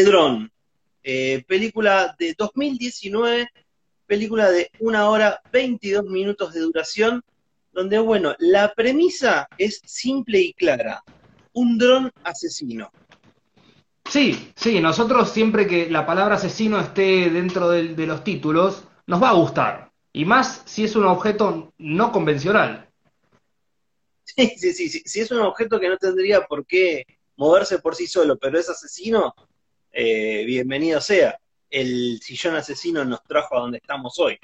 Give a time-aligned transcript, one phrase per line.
[0.00, 0.50] The Drone,
[1.02, 3.50] eh, película de 2019,
[4.06, 7.22] película de una hora 22 minutos de duración,
[7.70, 11.02] donde, bueno, la premisa es simple y clara,
[11.52, 12.90] un dron asesino.
[14.08, 19.22] Sí, sí, nosotros siempre que la palabra asesino esté dentro de, de los títulos, nos
[19.22, 19.92] va a gustar.
[20.14, 22.88] Y más si es un objeto no convencional.
[24.24, 27.04] Sí, sí, sí, sí, si es un objeto que no tendría por qué
[27.36, 29.34] moverse por sí solo, pero es asesino,
[29.92, 31.38] eh, bienvenido sea.
[31.68, 34.38] El sillón asesino nos trajo a donde estamos hoy.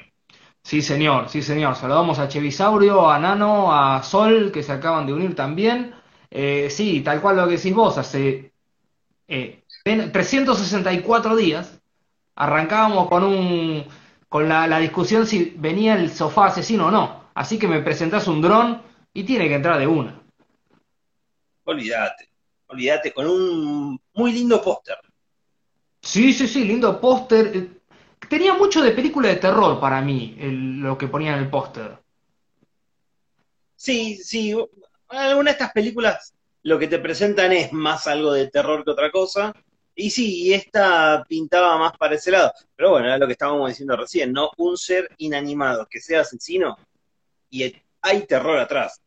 [0.62, 1.76] Sí, señor, sí, señor.
[1.76, 5.94] Saludamos a Chevisaurio, a Nano, a Sol, que se acaban de unir también.
[6.30, 8.52] Eh, sí, tal cual lo que decís vos, hace
[9.28, 11.80] eh, 364 días
[12.34, 13.84] arrancábamos con un
[14.28, 17.30] con la, la, discusión si venía el sofá asesino o no.
[17.34, 18.82] Así que me presentás un dron
[19.14, 20.20] y tiene que entrar de una.
[21.64, 22.28] Olvídate,
[22.66, 24.98] olvídate, con un muy lindo póster.
[26.06, 27.68] Sí, sí, sí, lindo póster.
[28.28, 31.98] Tenía mucho de película de terror para mí, el, lo que ponía en el póster.
[33.74, 34.54] Sí, sí.
[35.08, 36.32] Algunas de estas películas
[36.62, 39.52] lo que te presentan es más algo de terror que otra cosa.
[39.96, 42.52] Y sí, esta pintaba más para ese lado.
[42.76, 44.50] Pero bueno, era lo que estábamos diciendo recién, ¿no?
[44.58, 46.76] Un ser inanimado que sea asesino
[47.50, 49.00] y hay terror atrás.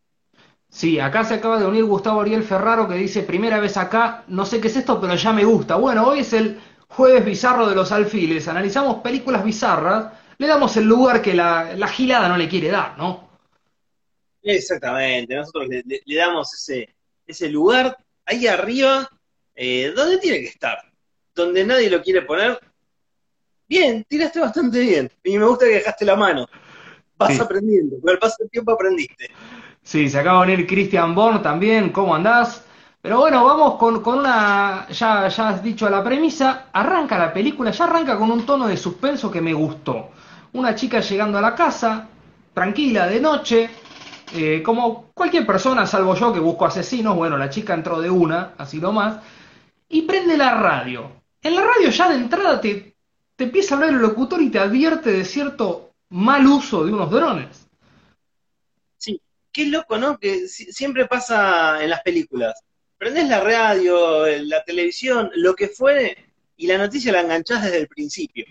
[0.67, 4.45] Sí, acá se acaba de unir Gustavo Ariel Ferraro que dice, primera vez acá, no
[4.45, 5.78] sé qué es esto, pero ya me gusta.
[5.78, 6.59] Bueno, hoy es el
[6.90, 11.88] jueves bizarro de los alfiles, analizamos películas bizarras, le damos el lugar que la, la
[11.88, 13.30] gilada no le quiere dar, ¿no?
[14.42, 19.08] Exactamente, nosotros le, le, le damos ese, ese lugar ahí arriba,
[19.56, 20.78] eh, donde tiene que estar,
[21.36, 22.59] donde nadie lo quiere poner.
[23.68, 26.48] Bien, tiraste bastante bien, y me gusta que dejaste la mano.
[27.18, 27.42] Vas sí.
[27.42, 29.30] aprendiendo, con el paso del tiempo aprendiste.
[29.84, 32.64] Sí, se acaba de venir Christian Born también, ¿cómo andás?
[33.02, 37.72] Pero bueno, vamos con, con una, ya, ya has dicho la premisa, arranca la película,
[37.72, 40.09] ya arranca con un tono de suspenso que me gustó.
[40.53, 42.08] Una chica llegando a la casa,
[42.53, 43.69] tranquila, de noche,
[44.34, 48.53] eh, como cualquier persona, salvo yo que busco asesinos, bueno, la chica entró de una,
[48.57, 49.19] así nomás,
[49.88, 51.12] y prende la radio.
[51.41, 52.95] En la radio ya de entrada te,
[53.35, 57.09] te empieza a hablar el locutor y te advierte de cierto mal uso de unos
[57.09, 57.69] drones.
[58.97, 60.19] Sí, qué loco, ¿no?
[60.19, 62.53] Que siempre pasa en las películas.
[63.00, 67.88] Prendés la radio, la televisión, lo que fuere, y la noticia la enganchás desde el
[67.88, 68.46] principio.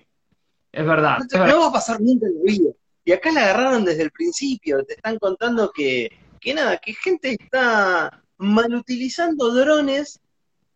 [0.72, 1.18] Es verdad.
[1.18, 1.54] No, te, es verdad.
[1.54, 2.70] no va a pasar nunca en la vida.
[3.04, 6.10] Y acá la agarraron desde el principio, te están contando que,
[6.40, 10.18] que nada, que gente está malutilizando drones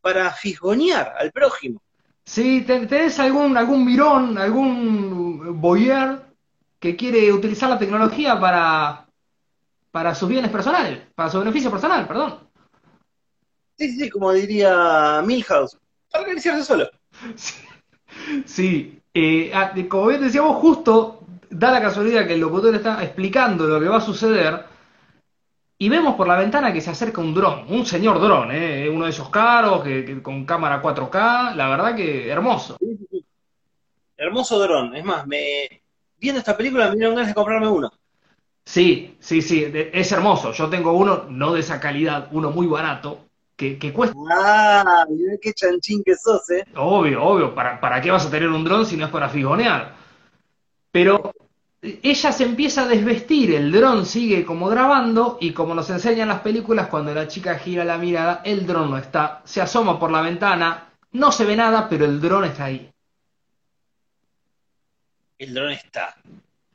[0.02, 1.80] para fisgonear al prójimo.
[2.24, 6.20] Sí, tenés algún, algún mirón, algún boyer
[6.78, 9.06] que quiere utilizar la tecnología para,
[9.90, 12.51] para sus bienes personales, para su beneficio personal, perdón.
[13.82, 15.76] Sí, sí, como diría Milhouse,
[16.08, 16.88] para acariciarse solo.
[17.34, 17.64] Sí,
[18.44, 19.02] sí.
[19.12, 19.50] Eh,
[19.88, 23.96] como bien decíamos, justo da la casualidad que el locutor está explicando lo que va
[23.96, 24.64] a suceder
[25.78, 28.88] y vemos por la ventana que se acerca un dron, un señor dron, ¿eh?
[28.88, 32.76] uno de esos caros, que, que, con cámara 4K, la verdad que hermoso.
[32.78, 33.26] Sí, sí, sí.
[34.16, 35.82] Hermoso dron, es más, me
[36.18, 37.92] viendo esta película me dieron ganas de comprarme uno.
[38.64, 40.52] Sí, sí, sí, es hermoso.
[40.52, 43.26] Yo tengo uno, no de esa calidad, uno muy barato,
[43.62, 44.16] que, que cuesta.
[44.28, 46.64] Ah, mirá qué chanchín que sos, eh.
[46.74, 47.54] Obvio, obvio.
[47.54, 49.94] ¿Para, ¿Para qué vas a tener un dron si no es para figonear?
[50.90, 51.32] Pero
[51.80, 56.40] ella se empieza a desvestir, el dron sigue como grabando y como nos enseñan las
[56.40, 60.22] películas, cuando la chica gira la mirada, el dron no está, se asoma por la
[60.22, 62.90] ventana, no se ve nada, pero el dron está ahí.
[65.38, 66.16] El dron está.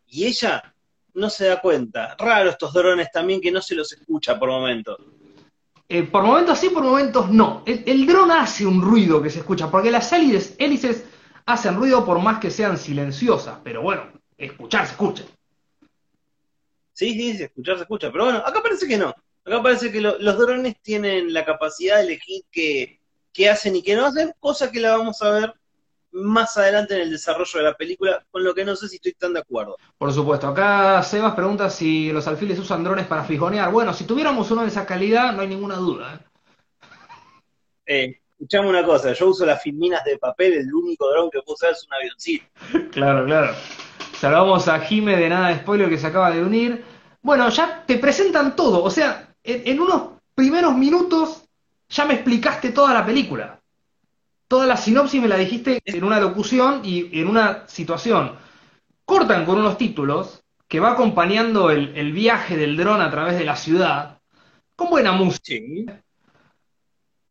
[0.08, 0.74] Y ella
[1.14, 2.16] no se da cuenta.
[2.18, 4.98] Raro estos drones también que no se los escucha por momentos.
[5.90, 7.64] Eh, por momentos sí, por momentos no.
[7.66, 11.06] El, el, dron hace un ruido que se escucha, porque las hélices, hélices
[11.46, 15.24] hacen ruido por más que sean silenciosas, pero bueno, escuchar se escucha.
[16.92, 19.14] Sí, sí, sí, escuchar se escucha, pero bueno, acá parece que no.
[19.46, 23.00] Acá parece que lo, los drones tienen la capacidad de elegir qué,
[23.32, 25.54] qué hacen y qué no hacen, cosa que la vamos a ver
[26.12, 29.14] más adelante en el desarrollo de la película, con lo que no sé si estoy
[29.14, 29.78] tan de acuerdo.
[29.98, 33.72] Por supuesto, acá Sebas pregunta si los alfiles usan drones para fijonear.
[33.72, 36.16] Bueno, si tuviéramos uno de esa calidad, no hay ninguna duda.
[36.16, 36.20] ¿eh?
[37.86, 41.56] Eh, escuchame una cosa, yo uso las filminas de papel, el único dron que puedo
[41.56, 42.46] usar es un avioncito.
[42.92, 43.54] claro, claro.
[44.20, 46.84] Saludamos a Jime de Nada de Spoiler que se acaba de unir.
[47.22, 51.44] Bueno, ya te presentan todo, o sea, en, en unos primeros minutos
[51.90, 53.58] ya me explicaste toda la película
[54.48, 58.34] toda la sinopsis me la dijiste en una locución y en una situación.
[59.06, 63.46] Cortan con unos títulos que va acompañando el, el viaje del dron a través de
[63.46, 64.20] la ciudad,
[64.76, 65.44] con buena música.
[65.44, 65.86] Sí.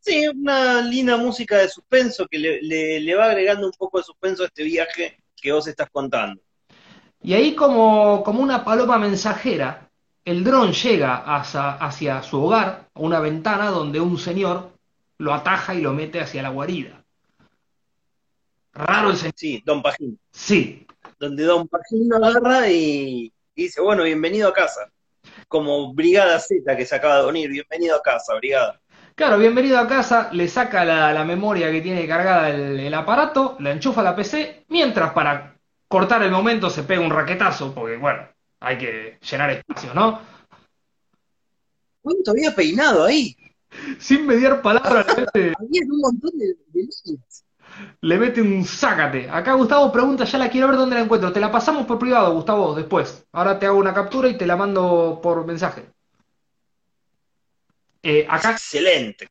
[0.01, 4.05] Sí, una linda música de suspenso que le, le- le va agregando un poco de
[4.05, 6.41] suspenso a este viaje que vos estás contando.
[7.23, 9.91] Y ahí como, como una paloma mensajera,
[10.25, 14.71] el dron llega hacia, hacia su hogar, a una ventana donde un señor
[15.19, 16.96] lo ataja y lo mete hacia la guarida.
[18.77, 19.35] Raro el señor.
[19.37, 20.19] Sí, Don Pajín.
[20.31, 20.87] Sí,
[21.19, 24.91] Donde Don Pajín lo agarra y, y dice, bueno, bienvenido a casa.
[25.49, 28.81] Como Brigada Z que se acaba de unir, bienvenido a casa, Brigada.
[29.15, 33.57] Claro, bienvenido a casa, le saca la, la memoria que tiene cargada el, el aparato,
[33.61, 35.57] la enchufa a la PC, mientras para
[35.89, 38.29] cortar el momento se pega un raquetazo, porque bueno,
[38.61, 40.21] hay que llenar espacios, ¿no?
[42.03, 43.35] ¿Cuánto había peinado ahí?
[43.99, 47.46] Sin mediar palabras, Había un montón de, de líneas.
[48.01, 49.29] Le mete un sácate.
[49.31, 51.33] Acá Gustavo pregunta, ya la quiero ver dónde la encuentro.
[51.33, 53.27] Te la pasamos por privado, Gustavo, después.
[53.33, 55.91] Ahora te hago una captura y te la mando por mensaje.
[58.03, 59.29] Eh, acá Excelente,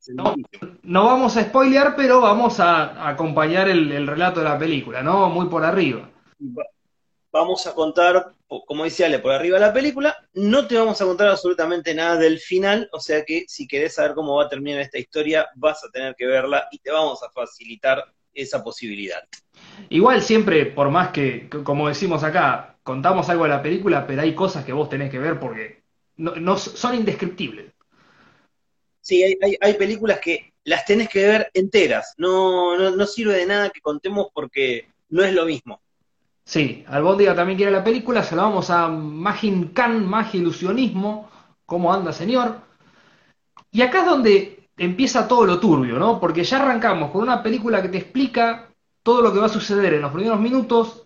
[0.83, 5.01] no vamos a spoilear, pero vamos a, a acompañar el, el relato de la película,
[5.01, 5.29] ¿no?
[5.29, 6.09] Muy por arriba.
[6.41, 6.65] Va-
[7.31, 8.33] Vamos a contar,
[8.65, 10.15] como dice Ale, por arriba de la película.
[10.35, 14.13] No te vamos a contar absolutamente nada del final, o sea que si querés saber
[14.13, 17.29] cómo va a terminar esta historia, vas a tener que verla y te vamos a
[17.31, 18.05] facilitar
[18.35, 19.21] esa posibilidad.
[19.89, 24.35] Igual siempre, por más que, como decimos acá, contamos algo de la película, pero hay
[24.35, 25.83] cosas que vos tenés que ver porque
[26.17, 27.73] no, no- son indescriptibles.
[29.01, 32.13] Sí, hay, hay- hay películas que las tenés que ver enteras.
[32.17, 35.81] No, no, no sirve de nada que contemos porque no es lo mismo.
[36.43, 41.29] Sí, Albóndiga también quiere la película, se la vamos a Magin Khan, Magia Ilusionismo,
[41.65, 42.61] ¿cómo anda señor?
[43.71, 46.19] Y acá es donde empieza todo lo turbio, ¿no?
[46.19, 48.69] Porque ya arrancamos con una película que te explica
[49.03, 51.05] todo lo que va a suceder en los primeros minutos,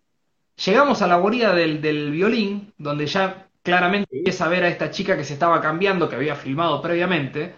[0.65, 4.89] llegamos a la guarida del, del violín, donde ya claramente empieza a ver a esta
[4.89, 7.53] chica que se estaba cambiando, que había filmado previamente,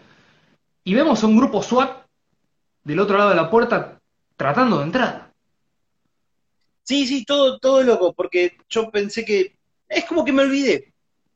[0.84, 2.06] y vemos a un grupo SWAT
[2.84, 4.00] del otro lado de la puerta
[4.36, 5.32] tratando de entrar.
[6.84, 9.56] Sí, sí, todo, todo loco, porque yo pensé que.
[9.88, 10.94] Es como que me olvidé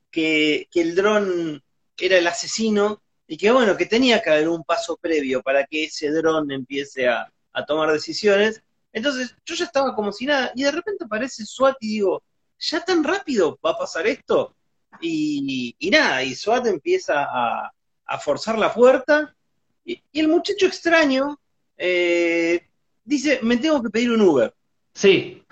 [0.10, 1.62] que, que el dron
[1.98, 5.86] era el asesino y que bueno, que tenía que haber un paso previo para que
[5.86, 8.62] ese dron empiece a, a tomar decisiones.
[8.94, 12.24] Entonces yo ya estaba como si nada, y de repente aparece SWAT y digo,
[12.60, 14.56] ¿ya tan rápido va a pasar esto?
[15.02, 17.72] Y, y nada, y SWAT empieza a,
[18.06, 19.36] a forzar la puerta,
[19.84, 21.40] y, y el muchacho extraño
[21.78, 22.68] eh,
[23.04, 24.54] dice, me tengo que pedir un Uber.
[24.94, 25.44] Sí,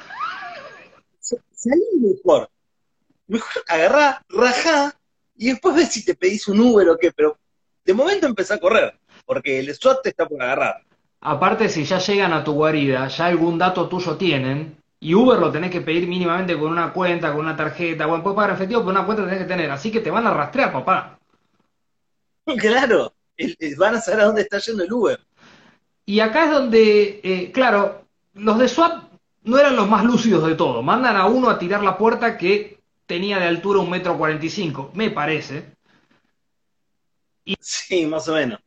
[1.51, 2.49] salí mejor.
[3.27, 4.97] Mejor agarrá, rajá,
[5.35, 7.37] y después ves si te pedís un Uber o qué, pero
[7.85, 10.83] de momento empezá a correr, porque el SWAT te está por agarrar.
[11.21, 15.51] Aparte, si ya llegan a tu guarida, ya algún dato tuyo tienen, y Uber lo
[15.51, 18.91] tenés que pedir mínimamente con una cuenta, con una tarjeta, bueno, puedes pagar efectivo, pero
[18.91, 21.19] una cuenta tenés que tener, así que te van a rastrear, papá.
[22.59, 23.13] Claro,
[23.77, 25.19] van a saber a dónde está yendo el Uber.
[26.05, 29.05] Y acá es donde, eh, claro, los de SWAT
[29.43, 30.81] no eran los más lúcidos de todo.
[30.83, 34.49] Mandan a uno a tirar la puerta que tenía de altura un metro cuarenta y
[34.49, 35.72] cinco, me parece.
[37.59, 38.59] Sí, más o menos.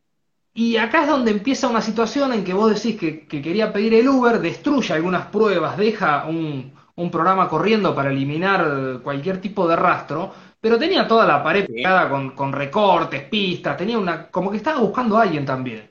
[0.53, 3.93] Y acá es donde empieza una situación en que vos decís que, que quería pedir
[3.93, 9.75] el Uber, destruye algunas pruebas, deja un, un programa corriendo para eliminar cualquier tipo de
[9.75, 14.57] rastro, pero tenía toda la pared pegada con, con recortes, pistas, tenía una, como que
[14.57, 15.89] estaba buscando a alguien también.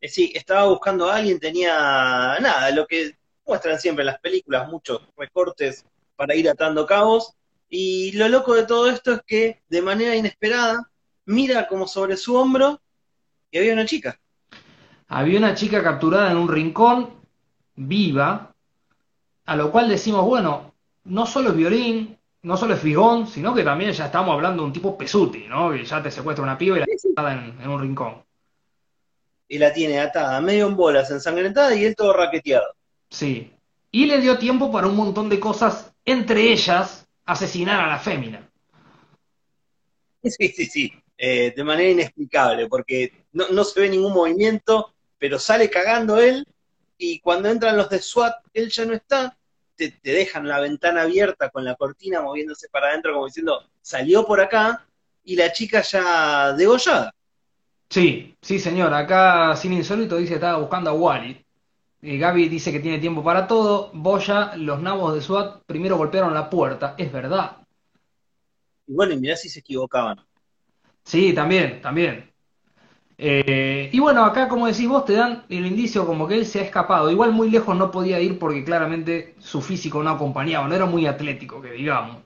[0.00, 1.74] Eh, Sí, estaba buscando a alguien, tenía
[2.40, 3.12] nada, lo que
[3.46, 5.84] muestran siempre en las películas, muchos recortes
[6.16, 7.34] para ir atando cabos.
[7.68, 10.90] Y lo loco de todo esto es que de manera inesperada
[11.26, 12.80] mira como sobre su hombro
[13.50, 14.20] y había una chica.
[15.08, 17.10] Había una chica capturada en un rincón,
[17.76, 18.54] viva,
[19.46, 23.64] a lo cual decimos, bueno, no solo es violín, no solo es figón, sino que
[23.64, 25.70] también ya estamos hablando de un tipo pesuti, ¿no?
[25.72, 28.24] Que ya te secuestra una piba y la está en, en un rincón.
[29.48, 32.74] y la tiene atada, medio en bolas, ensangrentada y él todo raqueteado.
[33.10, 33.50] Sí.
[33.92, 38.50] Y le dio tiempo para un montón de cosas, entre ellas asesinar a la fémina.
[40.24, 45.38] Sí, sí, sí, eh, de manera inexplicable, porque no, no se ve ningún movimiento, pero
[45.38, 46.46] sale cagando él
[46.98, 49.36] y cuando entran los de SWAT, él ya no está,
[49.76, 54.26] te, te dejan la ventana abierta con la cortina moviéndose para adentro como diciendo, salió
[54.26, 54.86] por acá
[55.24, 57.14] y la chica ya degollada.
[57.88, 58.92] Sí, sí, señor.
[58.92, 61.44] Acá Sin Insólito dice que estaba buscando a Wally.
[62.02, 63.90] Eh, Gaby dice que tiene tiempo para todo.
[63.94, 66.94] Boya, los nabos de SWAT primero golpearon la puerta.
[66.98, 67.58] Es verdad.
[68.86, 70.20] Y bueno, y mirá si se equivocaban.
[71.04, 72.30] Sí, también, también.
[73.18, 76.60] Eh, y bueno, acá como decís vos, te dan el indicio como que él se
[76.60, 77.10] ha escapado.
[77.10, 81.06] Igual muy lejos no podía ir porque claramente su físico no acompañaba, no era muy
[81.06, 82.18] atlético, que digamos.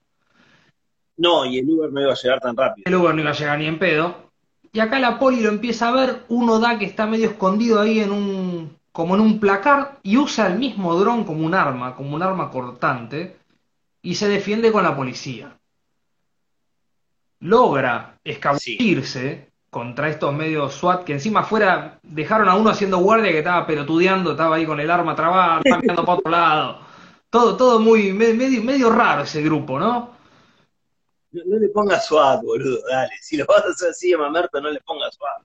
[1.16, 2.84] No, y el Uber no iba a llegar tan rápido.
[2.86, 4.30] El Uber no iba a llegar ni en pedo.
[4.72, 8.00] y acá la poli lo empieza a ver, uno da que está medio escondido ahí
[8.00, 12.14] en un, como en un placar, y usa el mismo dron como un arma, como
[12.14, 13.36] un arma cortante,
[14.02, 15.58] y se defiende con la policía.
[17.40, 23.38] Logra escabullirse contra estos medios SWAT que encima fuera dejaron a uno haciendo guardia que
[23.38, 26.80] estaba pelotudeando, estaba ahí con el arma trabada, mirando para otro lado.
[27.30, 30.16] Todo, todo muy medio, medio raro ese grupo, ¿no?
[31.30, 33.12] No, le pongas SWAT, boludo, dale.
[33.20, 35.42] Si lo vas a hacer así a Mamerto, no le pongas SWAT.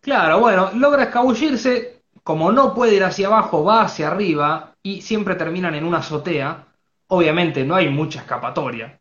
[0.00, 5.36] Claro, bueno, logra escabullirse, como no puede ir hacia abajo, va hacia arriba y siempre
[5.36, 6.66] terminan en una azotea.
[7.06, 9.00] Obviamente no hay mucha escapatoria.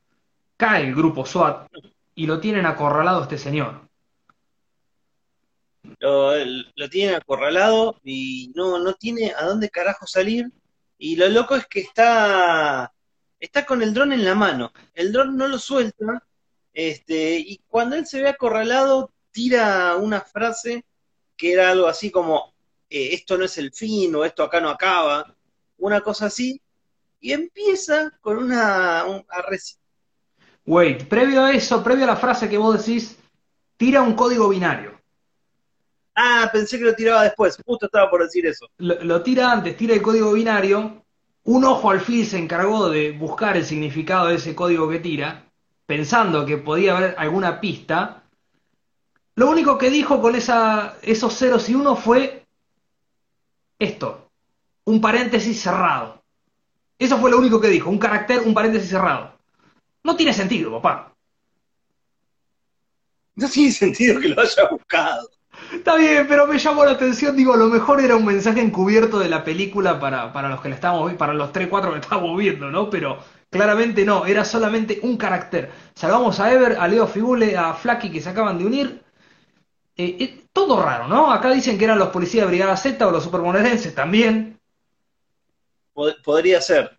[0.55, 1.67] Cae el grupo SWAT
[2.19, 3.87] y lo tienen acorralado este señor.
[5.99, 6.33] Lo,
[6.75, 10.51] lo tienen acorralado y no, no tiene a dónde carajo salir.
[10.97, 12.91] Y lo loco es que está
[13.39, 14.73] está con el dron en la mano.
[14.93, 16.27] El dron no lo suelta.
[16.73, 20.83] Este, y cuando él se ve acorralado, tira una frase
[21.37, 22.53] que era algo así como,
[22.89, 25.37] eh, esto no es el fin o esto acá no acaba,
[25.77, 26.61] una cosa así,
[27.21, 29.05] y empieza con una...
[29.05, 29.25] Un,
[30.69, 33.17] Wait, previo a eso, previo a la frase que vos decís,
[33.75, 35.01] tira un código binario.
[36.13, 38.69] Ah, pensé que lo tiraba después, justo estaba por decir eso.
[38.77, 41.03] Lo, lo tira antes, tira el código binario,
[41.45, 45.43] un ojo al fin se encargó de buscar el significado de ese código que tira,
[45.87, 48.21] pensando que podía haber alguna pista.
[49.33, 52.45] Lo único que dijo con esa, esos ceros y unos fue
[53.79, 54.29] esto,
[54.85, 56.21] un paréntesis cerrado.
[56.99, 59.38] Eso fue lo único que dijo, un carácter, un paréntesis cerrado.
[60.03, 61.15] No tiene sentido, papá.
[63.35, 65.29] No tiene sentido que lo haya buscado.
[65.73, 69.19] Está bien, pero me llamó la atención, digo, a lo mejor era un mensaje encubierto
[69.19, 72.37] de la película para, para los que la estábamos para los 3, 4 que estábamos
[72.37, 72.89] viendo, ¿no?
[72.89, 75.71] Pero claramente no, era solamente un carácter.
[75.95, 79.03] Salvamos a Ever, a Leo Figule, a Flaky que se acaban de unir.
[79.95, 81.31] Eh, eh, todo raro, ¿no?
[81.31, 84.59] Acá dicen que eran los policías de Brigada Z o los supermonerenses también.
[86.23, 86.98] podría ser.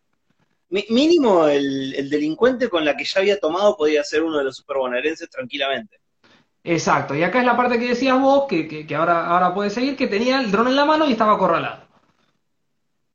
[0.70, 4.56] Mínimo el, el, delincuente con la que ya había tomado podría ser uno de los
[4.56, 6.00] superbonaerenses tranquilamente.
[6.62, 9.96] Exacto, y acá es la parte que decías vos, que, que, ahora, ahora puedes seguir,
[9.96, 11.88] que tenía el dron en la mano y estaba acorralado.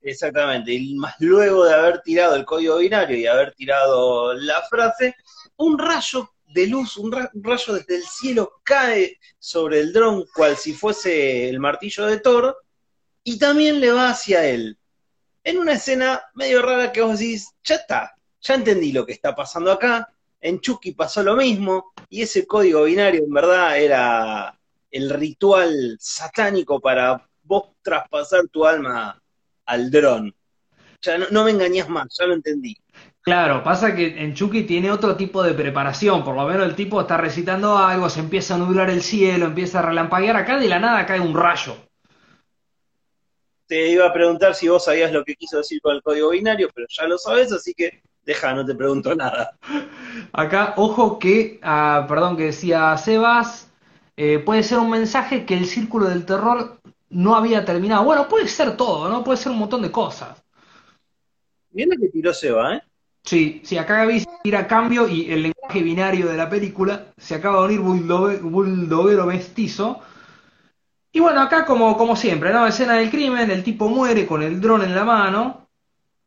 [0.01, 5.15] Exactamente, y más luego de haber tirado el código binario y haber tirado la frase,
[5.57, 10.73] un rayo de luz, un, rayo desde el cielo cae sobre el dron, cual si
[10.73, 12.57] fuese el martillo de Thor,
[13.23, 14.77] y también le va hacia él.
[15.45, 19.35] En una escena medio rara que vos decís, ya está, ya entendí lo que está
[19.35, 20.11] pasando acá,
[20.41, 24.57] en Chucky pasó lo mismo, y ese código binario en verdad era
[24.89, 29.21] el ritual satánico para vos traspasar tu alma
[29.67, 30.33] al dron.
[31.03, 32.75] Ya no, me engañas más, ya lo entendí.
[33.21, 37.01] Claro, pasa que en Chucky tiene otro tipo de preparación, por lo menos el tipo
[37.01, 40.79] está recitando algo, se empieza a nublar el cielo, empieza a relampaguear, acá de la
[40.79, 41.84] nada cae un rayo.
[43.67, 46.69] Te iba a preguntar si vos sabías lo que quiso decir con el código binario,
[46.73, 49.57] pero ya lo sabes, así que deja, no te pregunto nada.
[50.33, 53.71] Acá, ojo que, ah, perdón, que decía Sebas,
[54.17, 56.79] eh, puede ser un mensaje que el círculo del terror
[57.09, 58.03] no había terminado.
[58.03, 59.23] Bueno, puede ser todo, ¿no?
[59.23, 60.43] Puede ser un montón de cosas.
[61.71, 62.81] Viene que tiró Seba, ¿eh?
[63.23, 67.67] Sí, sí, acá Gaby tira cambio y el lenguaje binario de la película se acaba
[67.67, 69.99] de unir buldoguero mestizo.
[71.15, 72.67] Y bueno, acá como, como siempre, ¿no?
[72.67, 75.69] Escena del crimen, el tipo muere con el dron en la mano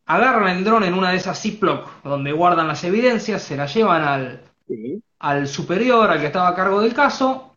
[0.07, 4.02] agarran el dron en una de esas Ziploc donde guardan las evidencias, se la llevan
[4.02, 4.40] al,
[5.18, 7.54] al superior, al que estaba a cargo del caso.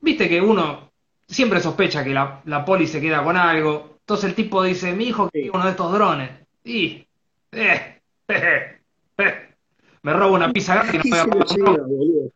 [0.00, 0.90] Viste que uno
[1.28, 3.98] siempre sospecha que la, la poli se queda con algo.
[4.00, 6.30] Entonces el tipo dice, mi hijo que uno de estos drones.
[6.64, 7.06] Y,
[7.52, 8.80] eh, eh,
[9.18, 9.54] eh,
[10.02, 11.26] me robo una pizza gratis y no
[11.86, 12.30] me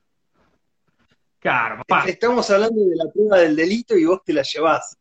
[1.40, 2.04] Claro, papá.
[2.06, 4.96] Estamos hablando de la prueba del delito y vos te la llevás.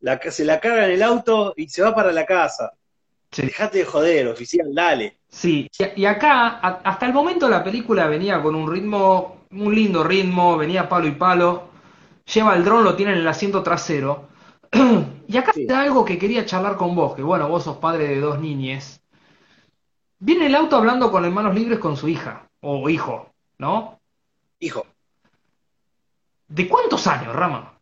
[0.00, 2.72] La, se la carga en el auto y se va para la casa.
[3.36, 5.18] Dejate de joder, oficial, dale.
[5.28, 10.56] Sí, y acá, hasta el momento la película venía con un ritmo, un lindo ritmo,
[10.56, 11.68] venía palo y palo.
[12.32, 14.28] Lleva el dron, lo tiene en el asiento trasero.
[15.28, 18.20] y acá está algo que quería charlar con vos, que bueno, vos sos padre de
[18.20, 19.02] dos niñes.
[20.18, 24.00] Viene el auto hablando con hermanos libres con su hija, o hijo, ¿no?
[24.60, 24.86] Hijo.
[26.52, 27.80] ¿De cuántos años, Rama?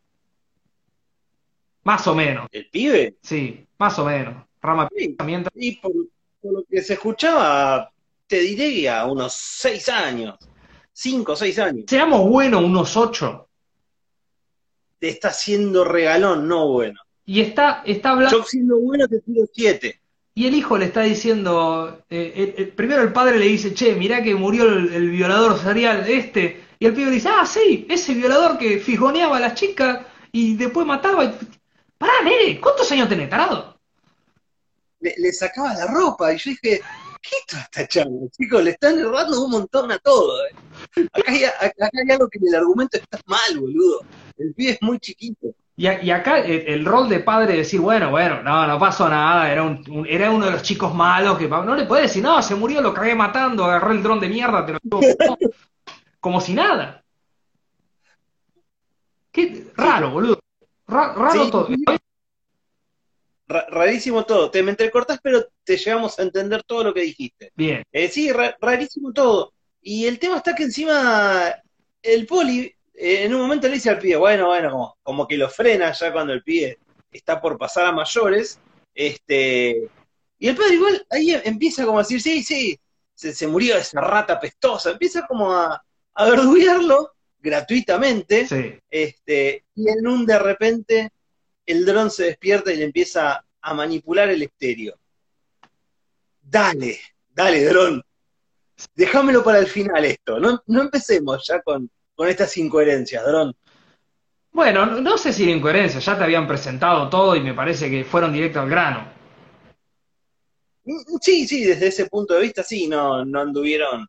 [1.83, 2.47] Más o menos.
[2.51, 3.17] ¿El pibe?
[3.21, 4.45] Sí, más o menos.
[4.61, 5.91] Rama Y por,
[6.43, 7.91] lo que se escuchaba,
[8.27, 10.37] te diría unos seis años.
[10.93, 11.83] Cinco o seis años.
[11.87, 13.49] Seamos buenos, unos ocho.
[14.99, 17.01] Te está haciendo regalón, no bueno.
[17.25, 18.37] Y está, está hablando.
[18.37, 19.99] Yo siendo bueno te tiro siete.
[20.33, 24.33] Y el hijo le está diciendo, eh, primero el padre le dice, che, mirá que
[24.33, 29.37] murió el, violador serial este, Y el pibe dice, ah, sí, ese violador que fijoneaba
[29.37, 29.99] a las chicas
[30.31, 31.23] y después mataba.
[31.25, 31.31] Y...
[31.95, 33.77] Pará, nene, ¿cuántos años tenés, tarado?
[34.99, 36.81] Le, le sacaba la ropa y yo dije,
[37.21, 38.25] ¿qué está esta chamba?
[38.35, 40.43] Chicos, le están errando un montón a todo.
[40.47, 41.07] eh.
[41.13, 43.99] Acá, hay, acá hay algo que en el argumento está mal, boludo.
[44.39, 45.53] El pibe es muy chiquito.
[45.77, 48.79] Y, a- y acá el, el rol de padre de decir, bueno, bueno, no, no
[48.79, 52.07] pasó nada, era, un, un- era uno de los chicos malos que no le puedes
[52.07, 55.37] decir, no, se murió, lo cagué matando, agarré el dron de mierda, te lo llevo".
[56.21, 57.03] como si nada.
[59.31, 60.39] Qué raro, boludo.
[60.87, 61.67] Ra- raro Sí, todo.
[63.47, 64.49] Ra- rarísimo todo.
[64.49, 67.51] Te me entrecortás, pero te llegamos a entender todo lo que dijiste.
[67.55, 69.53] Bien, Eh, sí, ra- rarísimo todo.
[69.81, 71.53] Y el tema está que encima
[72.01, 75.37] el poli eh, en un momento le dice al pibe, bueno, bueno, como, como que
[75.37, 76.77] lo frena ya cuando el pibe
[77.11, 78.59] está por pasar a mayores.
[78.93, 79.89] Este,
[80.37, 82.79] y el padre igual ahí empieza como a decir, sí, sí,
[83.13, 84.91] se, se murió esa rata pestosa.
[84.91, 85.81] Empieza como a,
[86.15, 88.47] a verduguearlo gratuitamente.
[88.47, 88.77] sí.
[88.89, 91.09] Este, y en un de repente
[91.65, 94.97] el dron se despierta y le empieza a manipular el estéreo.
[96.41, 96.99] Dale,
[97.29, 98.03] dale, dron.
[98.95, 100.39] Déjamelo para el final esto.
[100.39, 103.55] No, no empecemos ya con, con estas incoherencias, dron.
[104.51, 108.03] Bueno, no, sé si era incoherencia, ya te habían presentado todo y me parece que
[108.03, 109.07] fueron directo al grano.
[110.83, 114.05] Mm, Sí, sí, desde ese punto de vista sí, no, no anduvieron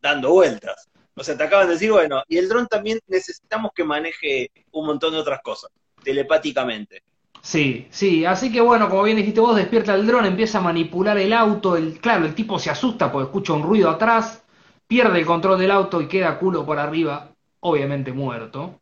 [0.00, 0.88] dando vueltas.
[1.18, 4.86] O sea, te acaban de decir, bueno, y el dron también necesitamos que maneje un
[4.86, 5.70] montón de otras cosas,
[6.02, 7.02] telepáticamente.
[7.42, 11.18] Sí, sí, así que bueno, como bien dijiste vos, despierta el dron, empieza a manipular
[11.18, 14.44] el auto, el, claro, el tipo se asusta porque escucha un ruido atrás,
[14.86, 18.80] pierde el control del auto y queda culo por arriba, obviamente muerto.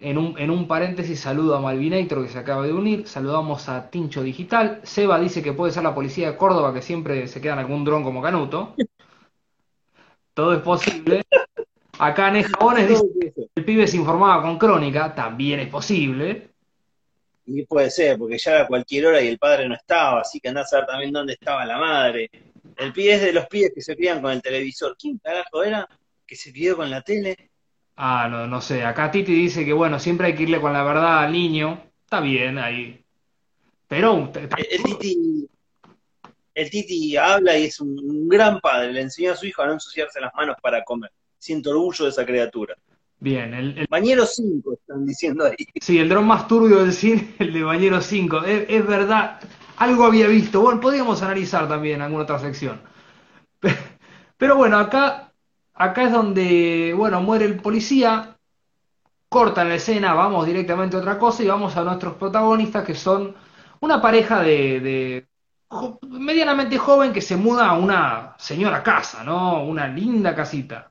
[0.00, 3.90] En un, en un paréntesis saludo a Malvinator que se acaba de unir, saludamos a
[3.90, 7.54] Tincho Digital, Seba dice que puede ser la policía de Córdoba que siempre se queda
[7.54, 8.74] en algún dron como Canuto.
[10.38, 11.24] Todo es posible.
[11.98, 16.50] Acá en Jabones dice que el pibe se informaba con crónica, también es posible.
[17.44, 20.50] Y puede ser, porque ya era cualquier hora y el padre no estaba, así que
[20.50, 22.30] andás a saber también dónde estaba la madre.
[22.76, 24.96] El pibe es de los pibes que se crían con el televisor.
[24.96, 25.88] ¿Quién carajo era
[26.24, 27.50] que se crió con la tele?
[27.96, 28.84] Ah, no, no sé.
[28.84, 31.82] Acá Titi dice que bueno, siempre hay que irle con la verdad al niño.
[32.04, 33.04] Está bien ahí.
[33.88, 35.47] Pero El, el Titi,
[36.58, 38.92] el Titi habla y es un, gran padre.
[38.92, 41.10] Le enseñó a su hijo a no ensuciarse las manos para comer.
[41.38, 42.74] Siento orgullo de esa criatura.
[43.20, 45.66] bien, el, el- Bañero 5 están diciendo ahí.
[45.80, 48.44] sí, el dron más turbio del cine, el de Bañero 5.
[48.44, 49.40] Es, es verdad,
[49.76, 50.60] algo había visto.
[50.60, 52.80] Bueno, podríamos analizar también alguna otra sección.
[53.60, 53.76] Pe-
[54.38, 55.32] Pero bueno, acá,
[55.74, 58.36] acá es donde, bueno, muere el policía,
[59.28, 63.34] cortan la escena, vamos directamente a otra cosa y vamos a nuestros protagonistas que son
[63.80, 65.27] una pareja de,
[66.02, 69.64] medianamente joven que se muda a una señora casa, ¿no?
[69.64, 70.90] Una linda casita.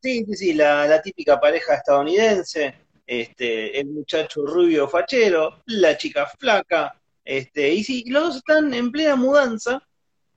[0.00, 2.74] Sí, sí, sí, la, la típica pareja estadounidense,
[3.06, 8.92] este, el muchacho rubio fachero, la chica flaca, este, y sí, los dos están en
[8.92, 9.82] plena mudanza,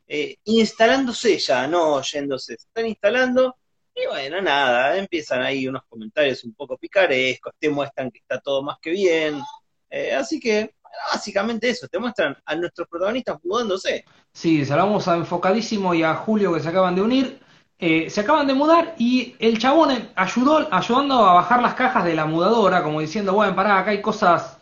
[0.07, 3.57] eh, instalándose ya, no yéndose, se están instalando,
[3.93, 8.63] y bueno, nada, empiezan ahí unos comentarios un poco picarescos, te muestran que está todo
[8.63, 9.41] más que bien,
[9.89, 10.75] eh, así que
[11.11, 14.05] básicamente eso, te muestran a nuestros protagonistas mudándose.
[14.31, 17.39] Sí, saludamos a Enfocadísimo y a Julio que se acaban de unir.
[17.79, 22.15] Eh, se acaban de mudar y el chabón ayudó, ayudando a bajar las cajas de
[22.15, 24.57] la mudadora, como diciendo, bueno, pará, acá hay cosas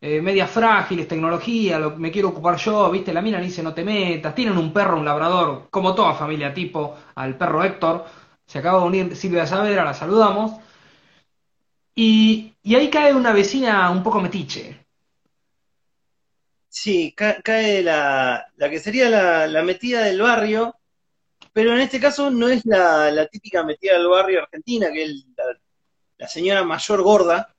[0.00, 3.84] eh, medias frágiles, tecnología, lo, me quiero ocupar yo, viste, la mina dice no te
[3.84, 8.04] metas, tienen un perro, un labrador, como toda familia tipo, al perro Héctor,
[8.46, 10.52] se acaba de unir Silvia Saavedra, la saludamos,
[11.94, 14.83] y, y ahí cae una vecina un poco metiche.
[16.76, 20.74] Sí, ca- cae la, la que sería la, la metida del barrio,
[21.52, 25.24] pero en este caso no es la, la típica metida del barrio argentina, que es
[25.36, 25.44] la,
[26.18, 27.54] la señora mayor gorda,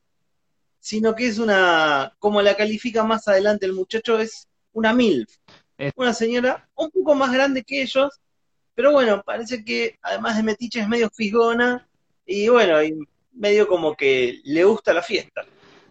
[0.81, 5.29] sino que es una, como la califica más adelante el muchacho, es una MILF.
[5.77, 8.19] Es- Una señora un poco más grande que ellos,
[8.73, 11.87] pero bueno, parece que además de metiche es medio fisgona,
[12.25, 12.97] y bueno, y
[13.31, 15.45] medio como que le gusta la fiesta.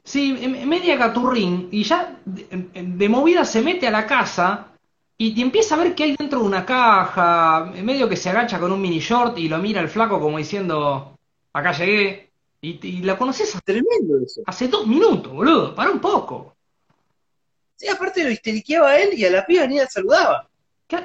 [0.04, 4.68] Sí, em- media gaturrín, y ya de, em- de movida se mete a la casa
[5.16, 8.58] y, y empieza a ver que hay dentro de una caja, medio que se agacha
[8.60, 11.16] con un mini short y lo mira el flaco como diciendo,
[11.52, 14.42] acá llegué, y, y la conoces Tremendo eso.
[14.46, 16.54] hace dos minutos, boludo, para un poco.
[17.76, 20.48] Sí, aparte lo histeriqueaba a él y a la piba ni la saludaba.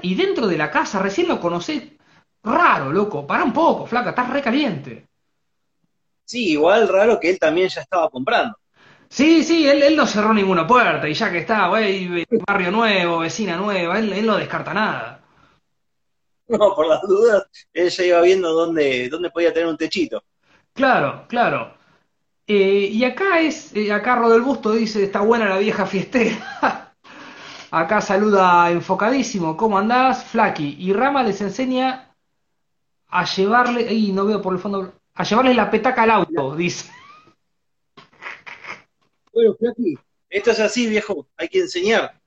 [0.01, 1.83] Y dentro de la casa recién lo conocés,
[2.43, 5.07] raro, loco, para un poco, flaca, estás re caliente.
[6.25, 8.55] Sí, igual raro que él también ya estaba comprando.
[9.09, 13.19] Sí, sí, él, él no cerró ninguna puerta y ya que está, güey, barrio nuevo,
[13.19, 15.21] vecina nueva, él, él no descarta nada.
[16.47, 17.43] No, por las dudas,
[17.73, 20.23] él ya iba viendo dónde, dónde podía tener un techito.
[20.73, 21.73] Claro, claro.
[22.47, 26.93] Eh, y acá es, eh, acá Rodel Busto dice, está buena la vieja fiestera.
[27.71, 30.25] acá saluda enfocadísimo, ¿cómo andás?
[30.25, 30.77] Flaky.
[30.79, 32.15] Y Rama les enseña
[33.09, 36.91] a llevarle, y no veo por el fondo, a llevarle la petaca al auto, dice.
[39.33, 39.97] Bueno, Flaky,
[40.29, 42.19] esto es así, viejo, hay que enseñar.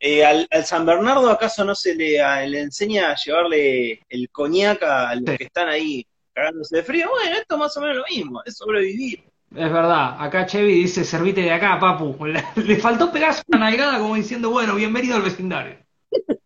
[0.00, 4.30] Eh, al, al San Bernardo, ¿acaso no se le, a- le enseña a llevarle el
[4.30, 5.36] coñac a los Sí.
[5.38, 7.08] que están ahí cagándose de frío?
[7.10, 9.24] Bueno, esto es más o menos lo mismo, es sobrevivir.
[9.50, 12.16] Es verdad, acá Chevy dice, servite de acá, papu.
[12.26, 15.78] Le, le faltó pegarse una nalgada como diciendo, bueno, bienvenido al vecindario.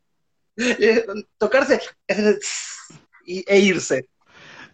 [0.55, 1.07] Eh,
[1.39, 1.81] Tocarse
[3.25, 4.07] y, e irse.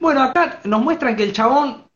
[0.01, 1.88] Bueno, acá nos muestran que el chabón,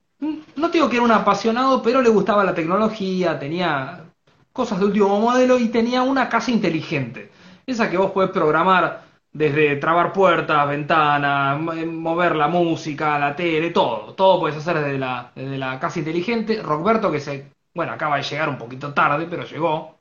[0.56, 4.04] no digo que era un apasionado, pero le gustaba la tecnología, tenía
[4.52, 7.30] cosas de último modelo y tenía una casa inteligente.
[7.66, 13.70] Esa que vos podés programar desde trabar puertas, ventanas, mo- mover la música, la tele,
[13.70, 14.14] todo.
[14.14, 16.62] Todo puedes hacer desde la, desde la casa inteligente.
[16.62, 19.98] Rockberto, que se, bueno, acaba de llegar un poquito tarde, pero llegó.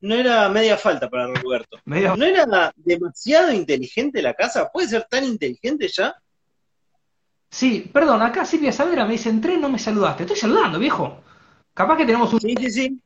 [0.00, 1.78] No era media falta para Roberto.
[2.16, 4.68] ¿No era demasiado inteligente la casa?
[4.72, 6.14] ¿Puede ser tan inteligente ya?
[7.58, 10.22] Sí, perdón, acá Silvia Savera me dice, entré, no me saludaste.
[10.24, 11.22] Estoy saludando, viejo.
[11.74, 12.40] Capaz que tenemos un...
[12.40, 13.00] Sí, sí, sí.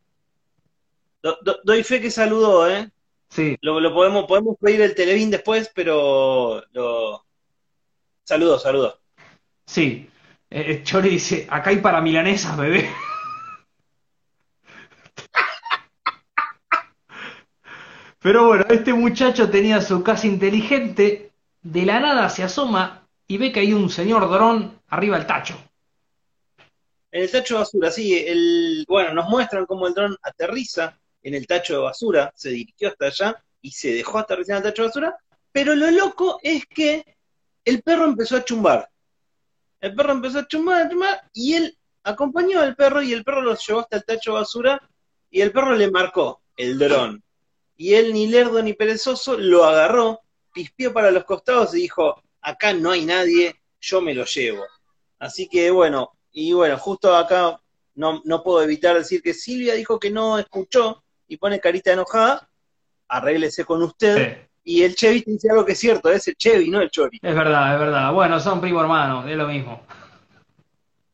[1.23, 2.91] Do- do- doy fe que saludó, ¿eh?
[3.31, 7.25] Sí, Lo, lo podemos, podemos pedir el Televín después, pero lo...
[8.25, 9.01] Saludo, saludo.
[9.67, 10.09] sí.
[10.51, 12.91] Eh, eh, Chori dice, acá hay para milanesas, bebé.
[18.21, 21.33] Pero bueno, este muchacho tenía su casa inteligente,
[21.63, 25.59] de la nada se asoma y ve que hay un señor dron arriba del tacho.
[27.11, 31.35] En el tacho de basura, sí, el, bueno, nos muestran cómo el dron aterriza en
[31.35, 34.83] el tacho de basura, se dirigió hasta allá y se dejó aterrizar en el tacho
[34.83, 35.17] de basura,
[35.51, 37.17] pero lo loco es que
[37.65, 38.89] el perro empezó a chumbar.
[39.81, 43.43] El perro empezó a chumbar, a chumbar, y él acompañó al perro y el perro
[43.43, 44.91] lo llevó hasta el tacho de basura
[45.31, 47.23] y el perro le marcó el dron.
[47.77, 50.21] Y él, ni lerdo ni perezoso, lo agarró,
[50.53, 54.65] pispió para los costados y dijo, acá no hay nadie, yo me lo llevo.
[55.19, 57.61] Así que bueno, y bueno, justo acá
[57.97, 62.49] no, no puedo evitar decir que Silvia dijo que no escuchó y pone carita enojada,
[63.09, 64.17] arréglese con usted.
[64.17, 66.91] Sí, Y el Chevy te dice algo que es cierto, es el Chevy, no el
[66.91, 67.19] Chori.
[67.21, 68.13] es verdad, es verdad.
[68.13, 69.83] Bueno, son primo hermano, es lo mismo.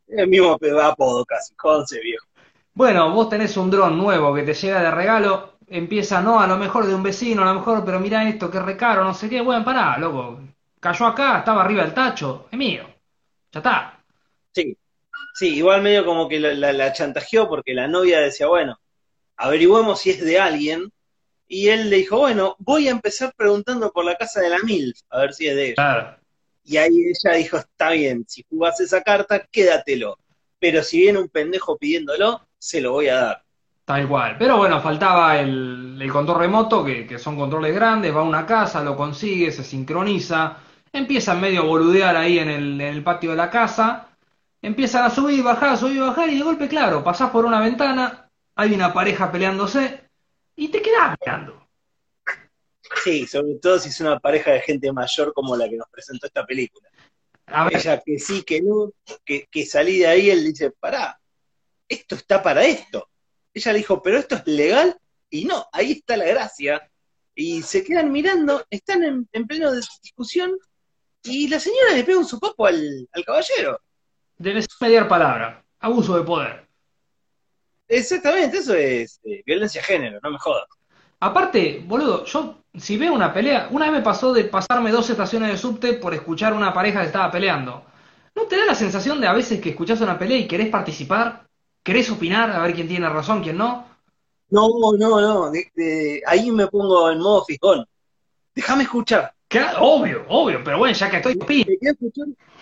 [0.08, 2.26] El mismo apodo casi, Conce, viejo.
[2.74, 6.58] Bueno, vos tenés un dron nuevo que te llega de regalo, empieza, no, a lo
[6.58, 9.40] mejor de un vecino, a lo mejor, pero mirá esto, qué recaro, no sé qué.
[9.40, 10.51] Bueno, pará, loco.
[10.84, 12.84] Cayó acá, estaba arriba del tacho, es mío.
[13.52, 14.04] Ya está.
[14.54, 14.76] Sí,
[15.34, 18.78] sí, igual medio como que la, la- la chantajeó porque la novia decía, bueno,
[19.36, 20.92] averigüemos si es de alguien.
[21.48, 25.00] Y él le dijo, bueno, voy a empezar preguntando por la casa de la MILF,
[25.10, 25.74] a ver si es de ella.
[25.76, 26.16] Claro.
[26.64, 30.18] Y ahí ella dijo, está bien, si jugás esa carta, quédatelo.
[30.58, 33.44] Pero si viene un pendejo pidiéndolo, se lo voy a dar.
[33.84, 34.36] Tal cual.
[34.38, 38.46] Pero bueno, faltaba el, el control remoto, que, que son controles grandes, va a una
[38.46, 40.56] casa, lo consigue, se sincroniza,
[40.92, 44.08] empiezan medio a boludear ahí en el, en el patio de la casa,
[44.60, 48.74] empiezan a subir, bajar, subir, bajar, y de golpe, claro, pasás por una ventana, hay
[48.74, 50.08] una pareja peleándose,
[50.54, 51.66] y te quedás mirando.
[53.02, 56.26] Sí, sobre todo si es una pareja de gente mayor como la que nos presentó
[56.26, 56.88] esta película.
[57.46, 58.92] A ver, Ella que sí, que no,
[59.24, 61.18] que, que salí de ahí, él dice, pará,
[61.88, 63.08] esto está para esto.
[63.52, 64.96] Ella le dijo, pero esto es legal,
[65.30, 66.88] y no, ahí está la gracia.
[67.34, 70.58] Y se quedan mirando, están en, en pleno de discusión,
[71.24, 73.80] y la señora le pega un sopapo al, al caballero.
[74.38, 76.68] debes mediar palabra, abuso de poder.
[77.88, 80.64] Exactamente, eso es eh, violencia de género, no me jodas.
[81.20, 85.50] Aparte, boludo, yo si veo una pelea, una vez me pasó de pasarme dos estaciones
[85.50, 87.84] de subte por escuchar una pareja que estaba peleando.
[88.34, 91.46] ¿No te da la sensación de a veces que escuchás una pelea y querés participar?
[91.82, 92.50] ¿Querés opinar?
[92.50, 93.86] A ver quién tiene razón, quién no.
[94.50, 97.84] No, no, no, de- de- ahí me pongo en modo fijón.
[98.54, 99.34] Déjame escuchar.
[99.52, 101.38] Claro, obvio, obvio, pero bueno, ya que estoy.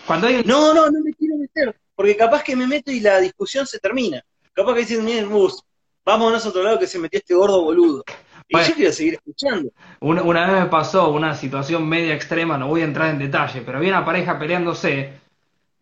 [0.06, 0.42] Cuando hay.
[0.44, 3.78] No, no, no me quiero meter, porque capaz que me meto y la discusión se
[3.78, 4.20] termina.
[4.52, 5.62] Capaz que dicen, miren, bus,
[6.04, 8.02] vámonos a otro lado que se metió este gordo boludo.
[8.48, 8.68] Y Bueno.
[8.68, 9.70] yo quiero seguir escuchando.
[10.00, 13.62] Una, una vez me pasó una situación media extrema, no voy a entrar en detalle,
[13.64, 15.12] pero había una pareja peleándose.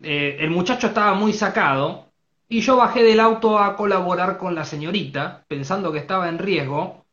[0.03, 2.11] eh, el muchacho estaba muy sacado
[2.51, 7.07] y yo bajé del auto a colaborar con la señorita, pensando que estaba en riesgo,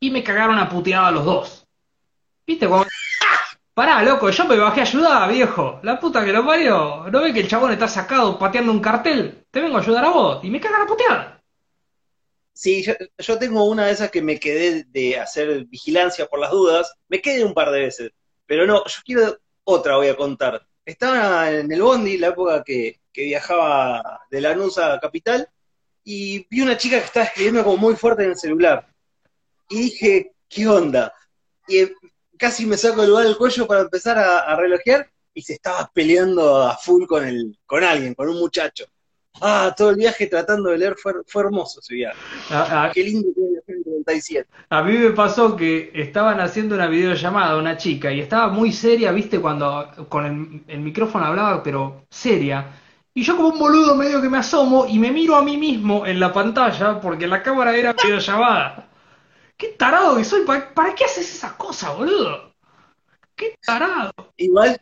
[0.00, 1.66] y me cagaron a puteada los dos.
[2.46, 2.66] ¿Viste?
[2.68, 2.86] Cuando...
[3.74, 5.80] Pará, loco, yo me bajé a ayudar, viejo.
[5.82, 7.10] La puta que lo parió.
[7.10, 9.46] ¿No ve que el chabón está sacado pateando un cartel?
[9.50, 11.42] Te vengo a ayudar a vos y me cagan a puteada.
[12.52, 12.84] Sí,
[13.18, 17.20] yo, tengo una de esas que me quedé de hacer vigilancia por las dudas, me
[17.20, 18.12] quedé un par de veces.
[18.46, 20.64] Pero no, yo quiero otra, voy a contar.
[20.84, 25.48] Estaba en el Bondi, la época que, viajaba de Lanús a Capital,
[26.04, 28.86] y vi una chica que estaba escribiendo como muy fuerte en el celular.
[29.68, 31.12] Y dije, ¿qué onda?
[31.66, 31.94] Y eh,
[32.44, 35.90] casi me saco el lugar del cuello para empezar a, a relojear y se estaba
[35.92, 38.84] peleando a full con, el, con alguien, con un muchacho.
[39.40, 42.18] Ah, todo el viaje tratando de leer fue, fue hermoso ese viaje.
[42.48, 44.48] A, a- Qué lindo que el 37.
[44.70, 49.10] a mí me pasó que estaban haciendo una videollamada una chica y estaba muy seria,
[49.12, 52.66] viste, cuando con el, el micrófono hablaba, pero seria.
[53.14, 56.06] Y yo como un boludo medio que me asomo y me miro a mí mismo
[56.06, 58.88] en la pantalla porque la cámara era videollamada.
[59.64, 62.52] Qué tarado que soy, ¿para, para qué haces esas cosas, boludo?
[63.34, 64.12] Qué tarado.
[64.36, 64.78] Igual,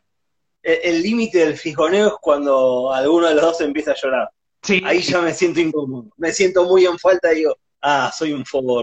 [0.64, 4.28] el el límite del fijoneo es cuando alguno de los dos empieza a llorar.
[4.60, 6.06] Sí, Ahí ya me siento incómodo.
[6.16, 8.82] Me siento muy en falta y digo, ah, soy un forro.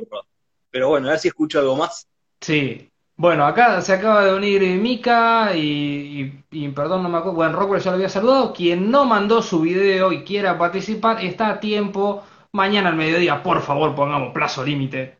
[0.72, 2.08] Pero bueno, a ver si escucho algo más.
[2.40, 2.90] Sí.
[3.18, 5.60] Bueno, acá se acaba de unir Mika y,
[6.50, 7.36] y- y, perdón, no me acuerdo.
[7.36, 8.54] Bueno, Rockwell ya lo había saludado.
[8.54, 12.24] Quien no mandó su video y quiera participar está a tiempo.
[12.54, 15.19] Mañana al mediodía, por favor, pongamos plazo límite.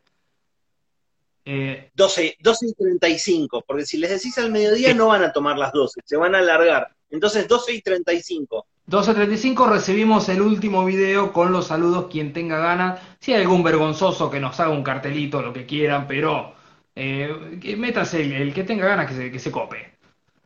[1.44, 5.58] Eh, 12, 12 y 35, porque si les decís al mediodía no van a tomar
[5.58, 6.88] las 12, se van a alargar.
[7.10, 8.66] Entonces 12 y 35.
[8.88, 13.00] 12.35 recibimos el último video con los saludos, quien tenga ganas.
[13.20, 16.54] Si hay algún vergonzoso que nos haga un cartelito, lo que quieran, pero
[16.96, 19.92] eh, métase el, el que tenga ganas que se, que se cope.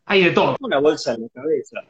[0.05, 0.57] Hay de todo.
[0.61, 1.81] Una bolsa en la cabeza.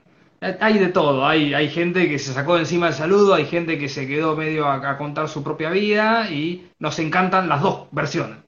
[0.61, 3.79] Hay de todo, hay, hay gente que se sacó de encima el saludo, hay gente
[3.79, 7.89] que se quedó medio a, a contar su propia vida y nos encantan las dos
[7.93, 8.44] versiones.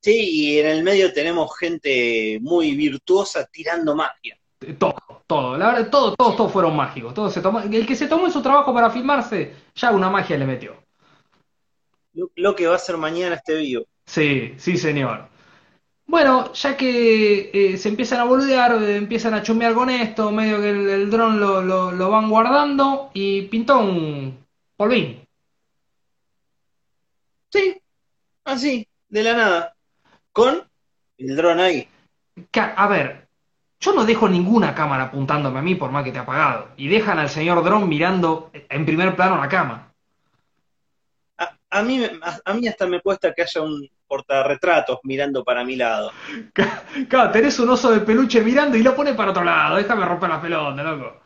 [0.00, 4.38] Sí, y en el medio tenemos gente muy virtuosa tirando magia.
[4.78, 4.94] Todo,
[5.26, 7.14] todo, la verdad, todo, todos, todos fueron mágicos.
[7.14, 10.38] Todos se tomó, el que se tomó en su trabajo para filmarse, ya una magia
[10.38, 10.74] le metió.
[12.14, 13.84] Lo, lo que va a ser mañana este vivo.
[14.06, 15.28] Sí, sí, señor.
[16.06, 20.60] Bueno, ya que eh, se empiezan a boludear, eh, empiezan a chumear con esto, medio
[20.60, 24.44] que el, el dron lo, lo, lo van guardando y pintó un
[24.76, 25.24] polvín.
[27.52, 27.80] Sí,
[28.44, 29.76] así, de la nada.
[30.32, 30.68] Con
[31.18, 31.88] el dron ahí.
[32.76, 33.28] A ver,
[33.80, 36.68] yo no dejo ninguna cámara apuntándome a mí por más que te ha apagado.
[36.76, 39.92] Y dejan al señor dron mirando en primer plano la cama.
[41.38, 45.64] A, a mí, a, a mí hasta me cuesta que haya un portarretratos mirando para
[45.64, 46.10] mi lado.
[47.08, 49.76] Claro, tenés un oso de peluche mirando y lo pone para otro lado.
[49.76, 51.20] Déjame romper la pelota, loco.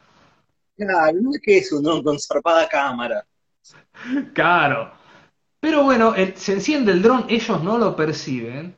[0.77, 3.25] Claro, no es que es un dron con zarpada cámara.
[4.35, 4.93] Claro.
[5.61, 8.77] Pero bueno, el- se enciende el dron, ellos no lo perciben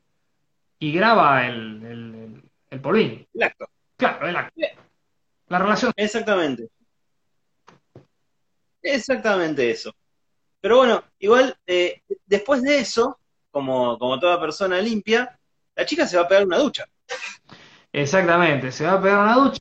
[0.79, 3.27] y graba el, el, el, el polvín.
[3.35, 3.69] El acto.
[3.97, 4.61] Claro, el acto.
[5.49, 5.93] La relación.
[5.97, 6.69] Exactamente.
[8.83, 9.93] Exactamente eso.
[10.61, 13.19] Pero bueno, igual, eh, después de eso,
[13.51, 15.39] como, como toda persona limpia,
[15.75, 16.87] la chica se va a pegar una ducha.
[17.93, 19.61] Exactamente, se va a pegar una ducha,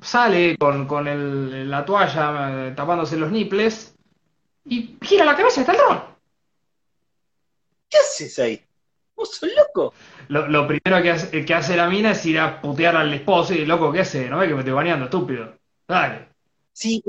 [0.00, 3.94] sale con, con el- la toalla eh, tapándose los niples
[4.64, 6.02] y gira la cabeza, está el dron.
[7.88, 8.64] ¿Qué haces ahí?
[9.16, 9.94] ¿Vos sos loco?
[10.28, 13.54] Lo, lo primero que hace, que hace la mina es ir a putear al esposo
[13.54, 14.28] y loco, ¿qué hace?
[14.28, 15.54] ¿No ves que me estoy bañando, estúpido?
[15.86, 16.28] Dale.
[16.72, 17.02] Sí,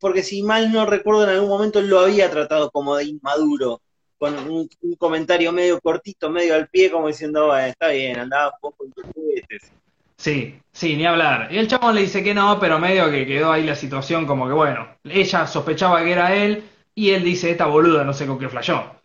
[0.00, 3.80] porque si mal no recuerdo, en algún momento lo había tratado como de inmaduro,
[4.18, 8.48] con un, un comentario medio cortito, medio al pie, como diciendo, "Bueno, está bien, andaba
[8.48, 9.72] un poco en tus juguetes.
[10.16, 11.52] Sí, sí, ni hablar.
[11.52, 14.46] Y el chabón le dice que no, pero medio que quedó ahí la situación como
[14.46, 18.38] que bueno, ella sospechaba que era él y él dice, esta boluda no sé con
[18.38, 19.01] qué flayó.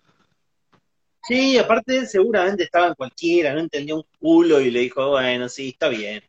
[1.24, 5.70] Sí, aparte seguramente estaba en cualquiera, no entendía un culo y le dijo, bueno, sí,
[5.70, 6.24] está bien.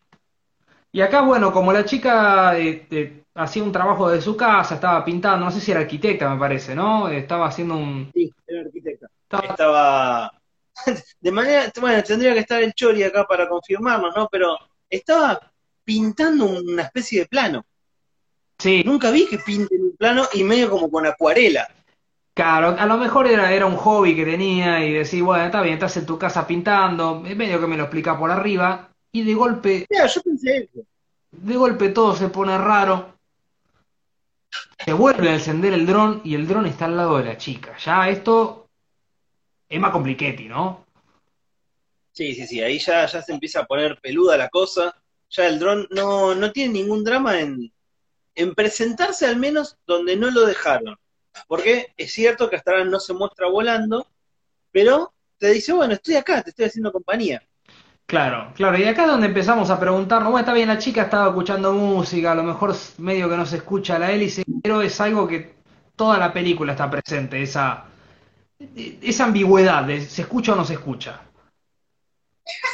[0.90, 5.44] Y acá, bueno, como la chica eh, hacía un trabajo de su casa, estaba pintando,
[5.44, 7.08] no sé si era arquitecta, me parece, ¿no?
[7.08, 8.10] Estaba haciendo un...
[8.14, 9.06] Sí, era arquitecta.
[9.22, 10.32] estaba- Estaba,
[11.20, 14.28] de manera, bueno, tendría que estar el Chori acá para confirmarlo, ¿no?
[14.30, 14.56] Pero
[14.88, 15.40] estaba
[15.84, 17.64] pintando una especie de plano.
[18.58, 21.68] Sí, Nunca vi que pinten un plano y medio como con acuarela.
[22.38, 25.74] Claro, a lo mejor era, era un hobby que tenía y decía, bueno, está bien,
[25.74, 29.86] estás en tu casa pintando, medio que me lo explica por arriba, y de golpe,
[29.90, 30.86] Mira, yo pensé eso.
[31.32, 33.18] de golpe todo se pone raro.
[34.84, 37.76] Se vuelve a encender el dron y el dron está al lado de la chica.
[37.78, 38.68] Ya esto
[39.68, 40.86] es más compliquetti, ¿no?
[42.12, 44.94] Sí, sí, sí, ahí ya, ya se empieza a poner peluda la cosa.
[45.30, 47.72] Ya el dron no, no tiene ningún drama en,
[48.36, 50.96] en presentarse al menos donde no lo dejaron.
[51.46, 54.06] Porque es cierto que hasta ahora no se muestra volando,
[54.70, 57.42] pero te dice, bueno, estoy acá, te estoy haciendo compañía.
[58.06, 61.28] Claro, claro, y acá es donde empezamos a preguntarnos, bueno, está bien, la chica estaba
[61.28, 65.28] escuchando música, a lo mejor medio que no se escucha la hélice, pero es algo
[65.28, 65.56] que
[65.94, 67.84] toda la película está presente, esa,
[68.58, 71.20] esa ambigüedad de se escucha o no se escucha.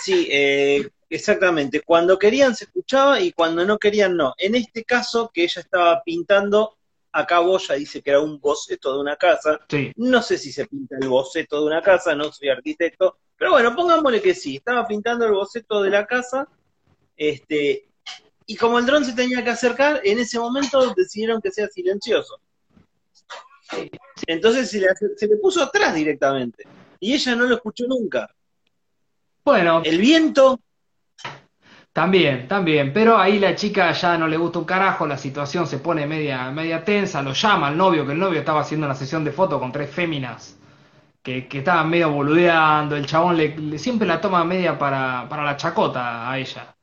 [0.01, 4.35] Sí, eh, Exactamente, cuando querían se escuchaba y cuando no querían no.
[4.37, 6.77] En este caso que ella estaba pintando,
[7.15, 9.61] acá Boya dice que era un boceto de una casa.
[9.69, 9.93] Sí.
[9.97, 13.75] No sé si se pinta el boceto de una casa, no soy arquitecto, pero bueno,
[13.75, 16.49] pongámosle que sí, estaba pintando el boceto de la casa,
[17.17, 17.89] este,
[18.47, 22.41] y como el dron se tenía que acercar, en ese momento decidieron que sea silencioso.
[24.27, 26.65] Entonces se le, se le puso atrás directamente,
[26.99, 28.29] y ella no lo escuchó nunca.
[29.45, 30.59] Bueno, El viento
[31.95, 35.79] También, también, pero ahí la chica ya no le gusta un carajo, la situación se
[35.79, 39.25] pone media, media tensa, lo llama al novio, que el novio estaba haciendo una sesión
[39.25, 40.59] de fotos con tres féminas
[41.23, 45.45] que, que estaban medio boludeando, el chabón le, le- siempre la toma media para, para
[45.45, 46.77] la chacota a ella.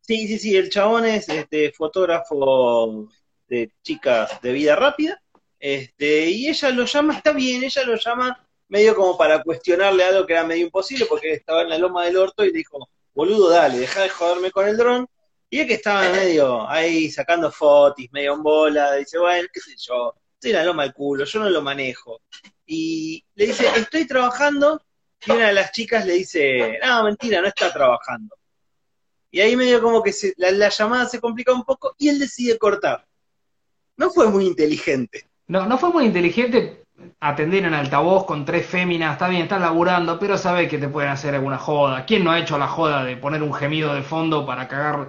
[0.00, 3.08] Sí, sí, sí, el chabón es este, fotógrafo
[3.48, 5.22] de chicas de vida rápida,
[5.58, 10.26] este, y ella lo llama, está bien, ella lo llama medio como para cuestionarle algo
[10.26, 13.78] que era medio imposible, porque estaba en la loma del orto y dijo, boludo, dale,
[13.78, 15.06] deja de joderme con el dron,
[15.50, 19.74] y es que estaba medio ahí sacando fotos, medio en bola, dice, bueno, qué sé
[19.78, 22.20] yo, estoy en la loma del culo, yo no lo manejo.
[22.66, 24.82] Y le dice, estoy trabajando,
[25.26, 28.34] y una de las chicas le dice, no, mentira, no está trabajando.
[29.30, 32.18] Y ahí medio como que se- la, la llamada se complica un poco y él
[32.18, 33.04] decide cortar.
[33.96, 35.28] No fue muy inteligente.
[35.46, 36.83] No, no fue muy inteligente
[37.20, 41.10] atender en altavoz con tres féminas, está bien, estás laburando, pero sabes que te pueden
[41.10, 42.04] hacer alguna joda.
[42.06, 45.08] ¿Quién no ha hecho la joda de poner un gemido de fondo para cagar,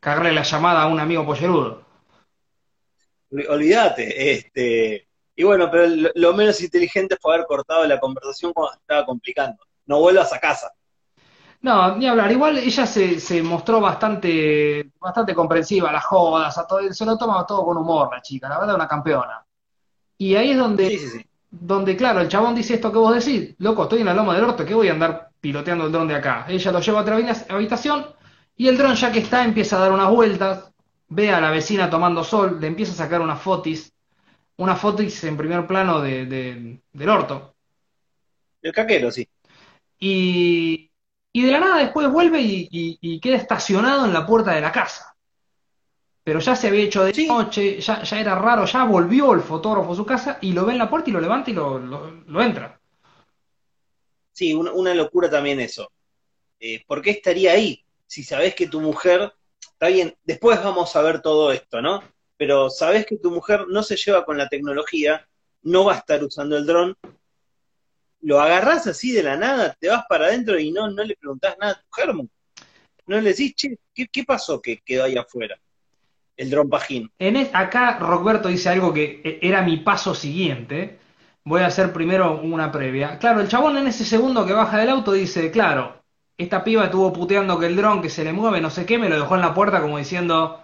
[0.00, 1.82] cagarle la llamada a un amigo pollerudo?
[3.30, 4.32] Ol- Olvídate.
[4.32, 9.64] Este, y bueno, pero lo, menos inteligente fue haber cortado la conversación cuando estaba complicando.
[9.86, 10.72] No vuelvas a casa.
[11.62, 12.30] No, ni hablar.
[12.32, 17.16] Igual ella se, se mostró bastante, bastante comprensiva a las jodas, a todo, se lo
[17.16, 19.44] toma todo con humor la chica, la verdad una campeona.
[20.22, 21.26] Y ahí es donde, Sí, sí, sí.
[21.50, 24.44] donde, claro, el chabón dice esto que vos decís, loco, estoy en la loma del
[24.44, 26.46] orto, que voy a andar piloteando el dron de acá.
[26.48, 28.06] Ella lo lleva a otra habita- habitación
[28.56, 30.70] y el dron ya que está empieza a dar unas vueltas,
[31.08, 33.92] ve a la vecina tomando sol, le empieza a sacar unas fotis,
[34.58, 37.54] unas fotis en primer plano de, de- del orto.
[38.62, 39.28] El caquero, sí.
[39.98, 40.90] Y,
[41.32, 44.60] y de la nada después vuelve y, y- y queda estacionado en la puerta de
[44.60, 45.11] la casa.
[46.24, 47.26] Pero ya se había hecho de Sí.
[47.26, 50.72] noche, ya, ya era raro, ya volvió el fotógrafo a su casa y lo ve
[50.72, 52.80] en la puerta y lo levanta y lo, lo- lo entra.
[54.32, 55.90] Sí, una, una locura también eso.
[56.60, 57.84] Eh, ¿por qué estaría ahí?
[58.06, 62.02] Si sabés que tu mujer, está bien, después vamos a ver todo esto, ¿no?
[62.36, 65.26] Pero sabés que tu mujer no se lleva con la tecnología,
[65.62, 66.96] no va a estar usando el dron,
[68.20, 71.56] lo agarrás así de la nada, te vas para adentro y no, no le preguntás
[71.58, 72.28] nada a tu germo.
[73.06, 75.60] No le decís, che, ¿qué, qué pasó que quedó ahí afuera?
[76.42, 77.08] El dron pajín.
[77.20, 80.98] En acá Roberto dice algo que eh, era mi paso siguiente.
[81.44, 83.18] Voy a hacer primero una previa.
[83.18, 86.02] Claro, el chabón en ese segundo que baja del auto dice, claro,
[86.36, 89.08] esta piba estuvo puteando que el dron que se le mueve, no sé qué, me
[89.08, 90.60] lo dejó en la puerta como diciendo,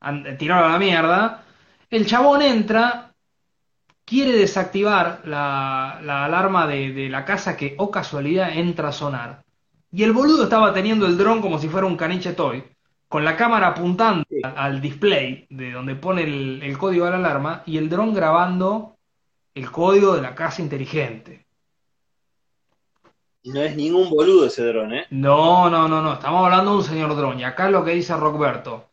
[0.00, 1.44] "An- tiralo a la mierda.
[1.90, 3.12] El chabón entra,
[4.04, 9.42] quiere desactivar la, la alarma de, la casa que, o casualidad, entra a sonar.
[9.90, 12.64] Y el boludo estaba teniendo el dron como si fuera un caniche toy,
[13.08, 14.23] con la cámara apuntando.
[14.44, 18.96] Al, display de donde pone el, el código de la alarma y el dron grabando
[19.54, 21.46] el código de la casa inteligente.
[23.44, 25.06] No es ningún boludo ese dron, ¿eh?
[25.10, 27.38] No, no, no, no, estamos hablando de un señor dron.
[27.38, 28.90] Y acá lo que dice Roberto,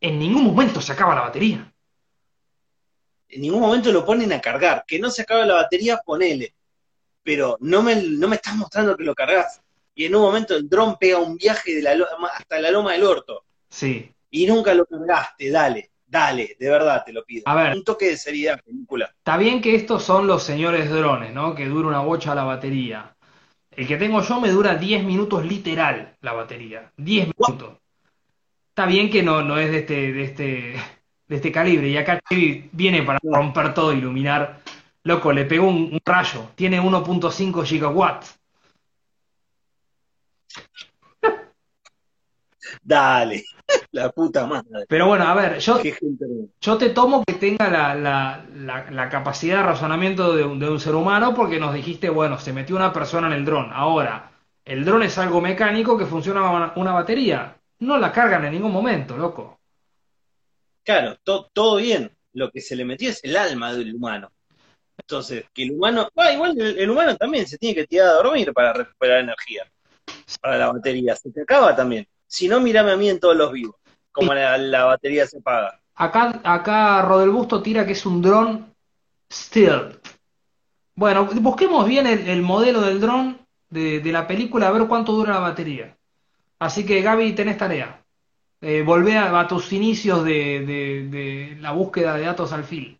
[0.00, 1.72] en ningún momento se acaba la batería.
[3.28, 4.84] En ningún momento lo ponen a cargar.
[4.86, 6.54] Que no se acabe la batería, ponele.
[7.22, 9.62] Pero no me, no me estás mostrando que lo cargas.
[9.94, 11.96] Y en un momento el dron pega un viaje de la
[12.34, 13.44] hasta la loma del orto.
[13.70, 17.44] Sí, Y nunca lo cargaste, dale, dale, de verdad te lo pido.
[17.46, 17.74] A ver.
[17.74, 19.06] Un toque de seriedad, película.
[19.16, 21.54] Está bien que estos son los señores drones, ¿no?
[21.54, 23.16] Que dura una bocha la batería.
[23.70, 26.92] El que tengo yo me dura 10 minutos literal la batería.
[26.98, 27.78] 10 minutos.
[28.68, 30.44] Está bien que no, no es de este, de este,
[31.28, 31.88] de este calibre.
[31.88, 32.20] Y acá
[32.72, 34.60] viene para romper todo, iluminar.
[35.04, 36.50] Loco, le pegó un, un rayo.
[36.56, 38.38] Tiene 1.5 gigawatts.
[42.82, 43.42] Dale,
[43.96, 44.84] la puta madre.
[44.88, 49.62] Pero bueno, a ver, yo, te tomo que tenga la, la- la- la capacidad de
[49.64, 53.26] razonamiento de un, de un ser humano porque nos dijiste, bueno, se metió una persona
[53.26, 53.70] en el dron.
[53.72, 54.30] Ahora,
[54.64, 57.56] el dron es algo mecánico que funciona una, una batería.
[57.80, 59.60] No la cargan en ningún momento, loco.
[60.84, 62.10] Claro, to- todo bien.
[62.32, 64.30] Lo que se le metió es el alma del humano.
[64.98, 68.12] Entonces, que el humano, ah, igual el, el humano también se tiene que tirar a
[68.22, 69.64] dormir para recuperar energía.
[70.40, 71.16] Para la batería.
[71.16, 72.06] Se te acaba también.
[72.26, 73.76] Si no, mírame a mí en todos los vivos.
[74.16, 75.78] Como la, la batería se paga.
[75.94, 78.74] Acá, acá Rodelbusto tira que es un dron
[79.30, 79.98] stealth.
[80.94, 83.38] Bueno, busquemos bien el, el modelo del dron
[83.68, 85.94] de, de la película a ver cuánto dura la batería.
[86.58, 88.02] Así que Gaby, tenés tarea.
[88.62, 92.98] Eh, volvé a, a tus inicios de, de- de la búsqueda de datos al fil.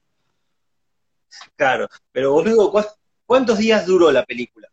[1.56, 2.86] Claro, pero boludo, ¿cuá-
[3.24, 4.68] ¿cuántos días duró la película?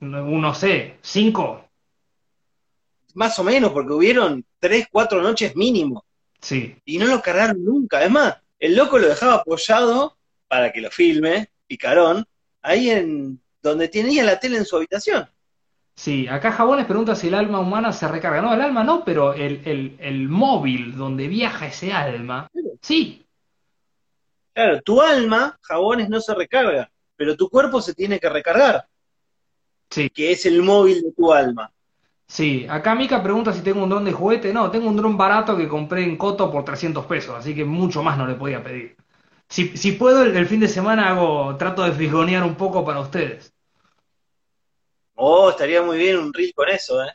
[0.00, 1.68] No no sé, cinco.
[3.14, 6.04] Más o menos, porque hubieron tres, cuatro noches mínimo.
[6.40, 8.04] Sí, Y no lo cargaron nunca.
[8.04, 12.26] Es más, el loco lo dejaba apoyado para que lo filme, picarón,
[12.62, 15.28] ahí en donde tenía la tele en su habitación.
[15.96, 16.26] sí.
[16.28, 18.42] Acá Jabones pregunta si el alma humana se recarga.
[18.42, 22.48] No, el alma no, pero el, el, el móvil donde viaja ese alma,
[22.80, 23.24] sí.
[24.52, 28.86] Claro, tu alma, jabones, no se recarga, pero tu cuerpo se tiene que recargar,
[29.90, 31.72] Sí, que es el móvil de tu alma.
[32.36, 32.66] Sí.
[32.76, 34.52] Acá Mika pregunta si tengo un dron de juguete.
[34.52, 38.02] No, tengo un dron barato que compré en Coto por 300 pesos, así que mucho
[38.02, 38.96] más no le podía pedir.
[39.48, 43.00] Si, si puedo, el, el fin de semana hago, trato de frigonear un poco para
[43.00, 43.52] ustedes.
[45.16, 47.08] Oh, estaría muy bien un reel con eso, ¿eh?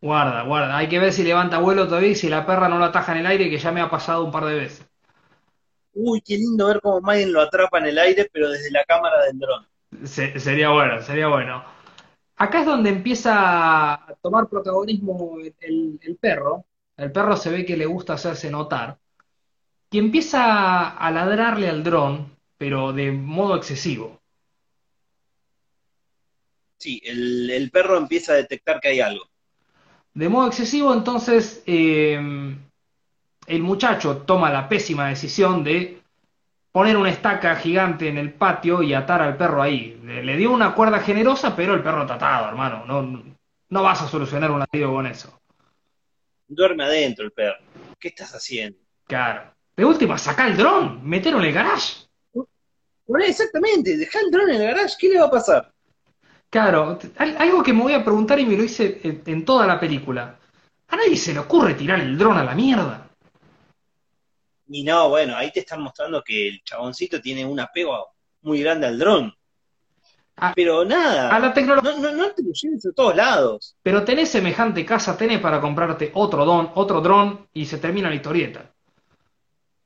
[0.00, 0.74] Guarda, guarda.
[0.78, 3.18] Hay que ver si levanta vuelo todavía y si la perra no lo ataja en
[3.18, 4.86] el aire, que ya me ha pasado un par de veces.
[5.94, 9.24] Uy, qué lindo ver cómo Maiden lo atrapa en el aire, pero desde la cámara
[9.24, 9.66] del dron.
[10.04, 11.62] Se- sería bueno, sería bueno.
[12.36, 16.66] Acá es donde empieza a tomar protagonismo el, perro.
[16.96, 18.98] El perro se ve que le gusta hacerse notar.
[19.90, 24.20] Y empieza a ladrarle al dron, pero de modo excesivo.
[26.76, 29.24] Sí, el, el perro empieza a detectar que hay algo.
[30.12, 32.18] De modo excesivo, entonces eh,
[33.46, 35.95] el muchacho toma la pésima decisión de
[36.76, 39.98] poner una estaca gigante en el patio y atar al perro ahí.
[40.04, 42.84] Le, dio una cuerda generosa, pero el perro tatado, hermano.
[42.84, 43.24] No,
[43.70, 45.40] no vas a solucionar un ladrillo con eso.
[46.46, 47.56] Duerme adentro el perro.
[47.98, 48.78] ¿Qué estás haciendo?
[49.06, 49.54] Claro.
[49.74, 51.94] De última, saca el dron, metelo en el garage.
[53.20, 55.72] Exactamente, dejá el dron en el garage, ¿qué le va a pasar?
[56.50, 60.38] Claro, algo que me voy a preguntar y me lo hice en toda la película.
[60.88, 63.05] ¿A nadie se le ocurre tirar el dron a la mierda?
[64.68, 68.86] Y no, bueno, ahí te están mostrando que el chaboncito tiene un apego muy grande
[68.86, 69.32] al dron.
[70.36, 71.92] A, Pero nada, a la tecnología.
[71.92, 73.76] no, no, no te lo lleves a todos lados.
[73.82, 78.16] Pero tenés semejante casa, tenés para comprarte otro don, otro dron y se termina la
[78.16, 78.70] historieta.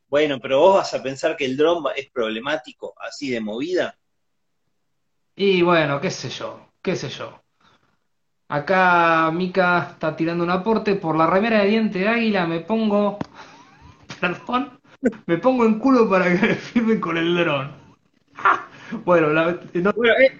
[0.09, 3.97] Bueno, pero vos vas a pensar que el dron es problemático así de movida.
[5.37, 7.43] Y bueno, qué sé yo, qué sé yo.
[8.49, 13.19] Acá Mika está tirando un aporte por la remera de diente de águila, me pongo,
[14.21, 14.79] perdón,
[15.27, 17.71] me pongo en culo para que me filmen con el dron.
[18.35, 18.69] ¡Ja!
[19.05, 20.33] Bueno, la- no- Bueno, es,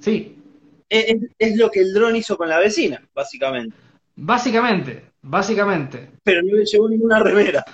[0.00, 0.36] sí,
[0.88, 3.76] es- es lo que el dron hizo con la vecina, básicamente.
[4.16, 6.10] básicamente, básicamente.
[6.24, 7.64] Pero no le llevó ninguna remera.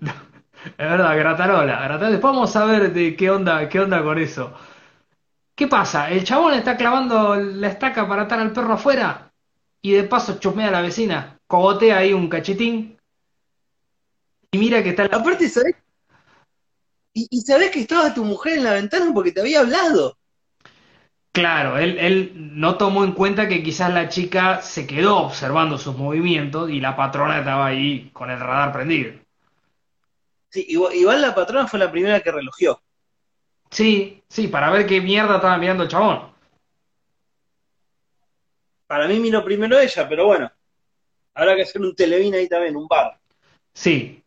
[0.64, 2.10] Es verdad, Gratarola, Gratarola.
[2.10, 4.54] Después vamos a ver de qué onda, qué onda con eso.
[5.54, 6.10] ¿Qué pasa?
[6.10, 9.32] El chabón está clavando la estaca para atar al perro afuera
[9.82, 12.93] y de paso chusmea a la vecina, cogotea ahí un cachetín
[14.54, 15.16] y mira que está la...
[15.16, 15.74] Aparte, ¿sabés?
[17.12, 20.16] Y, y sabés que estaba tu mujer en la ventana porque te había hablado.
[21.32, 25.96] Claro, él, él no tomó en cuenta que quizás la chica se quedó observando sus
[25.96, 29.14] movimientos y la patrona estaba ahí con el radar prendido.
[30.50, 32.80] Sí, igual, igual la patrona fue la primera que relogió.
[33.70, 36.32] Sí, sí, para ver qué mierda estaba mirando el chabón.
[38.86, 40.48] Para mí vino primero ella, pero bueno.
[41.34, 43.18] Habrá que hacer un televín ahí también, un bar.
[43.72, 44.23] Sí.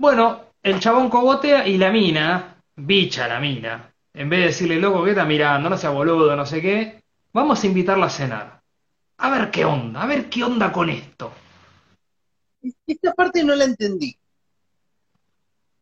[0.00, 5.04] Bueno, el chabón cogotea y la mina, bicha la mina, en vez de decirle, loco,
[5.04, 5.68] ¿qué está mirando?
[5.68, 7.02] No sea boludo, no sé qué,
[7.34, 8.62] vamos a invitarla a cenar.
[9.18, 11.32] A ver qué onda, a ver qué onda con esto.
[12.86, 14.16] Esta parte no la entendí.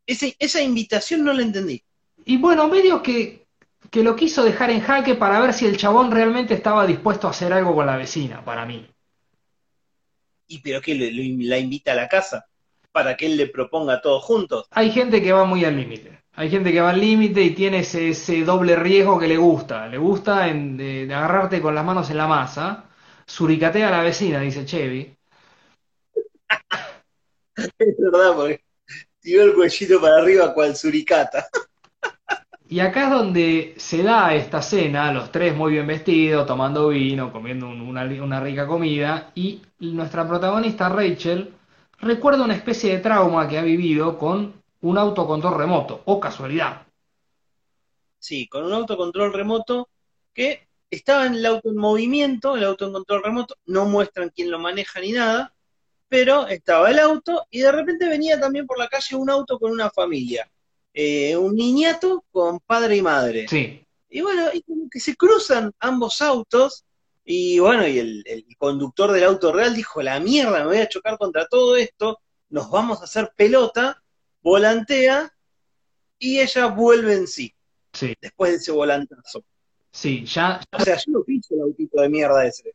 [0.09, 1.85] Ese- esa invitación no la entendí.
[2.25, 3.47] Y bueno, medio que,
[3.91, 7.31] que lo quiso dejar en jaque para ver si el chabón realmente estaba dispuesto a
[7.31, 8.85] hacer algo con la vecina, para mí.
[10.49, 10.97] ¿Y pero qué?
[10.97, 12.48] ¿Le- le- ¿La invita a la casa?
[12.99, 14.67] Para que él le proponga a todos juntos.
[14.73, 16.19] Hay gente que va muy al límite.
[16.35, 19.87] Hay gente que va al límite y tiene ese, ese doble riesgo que le gusta.
[19.87, 22.87] Le gusta en- de, de agarrarte con las manos en la masa.
[23.25, 25.15] Suricatea a la vecina, dice Chevy.
[27.79, 28.65] Es verdad, porque
[29.21, 31.47] tiró el cuellito para arriba cual suricata.
[32.69, 37.31] Y acá es donde se da esta cena, los tres muy bien vestidos, tomando vino,
[37.33, 41.55] comiendo un- una, una rica comida, y nuestra protagonista Rachel
[41.99, 46.87] recuerda una especie de trauma que ha vivido con un autocontrol remoto, o casualidad.
[48.19, 49.89] Sí, con un autocontrol remoto
[50.33, 54.51] que estaba en el auto en movimiento, el auto en control remoto, no muestran quién
[54.51, 55.53] lo maneja ni nada,
[56.09, 59.71] pero estaba el auto y de repente venía también por la calle un auto con
[59.73, 60.49] una familia,
[60.95, 63.47] Eh, un niñato con padre y madre.
[63.47, 66.85] Sí, Y bueno, y como que se cruzan ambos autos
[67.31, 70.89] Y bueno, y el, el conductor del auto real dijo, la mierda, me voy a
[70.89, 74.03] chocar contra todo esto, nos vamos a hacer pelota,
[74.43, 75.31] volantea,
[76.19, 77.55] y ella vuelve en sí,
[77.93, 79.45] Sí, después de ese volantazo.
[79.93, 82.75] sí, ya, O sea, yo no piso el autito de mierda ese.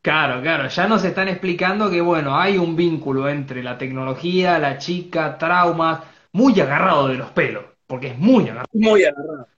[0.00, 4.78] claro, claro, ya nos están explicando que, bueno, hay un vínculo entre la tecnología, la
[4.78, 8.68] chica, traumas, muy agarrado de los pelos, porque es muy agarrado.
[8.72, 9.48] Muy agarrado.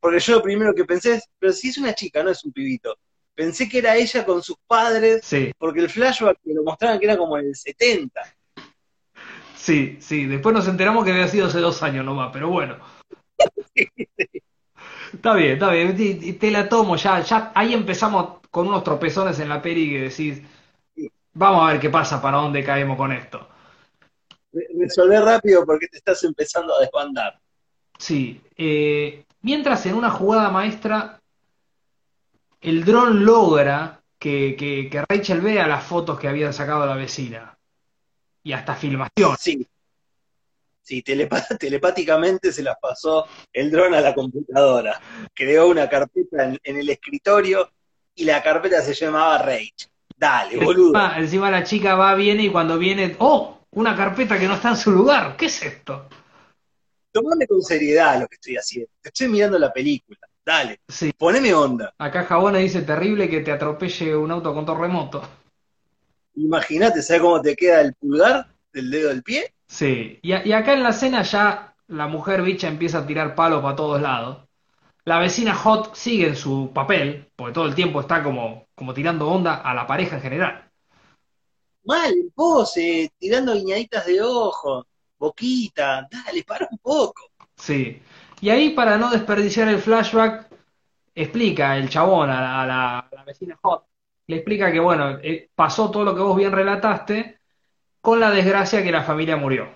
[0.00, 2.52] Porque yo lo primero que pensé es, pero si es una chica, no es un
[2.52, 2.98] pibito.
[3.40, 7.06] Pensé que era ella con sus padres, Sí, porque el flashback que lo mostraban que
[7.06, 8.22] era como en el 70.
[9.56, 12.76] sí, sí, después nos enteramos que había sido hace dos años nomás, pero bueno.
[15.12, 19.38] Está bien, está bien, te, te la tomo ya, ya ahí empezamos con unos tropezones
[19.40, 20.42] en la peli que decís,
[21.34, 23.48] vamos a ver qué pasa, para dónde caemos con esto.
[24.52, 27.40] Re- Resolver rápido porque te estás empezando a desbandar.
[27.98, 31.19] Sí, eh, mientras en una jugada maestra
[32.60, 37.58] el dron logra que, que, que Rachel vea las fotos que había sacado la vecina
[38.42, 39.36] y hasta filmación.
[39.38, 39.66] Sí.
[41.58, 45.00] Telepáticamente se las pasó el dron a la computadora.
[45.32, 47.70] Creó una carpeta en, en el escritorio
[48.14, 49.72] y la carpeta se llamaba Rage.
[50.16, 50.88] Dale, boludo.
[50.88, 53.58] Encima, encima la chica va, viene y cuando viene, ¡oh!
[53.72, 55.36] Una carpeta que no está en su lugar.
[55.36, 56.08] ¿Qué es esto?
[57.12, 58.90] Tomame con seriedad lo que estoy haciendo.
[59.02, 60.18] Estoy mirando la película.
[60.44, 61.94] Dale, Sí, poneme onda.
[61.98, 65.22] acá Jabona dice terrible que te atropelle un auto con remoto.
[66.34, 69.52] Imagínate, ¿sabes cómo te queda el pulgar del dedo del pie?
[69.66, 73.76] Sí, y, acá en la escena ya la mujer bicha empieza a tirar palos para
[73.76, 74.38] todos lados.
[75.04, 79.28] La vecina Hot sigue en su papel, porque todo el tiempo está como, como tirando
[79.28, 80.70] onda a la pareja en general.
[81.84, 84.86] Mal, pose, tirando guiñaditas de ojo,
[85.18, 86.06] boquita.
[86.10, 87.30] Dale, para un poco.
[87.56, 88.00] Sí.
[88.40, 90.48] Y ahí, para no desperdiciar el flashback,
[91.14, 93.84] explica el chabón a la, a la- a la vecina Hot,
[94.26, 97.38] le explica que, bueno, eh, pasó todo lo que vos bien relataste,
[98.00, 99.68] con la desgracia que la familia murió.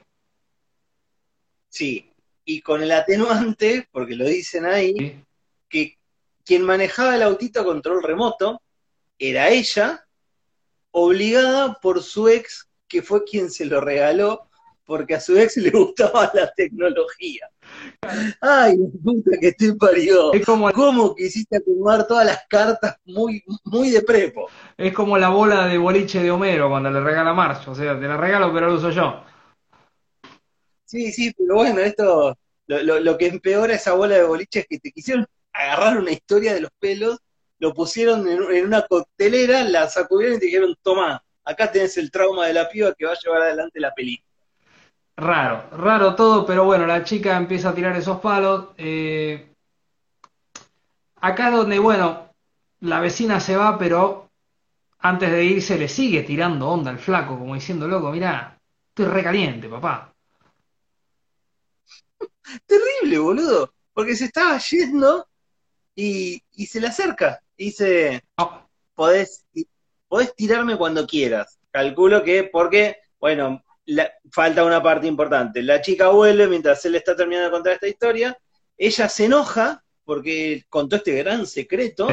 [1.68, 2.10] Sí.
[2.46, 5.24] Y con el atenuante, porque lo dicen ahí, ¿sí?
[5.68, 5.98] que
[6.44, 8.60] quien manejaba el autito a control remoto
[9.18, 10.06] era ella,
[10.90, 14.48] obligada por su ex, que fue quien se lo regaló,
[14.84, 17.48] porque a su ex le gustaba la tecnología.
[18.40, 20.32] Ay, puta que te parió.
[20.32, 24.52] Es como, ¿Cómo quisiste acomodar todas las cartas muy, muy de prepo?
[24.76, 27.70] es como la bola de boliche de Homero cuando le regala Marge.
[27.70, 29.22] O sea, te la regalo, pero lo uso yo.
[30.84, 34.66] Sí, sí, pero bueno, esto, lo, lo- lo que empeora esa bola de boliche es
[34.68, 37.18] que te quisieron agarrar una historia de los pelos,
[37.58, 42.10] lo pusieron en, en una coctelera, la sacudieron y te dijeron, toma, acá tenés el
[42.10, 44.28] trauma de la piba que va a llevar adelante la película.
[45.16, 48.68] Raro, raro todo, pero bueno, la chica empieza a tirar esos palos.
[48.76, 49.54] eh,
[51.20, 52.30] acá es donde, bueno,
[52.80, 54.30] la vecina se va, pero
[55.00, 58.58] antes de irse le sigue tirando onda al flaco, como diciendo, loco, mirá,
[58.90, 60.14] estoy recaliente, papá.
[62.66, 65.28] Terrible, boludo, porque se estaba yendo
[65.96, 69.46] y, y se le acerca y dice, Ah, podés,
[70.08, 71.58] podés tirarme cuando quieras.
[71.72, 75.62] Calculo que porque, bueno, la- falta una parte importante.
[75.62, 78.38] La chica vuelve mientras él está terminando de contar esta historia.
[78.76, 82.08] Ella se enoja porque contó este gran secreto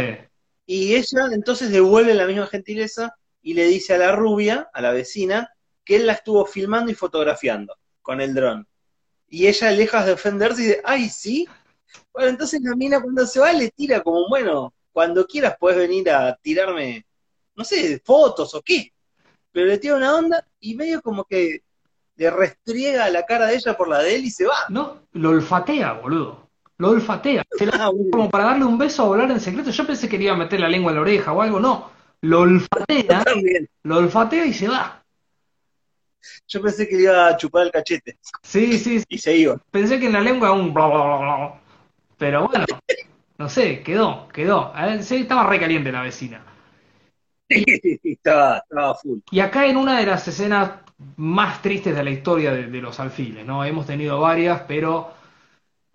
[0.66, 4.92] y ella entonces devuelve la misma gentileza y le dice a la rubia, a la
[4.92, 5.50] vecina,
[5.84, 8.68] que él la estuvo filmando y fotografiando con el dron.
[9.28, 11.48] Y ella, lejos de ofenderse, dice, ay, sí.
[12.14, 16.10] Bueno, entonces la mina cuando se va le tira como, bueno, cuando quieras puedes venir
[16.12, 17.06] a tirarme,
[17.56, 18.94] no sé, fotos o qué.
[19.52, 21.62] Pero le tira una onda y medio como que
[22.16, 24.56] le restriega la cara de ella por la de él y se va.
[24.70, 26.50] no, lo olfatea, boludo.
[26.78, 27.44] Lo olfatea.
[27.58, 29.72] Se la- Ah, como para darle un beso o hablar en secreto.
[29.72, 31.92] Yo pensé que le iba a meter la lengua en la oreja o algo, no.
[32.22, 33.24] Lo olfatea,
[33.84, 35.04] lo olfatea y se va.
[36.48, 39.06] Yo pensé que le iba a chupar el cachete Sí, sí, sí.
[39.10, 39.58] y se iba.
[39.72, 41.62] Pensé que en la lengua un bla, bla, bla, bla.
[42.18, 42.66] Pero bueno,
[43.40, 44.72] no sé, quedó, quedó.
[44.76, 46.46] A ver, sí, estaba recaliente la vecina.
[48.04, 49.20] estaba, estaba full.
[49.32, 50.72] Y acá en una de las escenas
[51.18, 53.64] más tristes de la historia de, de los alfiles, ¿no?
[53.66, 55.12] Hemos tenido varias, pero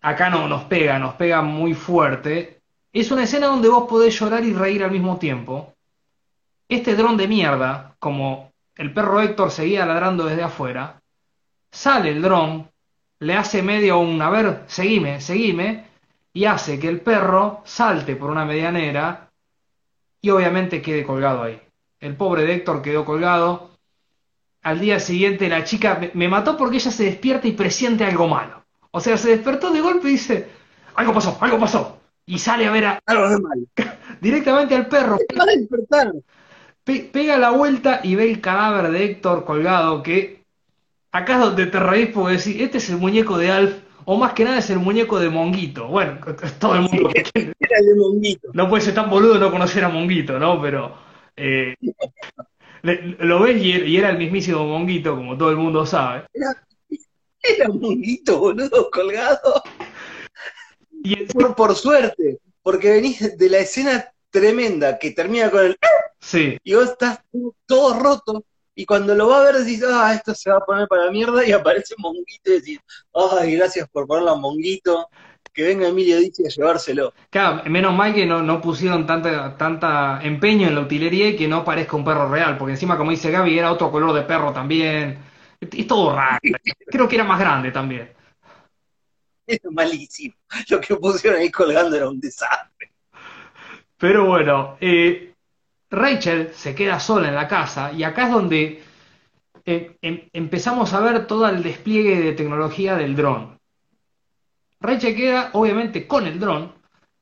[0.03, 2.61] acá no nos pega, nos pega muy fuerte.
[2.93, 5.75] Es una escena donde vos podés llorar y reír al mismo tiempo.
[6.69, 11.01] Este dron de mierda, como el perro Héctor seguía ladrando desde afuera,
[11.71, 12.71] sale el dron,
[13.21, 15.87] le hace medio un, a ver, seguime, seguime,
[16.33, 19.26] y hace que el perro salte por una medianera
[20.27, 21.61] y obviamente quede colgado ahí.
[22.01, 23.70] El pobre de Héctor quedó colgado.
[24.62, 28.27] Al día siguiente la chica me, me mató porque ella se despierta y presiente algo
[28.27, 28.64] malo.
[28.91, 30.49] O sea, se despertó de golpe y dice,
[30.97, 32.01] algo pasó, algo pasó.
[32.27, 33.68] y sale a ver a- Algo de mal.
[34.20, 35.16] directamente al perro.
[35.39, 36.12] Va a despertar.
[36.83, 40.43] Pe- pega la vuelta y ve el cadáver de Héctor colgado, que
[41.12, 43.74] acá es donde te reís porque decís, este es el muñeco de Alf,
[44.07, 45.89] o más que nada es el muñeco de Monguito.
[45.89, 46.19] Bueno,
[46.59, 48.49] todo el mundo que quiere- Era el de Monguito.
[48.55, 50.61] no puede ser tan boludo no conocer a Monguito, ¿no?
[50.63, 50.97] Pero
[51.37, 51.75] eh,
[52.83, 56.25] le- lo ves y, era el mismísimo Monguito, como todo el mundo sabe.
[57.43, 59.63] Era Monguito, boludo, colgado.
[61.03, 65.77] Y el- Por, por suerte, porque venís de la escena tremenda que termina con el
[66.21, 67.21] sí, y vos estás
[67.67, 68.45] todo roto.
[68.77, 71.11] Y cuando lo va a ver decís, ah, esto se va a poner para la
[71.11, 72.81] mierda, y aparece Monguito y decís,
[73.14, 75.09] ay, gracias por ponerlo a Monguito,
[75.53, 77.14] que venga Emilio Dice a llevárselo.
[77.31, 81.49] claro, menos mal que no, no pusieron tanta, tanta empeño en la utilería y que
[81.49, 84.53] no parezca un perro real, porque encima, como dice Gaby, era otro color de perro
[84.53, 85.18] también.
[85.61, 86.39] Es es todo raro.
[86.91, 88.11] Creo que era más grande también.
[89.47, 90.37] Era malísimo.
[90.68, 92.93] Lo que pusieron ahí colgando era un desastre.
[93.99, 95.36] Pero bueno, eh,
[95.91, 98.82] Rachel se queda sola en la casa y acá es donde
[99.64, 103.59] eh, em- empezamos a ver todo el despliegue de tecnología del dron.
[104.80, 106.72] Rachel queda obviamente con el dron,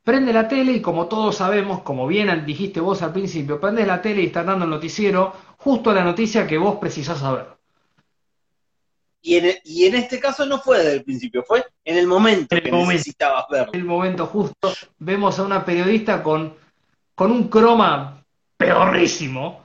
[0.03, 4.03] prende la tele y como todos sabemos, como bien dijiste vos al principio, prendes la
[4.03, 7.47] tele y está dando el noticiero justo la noticia que vos precisás saber.
[9.23, 12.55] Y en, y en este caso no fue desde el principio, fue en el momento
[12.55, 12.93] En el que momento.
[12.93, 13.73] necesitabas verlo.
[13.73, 16.55] En el momento justo vemos a una periodista con,
[17.15, 18.24] con un croma
[18.65, 19.63] pedorrísimo.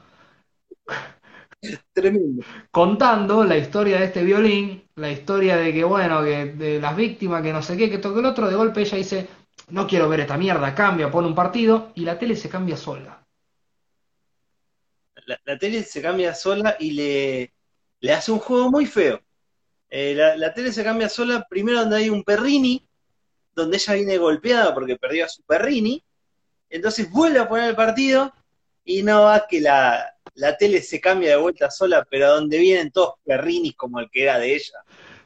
[1.94, 2.46] Tremendo.
[2.72, 7.42] contando la historia de este violín, la historia de que, bueno, que de las víctimas,
[7.44, 9.28] que no sé qué, que toque el otro, de golpe ella dice,
[9.70, 13.26] no quiero ver esta mierda, cambia, pone un partido, y la tele se cambia sola.
[15.26, 17.54] La, la tele se cambia sola y le,
[18.00, 19.22] le hace un juego muy feo.
[19.90, 22.88] Eh, la, la tele se cambia sola primero donde hay un perrini,
[23.54, 26.02] donde ella viene golpeada porque perdió a su perrini,
[26.70, 28.34] entonces vuelve a poner el partido
[28.90, 32.92] y no va que la, la tele se cambia de vuelta sola, pero donde vienen
[32.92, 34.80] todos perrinis como el que era de ella.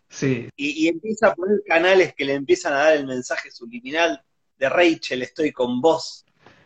[0.10, 4.24] Sí, Y, y empieza a poner canales que le empiezan a dar el mensaje subliminal
[4.58, 6.26] de Rachel, estoy con vos.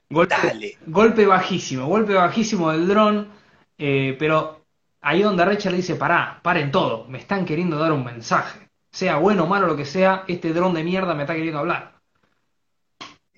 [0.10, 0.80] golpe, Dale.
[0.86, 3.30] golpe bajísimo, golpe bajísimo del dron,
[3.78, 4.66] eh, pero
[5.02, 8.70] ahí donde Rachel le dice, pará, paren todo, me están queriendo dar un mensaje.
[8.92, 11.97] Sea bueno o malo lo que sea, este dron de mierda me está queriendo hablar.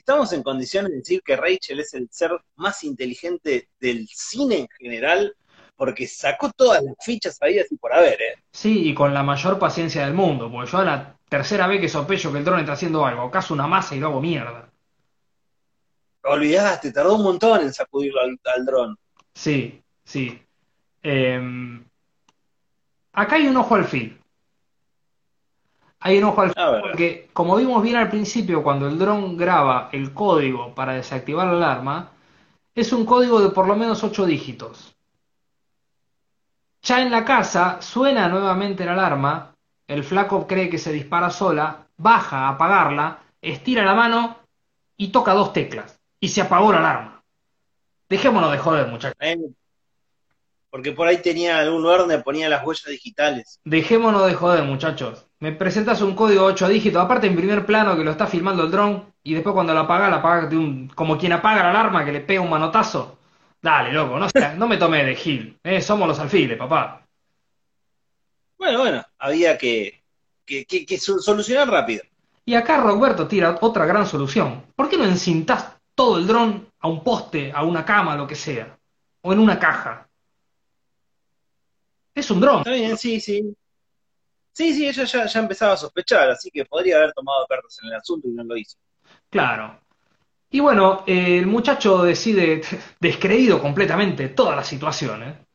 [0.09, 4.67] Estamos en condiciones de decir que Rachel es el ser más inteligente del cine en
[4.79, 5.35] general,
[5.75, 8.33] porque sacó todas las fichas ahí así por haber, ¿eh?
[8.51, 11.87] Sí, y con la mayor paciencia del mundo, porque yo a la tercera vez que
[11.87, 14.71] sospecho que el dron está haciendo algo, acaso una masa y lo hago mierda.
[16.23, 18.97] Olvidaste, tardó un montón en sacudirlo al, al dron.
[19.35, 20.41] Sí, sí.
[21.03, 21.39] Eh,
[23.13, 24.18] acá hay un ojo al fil.
[26.01, 30.13] Hay un ojo al porque, como vimos bien al principio, cuando el dron graba el
[30.13, 32.11] código para desactivar la alarma,
[32.73, 34.95] es un código de por lo menos 8 dígitos.
[36.81, 39.55] Ya en la casa suena nuevamente la alarma,
[39.87, 44.37] el flaco cree que se dispara sola, baja a apagarla, estira la mano
[44.95, 45.99] y toca dos teclas.
[46.21, 47.23] Y se apagó la alarma.
[48.07, 49.17] Dejémonos de joder, muchachos.
[49.19, 49.37] ¿eh?
[50.69, 53.59] Porque por ahí tenía algún lugar donde ponía las huellas digitales.
[53.63, 55.25] Dejémonos de joder, muchachos.
[55.39, 58.71] Me presentas un código 8 dígitos, aparte en primer plano que lo está filmando el
[58.71, 62.05] dron, y después cuando lo apaga, la apaga de un, como quien apaga la alarma
[62.05, 63.17] que le pega un manotazo.
[63.61, 65.57] Dale, loco, no, sea- no me tome de gil.
[65.63, 67.01] Eh, somos los alfiles, papá.
[68.57, 70.03] Bueno, bueno, había que,
[70.45, 72.03] que, que- solucionar rápido.
[72.45, 74.63] Y acá Roberto tira otra gran solución.
[74.75, 78.35] ¿Por qué no encintás todo el dron a un poste, a una cama, lo que
[78.35, 78.77] sea?
[79.21, 80.07] O en una caja.
[82.13, 82.59] Es un dron.
[82.59, 83.55] Está bien, sí, sí.
[84.51, 87.89] Sí, sí, ella ya, ya empezaba a sospechar, así que podría haber tomado cartas en
[87.89, 88.77] el asunto y no lo hizo.
[89.29, 89.79] Claro.
[90.51, 92.61] Y bueno, eh, el muchacho decide,
[92.99, 95.45] descreído completamente toda la situación, ¿eh?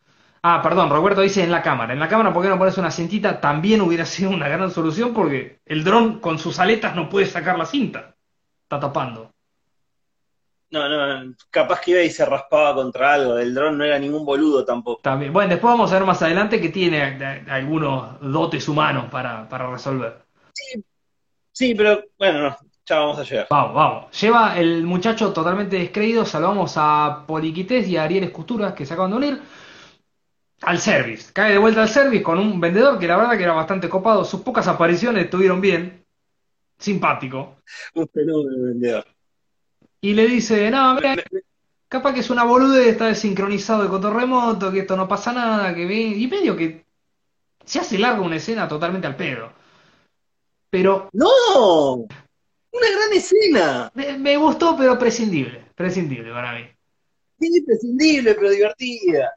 [0.46, 1.94] Ah, perdón, Roberto dice en la cámara.
[1.94, 3.40] En la cámara, ¿por qué no pones una cintita?
[3.40, 7.58] También hubiera sido una gran solución porque el dron con sus aletas no puede sacar
[7.58, 8.14] la cinta.
[8.62, 9.33] Está tapando.
[10.74, 13.38] No, no, capaz que iba y se raspaba contra algo.
[13.38, 15.00] El dron no era ningún boludo tampoco.
[15.02, 15.32] También.
[15.32, 17.00] Bueno, después vamos a ver más adelante que tiene
[17.48, 20.24] algunos dotes humanos para, para resolver.
[21.52, 23.46] Sí, pero bueno, no, ya vamos a llegar.
[23.48, 24.20] Vamos, vamos.
[24.20, 26.24] Lleva el muchacho totalmente descreído.
[26.24, 29.42] Salvamos a Poliquités y a Ariel Esculturas que se acaban de unir.
[30.62, 31.32] Al service.
[31.32, 34.24] Cae de vuelta al service con un vendedor que la verdad que era bastante copado.
[34.24, 36.04] Sus pocas apariciones estuvieron bien.
[36.76, 37.58] Simpático.
[37.94, 39.04] Un fenómeno de vendedor.
[40.06, 41.16] Y le dice, no, mira,
[41.88, 45.74] capaz que es una boludez, está desincronizado de control remoto, que esto no pasa nada,
[45.74, 45.96] que ve.
[46.02, 46.86] Y medio que
[47.64, 49.52] se hace larga una escena totalmente al pedo.
[50.70, 52.06] Pero ¡No!
[52.72, 53.90] Una gran escena.
[53.94, 55.64] Me, me gustó, pero prescindible.
[55.74, 56.66] Prescindible para mí.
[57.40, 59.32] Sí, imprescindible, pero divertida.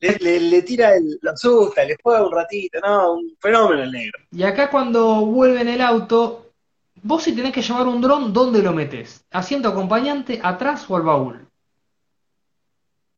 [0.00, 3.92] Le, le- le tira el, lo asusta, le juega un ratito, no, un fenómeno el
[3.92, 4.18] negro.
[4.32, 6.47] Y acá cuando vuelve en el auto,
[7.02, 9.24] vos si tenés que llevar un dron, ¿dónde lo metes?
[9.30, 11.48] ¿Asiento acompañante, atrás o al baúl?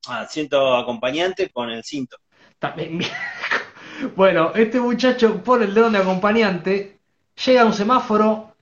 [0.09, 2.17] Ah, siento acompañante con el cinto.
[2.59, 3.01] También-
[4.17, 7.01] Bueno, este muchacho pone el dron de acompañante,
[7.45, 8.57] llega a un semáforo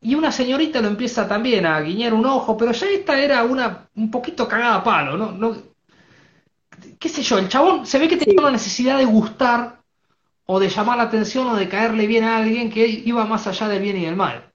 [0.00, 3.88] y una señorita lo empieza también a guiñar un ojo, pero ya esta era una
[3.96, 5.32] un poquito cagada a palo, ¿no?
[5.32, 5.56] No,
[6.98, 9.80] qué sé yo, el chabón se ve que tenía una necesidad de gustar
[10.50, 13.68] o de llamar la atención o de caerle bien a alguien que iba más allá
[13.68, 14.50] del bien y del mal.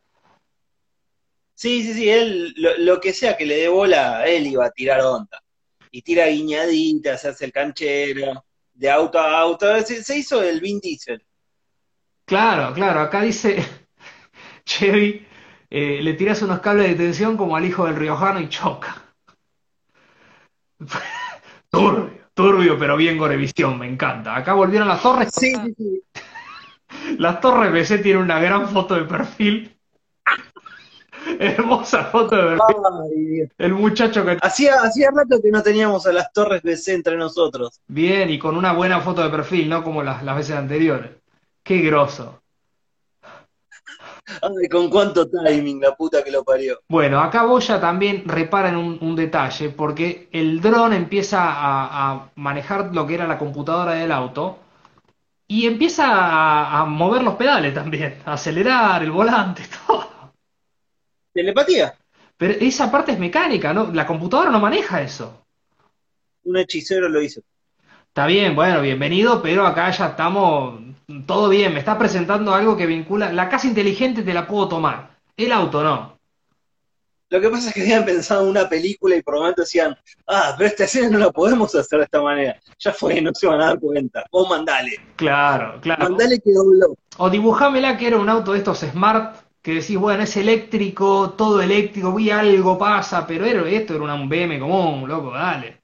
[1.54, 4.72] Sí, sí, sí, él, lo, lo que sea que le dé bola, él iba a
[4.72, 5.40] tirar onda.
[5.92, 9.80] Y tira guiñaditas, se hace el canchero, de auto a auto.
[9.82, 11.24] Se, se hizo el Vin Diesel.
[12.26, 13.64] Claro, claro, acá dice
[14.66, 15.28] Chevy,
[15.70, 19.03] eh, le tiras unos cables de tensión como al hijo del riojano y choca.
[22.34, 24.36] Turbio, pero bien Gorevisión, me encanta.
[24.36, 25.30] Acá volvieron las torres.
[25.34, 26.02] Sí, sí, sí.
[27.18, 29.76] Las torres BC tienen una gran foto de perfil.
[31.40, 32.76] Hermosa foto de perfil.
[33.04, 33.50] Ay.
[33.58, 34.38] El muchacho que...
[34.42, 37.82] Hacía, hacía rato que no teníamos a las torres BC entre nosotros.
[37.88, 41.12] Bien, y con una buena foto de perfil, no como las, las veces anteriores.
[41.64, 42.43] Qué groso.
[44.42, 46.80] Ay, con cuánto timing, la puta que lo parió.
[46.88, 52.32] Bueno, acá Boya también repara en un, un detalle, porque el dron empieza a, a
[52.36, 54.60] manejar lo que era la computadora del auto
[55.48, 60.10] y empieza a, a mover los pedales también, a acelerar el volante, todo.
[61.34, 61.94] Telepatía.
[62.38, 63.92] Pero esa parte es mecánica, ¿no?
[63.92, 65.46] La computadora no maneja eso.
[66.46, 67.42] Un hechicero lo hizo.
[68.08, 70.80] Está bien, bueno, bienvenido, pero acá ya estamos
[71.26, 71.74] todo bien.
[71.74, 73.32] Me está presentando algo que vincula.
[73.32, 76.14] La casa inteligente te la puedo tomar, el auto no.
[77.30, 79.98] Lo que pasa es que habían pensado en una película y por momento decían,
[80.28, 82.60] ah, pero esta escena no la podemos hacer de esta manera.
[82.78, 84.24] Ya fue, no se van a dar cuenta.
[84.30, 85.00] O mandale.
[85.16, 86.04] Claro, claro.
[86.04, 86.96] Mandale que dobló.
[87.18, 91.60] O dibujámela que era un auto de estos smart, que decís, bueno, es eléctrico, todo
[91.60, 95.82] eléctrico, vi algo pasa, pero era, esto era un BM común, loco, dale.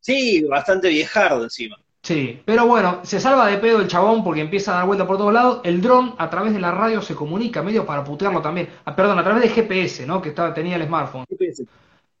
[0.00, 1.78] Sí, bastante viejardo encima.
[2.06, 5.18] Sí, pero bueno, se salva de pedo el chabón porque empieza a dar vuelta por
[5.18, 5.60] todos lados.
[5.64, 8.68] El dron a través de la radio se comunica, medio para putearlo también.
[8.84, 10.22] Ah, perdón, a través de GPS, ¿no?
[10.22, 11.24] Que estaba, tenía el smartphone.
[11.28, 11.66] ¿Qué piensas?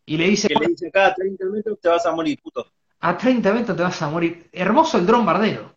[0.04, 2.66] Y le dice, Que le dice, cada 30 metros te vas a morir, puto.
[3.00, 4.48] a 30 metros te vas a morir.
[4.52, 5.76] Hermoso el dron bardero.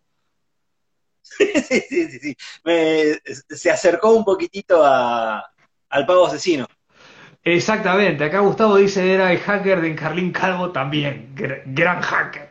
[1.22, 1.80] sí, sí,
[2.10, 2.36] sí, sí.
[2.64, 5.38] Me- se acercó un poquitito a,
[5.90, 6.66] al pavo asesino.
[7.44, 12.49] Exactamente, acá Gustavo dice era el hacker de Carlín Calvo también, Gr- gran hacker.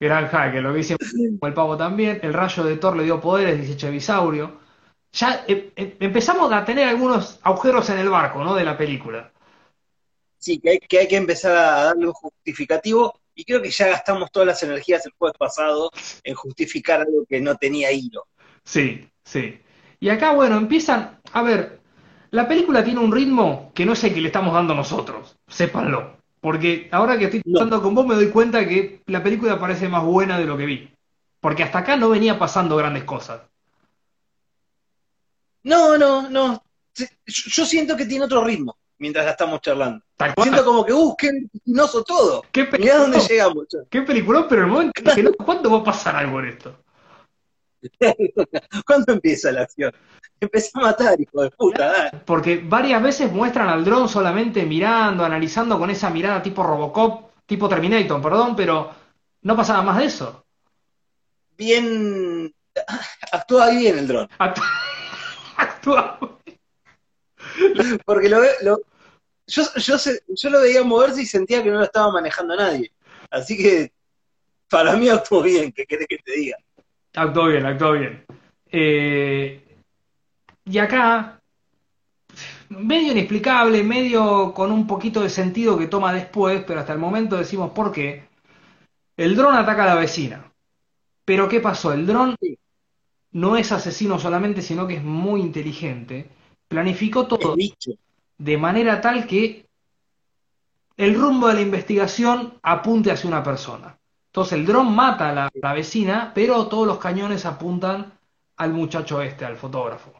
[0.00, 0.96] Gran hacker, lo que dice
[1.42, 4.58] el pavo también, el rayo de Thor le dio poderes, dice Chevisaurio.
[5.12, 8.54] Ya eh, eh, empezamos a tener algunos agujeros en el barco, ¿no?
[8.54, 9.30] De la película.
[10.38, 13.20] Sí, que hay, que hay que empezar a darle un justificativo.
[13.34, 15.90] Y creo que ya gastamos todas las energías el jueves pasado
[16.24, 18.26] en justificar algo que no tenía hilo.
[18.64, 19.60] Sí, sí.
[19.98, 21.80] Y acá, bueno, empiezan, a ver,
[22.30, 26.19] la película tiene un ritmo que no es el que le estamos dando nosotros, sépanlo.
[26.40, 27.60] Porque ahora que estoy No.
[27.60, 30.66] hablando con vos me doy cuenta que la película parece más buena de lo que
[30.66, 30.90] vi.
[31.40, 33.42] Porque hasta acá no venía pasando grandes cosas.
[35.62, 36.62] No, no, no.
[37.26, 40.02] Yo siento que tiene otro ritmo mientras la estamos charlando.
[40.42, 42.42] Siento como que, uh, qué vertiginoso todo.
[42.52, 43.66] ¿Qué Mirá dónde llegamos.
[43.88, 46.46] qué peliculón, pero en el momento que dije, no, ¿cuándo va a pasar algo en
[46.48, 46.76] esto?
[48.86, 49.92] ¿Cuándo empieza la acción?
[50.40, 52.10] Empecé a matar, hijo de puta, dale.
[52.24, 57.68] Porque varias veces muestran al dron solamente mirando, analizando con esa mirada tipo Robocop, tipo
[57.68, 58.90] Terminator, perdón, pero
[59.42, 60.44] no pasaba más de eso.
[61.56, 62.54] Bien.
[63.32, 64.28] Actúa bien el dron.
[64.38, 64.62] Actu-
[65.56, 66.18] Actúa.
[68.04, 68.80] Porque lo, lo-
[69.46, 72.92] yo, yo, se- yo lo veía moverse y sentía que no lo estaba manejando nadie.
[73.30, 73.92] Así que
[74.68, 76.56] para mí actuó bien, ¿qué querés que te diga?
[77.14, 78.24] Actuó bien, actuó bien.
[78.70, 79.62] Eh,
[80.64, 81.40] y acá,
[82.68, 87.36] medio inexplicable, medio con un poquito de sentido que toma después, pero hasta el momento
[87.36, 88.28] decimos por qué.
[89.16, 90.50] El dron ataca a la vecina.
[91.24, 91.92] Pero ¿qué pasó?
[91.92, 92.36] El dron
[93.32, 96.28] no es asesino solamente, sino que es muy inteligente.
[96.68, 97.56] Planificó todo
[98.38, 99.66] de manera tal que
[100.96, 103.99] el rumbo de la investigación apunte hacia una persona.
[104.30, 108.16] Entonces el dron mata a la, vecina, pero todos los cañones apuntan
[108.56, 110.12] al muchacho este, al fotógrafo.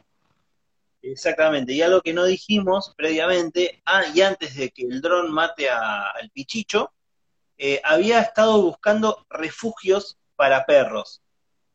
[1.01, 1.73] Exactamente.
[1.73, 6.11] Y algo que no dijimos previamente, ah, y antes de que el dron mate a-
[6.11, 6.91] al pichicho,
[7.57, 11.21] eh, había estado buscando refugios para perros.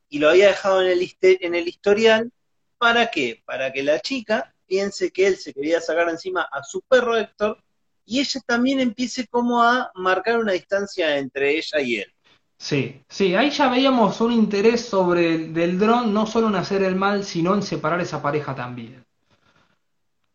[0.08, 2.30] Y lo había dejado en el, en el historial
[2.78, 3.42] ¿Para qué?
[3.46, 7.62] Para que la chica piense que él se quería sacar encima a su perro Héctor
[8.04, 12.15] y ella también empiece como a marcar una distancia entre ella y él.
[12.58, 16.82] Sí, sí, ahí ya veíamos un interés sobre el, del dron, no solo en hacer
[16.82, 19.04] el mal, sino en separar esa pareja también.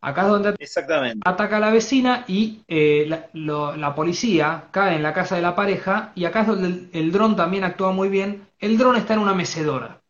[0.00, 1.20] Acá es donde Exactamente.
[1.24, 5.42] ataca a la vecina y eh, la, lo- la policía cae en la casa de
[5.42, 8.46] la pareja y acá es donde el, el dron también actúa muy bien.
[8.58, 10.00] El dron está en una mecedora.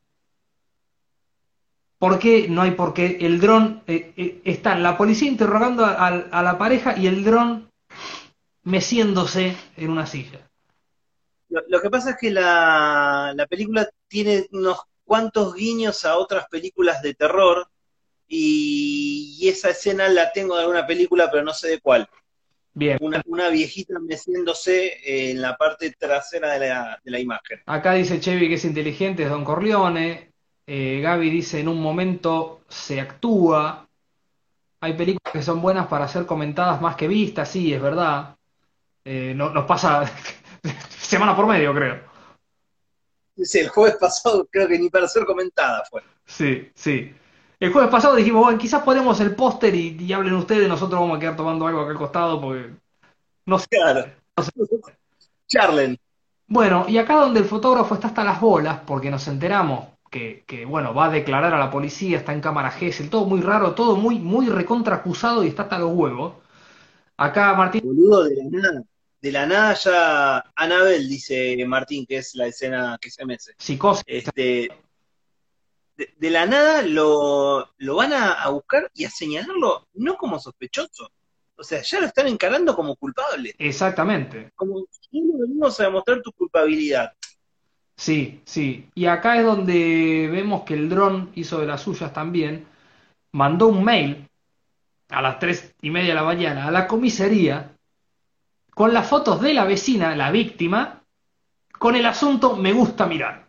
[1.98, 2.48] ¿Por qué?
[2.48, 3.18] No hay por qué.
[3.20, 7.24] El dron eh, eh, está la policía interrogando a, a- a la pareja y el
[7.24, 7.68] dron
[8.64, 10.50] meciéndose en una silla.
[11.52, 16.46] Lo, lo que pasa es que la, la película tiene unos cuantos guiños a otras
[16.48, 17.68] películas de terror
[18.26, 22.08] y, y esa escena la tengo de alguna película, pero no sé de cuál.
[22.74, 22.96] Bien.
[23.02, 27.60] Una, una viejita meciéndose en la parte trasera de la, de la imagen.
[27.66, 30.32] Acá dice Chevy que es inteligente, es Don Corleone.
[30.66, 33.86] Eh, Gaby dice en un momento se actúa.
[34.80, 38.36] Hay películas que son buenas para ser comentadas más que vistas, sí, es verdad.
[39.04, 40.10] Eh, no- nos pasa
[40.98, 42.00] semana por medio, creo.
[43.34, 46.02] Dice, el jueves pasado creo que ni para ser comentada fue.
[46.26, 47.14] Sí, sí.
[47.58, 51.16] El jueves pasado dijimos, bueno, quizás ponemos el póster y, y hablen ustedes, nosotros vamos
[51.16, 52.70] a quedar tomando algo acá al costado porque
[53.46, 53.66] no sé.
[53.70, 54.06] Claro.
[55.46, 55.98] Charlen.
[56.46, 60.64] Bueno, y acá donde el fotógrafo está hasta las bolas, porque nos enteramos que, que,
[60.64, 63.96] bueno, va a declarar a la policía, está en cámara Gesell, todo muy raro, todo
[63.96, 66.34] muy, muy recontra acusado y está hasta los huevos.
[67.16, 68.84] Acá Martín, Boludo, de la nada.
[69.22, 73.52] De la nada ya Anabel, dice Martín, que es la escena que se mece.
[73.56, 74.68] psicosis, Este,
[75.96, 80.40] de, de la nada lo, lo van a, a buscar y a señalarlo no como
[80.40, 81.10] sospechoso.
[81.54, 83.54] O sea, ya lo están encarando como culpable.
[83.58, 84.50] exactamente.
[84.56, 87.12] Como solo venimos a demostrar tu culpabilidad.
[87.96, 88.88] Sí, sí.
[88.96, 92.66] Y acá es donde vemos que el dron hizo de las suyas también.
[93.30, 94.26] Mandó un mail
[95.10, 97.70] a las tres y media de la mañana a la comisaría
[98.74, 101.04] con las fotos de la vecina, la víctima,
[101.78, 103.48] con el asunto me gusta mirar.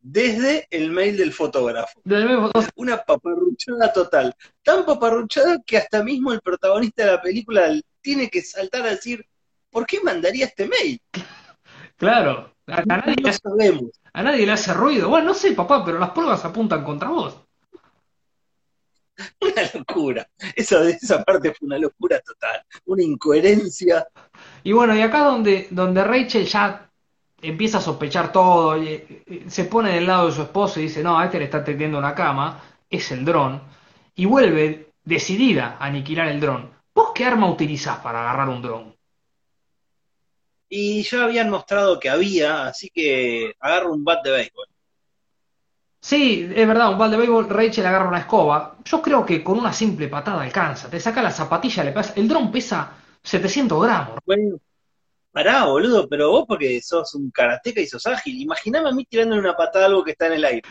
[0.00, 2.00] Desde el mail del fotógrafo.
[2.04, 4.34] Mismo- Una paparruchada total.
[4.62, 7.68] Tan paparruchada que hasta mismo el protagonista de la película
[8.00, 9.24] tiene que saltar a decir,
[9.70, 11.00] ¿por qué mandaría este mail?
[11.96, 13.40] Claro, a, nadie le hace,
[14.12, 15.08] a nadie le hace ruido.
[15.08, 17.36] Bueno, no sé, papá, pero las pruebas apuntan contra vos.
[19.40, 20.28] Una locura.
[20.56, 22.64] Esa, esa parte fue una locura total.
[22.86, 24.06] Una incoherencia.
[24.62, 26.90] Y bueno, y acá donde, donde Rachel ya
[27.42, 31.02] empieza a sospechar todo, y, eh, se pone del lado de su esposo y dice,
[31.02, 33.60] no, a este le está tendiendo una cama, es el dron,
[34.14, 36.70] y vuelve decidida a aniquilar el dron.
[36.94, 38.96] ¿Vos qué arma utilizás para agarrar un dron?
[40.68, 44.71] Y ya habían mostrado que había, así que agarro un bat de béisbol.
[46.04, 48.76] Sí, es verdad, un balde de béisbol, Rachel agarra una escoba.
[48.84, 50.90] Yo creo que con una simple patada alcanza.
[50.90, 52.12] Te saca la zapatilla, le pasa.
[52.16, 52.92] El dron pesa
[53.22, 54.18] 700 gramos.
[54.26, 54.56] Bueno,
[55.30, 58.40] pará, boludo, pero vos porque sos un karateca y sos ágil.
[58.42, 60.62] Imaginame a mí tirándole una patada a algo que está en el aire.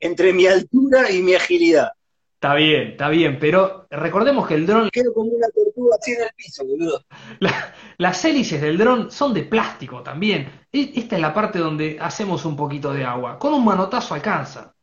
[0.00, 1.92] Entre mi altura y mi agilidad.
[2.34, 6.22] Está bien, está bien, pero recordemos que el dron, Quedo como una tortuga así en
[6.22, 7.04] el piso, boludo.
[7.38, 10.66] la- las hélices del dron son de plástico también.
[10.72, 13.38] E- Esta es la parte donde hacemos un poquito de agua.
[13.38, 14.74] Con un manotazo alcanza.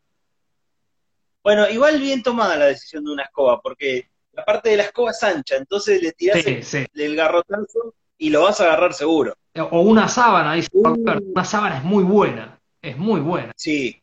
[1.47, 5.11] Bueno, igual bien tomada la decisión de una escoba, porque la parte de la escoba
[5.11, 6.85] es ancha, entonces le tirás Sí, el, sí.
[6.93, 9.33] el garrotazo y lo vas a agarrar seguro.
[9.71, 10.93] O una sábana, dice Uh.
[11.33, 12.59] Una sábana es muy buena.
[12.81, 13.53] Es muy buena.
[13.55, 14.01] Sí,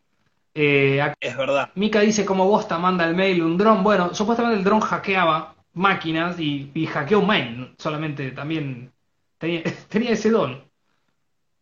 [0.54, 1.70] Eh, acá es verdad.
[1.74, 3.84] Mika dice cómo Bosta manda el mail un dron.
[3.84, 7.74] Bueno, supuestamente el dron hackeaba máquinas y, y hackeó un mail.
[7.76, 8.90] Solamente también
[9.36, 10.64] tenía, tenía ese don.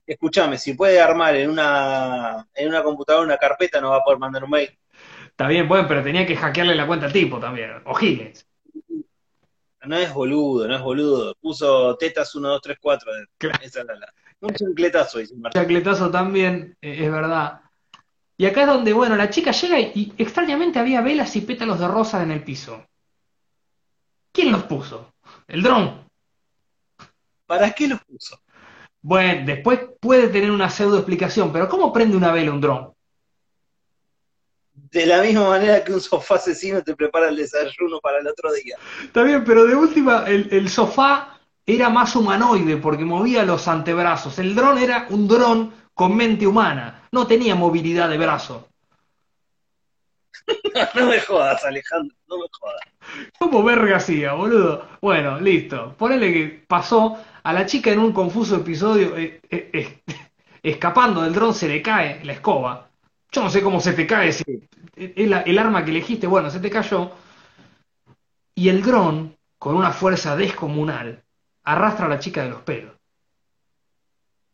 [0.07, 4.19] Escúchame, si puede armar en una, en una computadora una carpeta, no va a poder
[4.19, 4.71] mandar un mail.
[5.43, 7.83] Está bien, bueno, pero tenía que hackearle la cuenta al tipo también.
[7.87, 8.47] O Higgins.
[9.85, 11.35] No es boludo, no es boludo.
[11.41, 13.13] Puso tetas 1, 2, 3, 4.
[13.39, 13.59] Claro.
[13.61, 14.15] Esa era la.
[14.39, 15.61] Un chancletazo, dice Martín.
[15.61, 17.61] Chacletazo también, eh, es verdad.
[18.37, 21.81] Y acá es donde, bueno, la chica llega y, y extrañamente había velas y pétalos
[21.81, 22.87] de rosa en el piso.
[24.31, 25.13] ¿Quién los puso?
[25.49, 26.09] El dron.
[27.47, 28.41] ¿Para qué los puso?
[29.01, 32.92] Bueno, después puede tener una pseudo explicación, pero ¿cómo prende una vela un dron?
[34.75, 38.53] De la misma manera que un sofá asesino te prepara el desayuno para el otro
[38.53, 38.77] día.
[39.03, 44.39] Está bien, pero de última, el, el sofá era más humanoide porque movía los antebrazos.
[44.39, 48.69] El dron era un dron con mente humana, no tenía movilidad de brazo.
[50.95, 52.81] No me jodas, Alejandro, no me jodas.
[53.39, 54.87] ¿Cómo verga hacía, boludo?
[55.01, 55.95] Bueno, listo.
[55.97, 60.03] Ponele que pasó a la chica en un confuso episodio, eh, eh, eh,
[60.63, 62.89] escapando del dron, se le cae la escoba.
[63.33, 66.61] Yo no sé cómo se te cae ese, el, el arma que elegiste, bueno, se
[66.61, 67.11] te cayó.
[68.55, 71.23] Y el dron, con una fuerza descomunal,
[71.65, 72.93] arrastra a la chica de los pelos.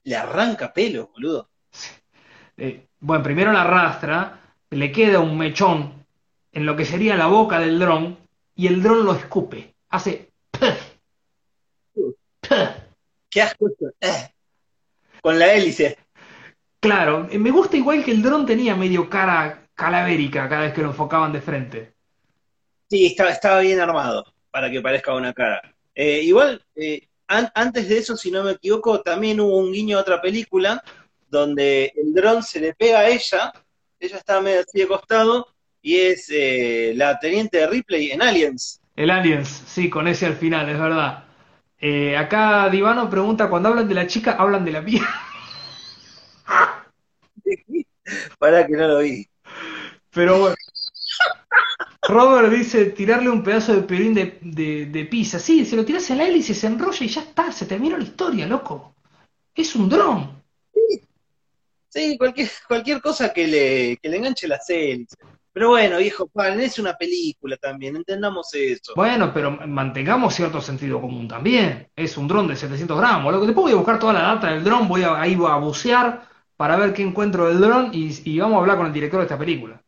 [0.05, 1.51] Le arranca pelo, boludo.
[2.57, 6.07] Eh, bueno, primero la arrastra, le queda un mechón
[6.53, 8.19] en lo que sería la boca del dron
[8.55, 9.75] y el dron lo escupe.
[9.91, 10.31] Hace...
[13.31, 13.69] Qué asco.
[14.01, 14.33] Eh.
[15.21, 15.99] Con la hélice.
[16.81, 20.89] Claro, me gusta igual que el dron tenía medio cara calavérica cada vez que lo
[20.89, 21.95] enfocaban de frente.
[22.89, 25.61] Sí, estaba, estaba bien armado para que parezca una cara.
[25.95, 30.01] Eh, igual, eh, antes de eso, si no me equivoco, también hubo un guiño a
[30.01, 30.83] otra película
[31.29, 33.53] donde el dron se le pega a ella,
[34.01, 35.47] ella está medio así de costado,
[35.83, 38.81] y es eh, la teniente de Ripley en Aliens.
[38.97, 41.25] El Aliens, sí, con ese al final, es verdad.
[42.19, 45.03] acá Divano pregunta, cuando hablan de la chica, hablan de la mía.
[48.39, 49.29] Para que no lo vi.
[50.11, 50.57] Pero bueno.
[52.09, 55.39] Robert dice tirarle un pedazo de perín de, de, pizza.
[55.39, 58.05] Sí, se lo tiras en la hélice, se enrolla y ya está, se terminó la
[58.05, 58.95] historia, loco.
[59.55, 60.43] Es un dron.
[61.89, 65.19] Sí, cualquier, cualquier cosa que le, que le enganche las hélices.
[65.53, 68.93] Pero bueno, viejo Juan, es una película también, entendamos eso.
[68.95, 71.89] Bueno, pero mantengamos cierto sentido común también.
[71.97, 73.33] Es un dron de 700 gramos.
[73.33, 75.51] Lo que después voy a buscar toda la data del dron, voy a, ahí voy
[75.51, 76.29] a bucear
[76.59, 79.27] para ver qué encuentro del dron y, y vamos a hablar con el director de
[79.27, 79.81] esta película.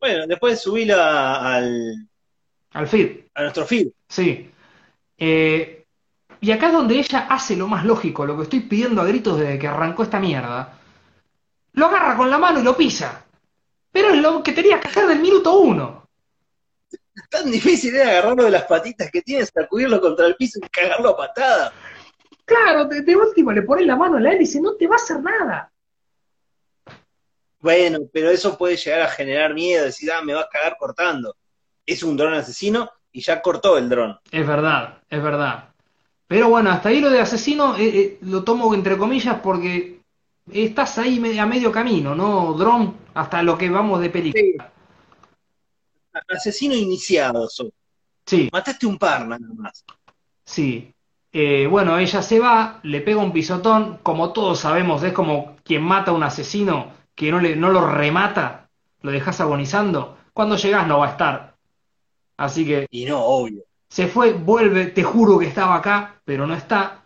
[0.00, 2.08] Bueno, después subirlo al,
[2.72, 3.20] al feed.
[3.34, 3.88] A nuestro feed.
[4.08, 4.50] Sí.
[5.16, 5.86] Eh,
[6.40, 9.38] y acá es donde ella hace lo más lógico, lo que estoy pidiendo a gritos
[9.38, 10.76] desde que arrancó esta mierda.
[11.74, 13.24] Lo agarra con la mano y lo pisa.
[13.92, 16.08] Pero es lo que tenías que hacer del minuto uno.
[17.30, 21.10] Tan difícil era agarrarlo de las patitas que tienes, sacudirlo contra el piso y cagarlo
[21.10, 21.72] a patada.
[22.44, 24.98] Claro, de, de último le pones la mano a la hélice, no te va a
[24.98, 25.72] hacer nada.
[27.60, 31.34] Bueno, pero eso puede llegar a generar miedo, decir, ah, me vas a cagar cortando.
[31.86, 34.18] Es un dron asesino y ya cortó el dron.
[34.30, 35.70] Es verdad, es verdad.
[36.26, 40.00] Pero bueno, hasta ahí lo de asesino eh, eh, lo tomo entre comillas porque
[40.52, 42.52] estás ahí a medio camino, ¿no?
[42.52, 44.70] Dron, hasta lo que vamos de película.
[46.28, 47.48] Asesino iniciado,
[48.26, 48.48] Sí.
[48.52, 49.84] Mataste un par nada más.
[50.44, 50.93] Sí.
[51.36, 55.82] Eh, bueno, ella se va, le pega un pisotón, como todos sabemos, es como quien
[55.82, 58.70] mata a un asesino que no, le, no lo remata,
[59.02, 61.56] lo dejas agonizando, cuando llegas no va a estar.
[62.36, 62.86] Así que...
[62.88, 63.64] Y no, obvio.
[63.88, 67.02] Se fue, vuelve, te juro que estaba acá, pero no está.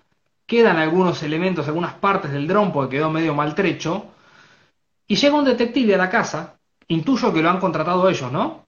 [0.47, 4.09] Quedan algunos elementos, algunas partes del dron porque quedó medio maltrecho.
[5.07, 6.59] Y llega un detective a la casa.
[6.89, 8.67] Intuyo que lo han contratado ellos, ¿no?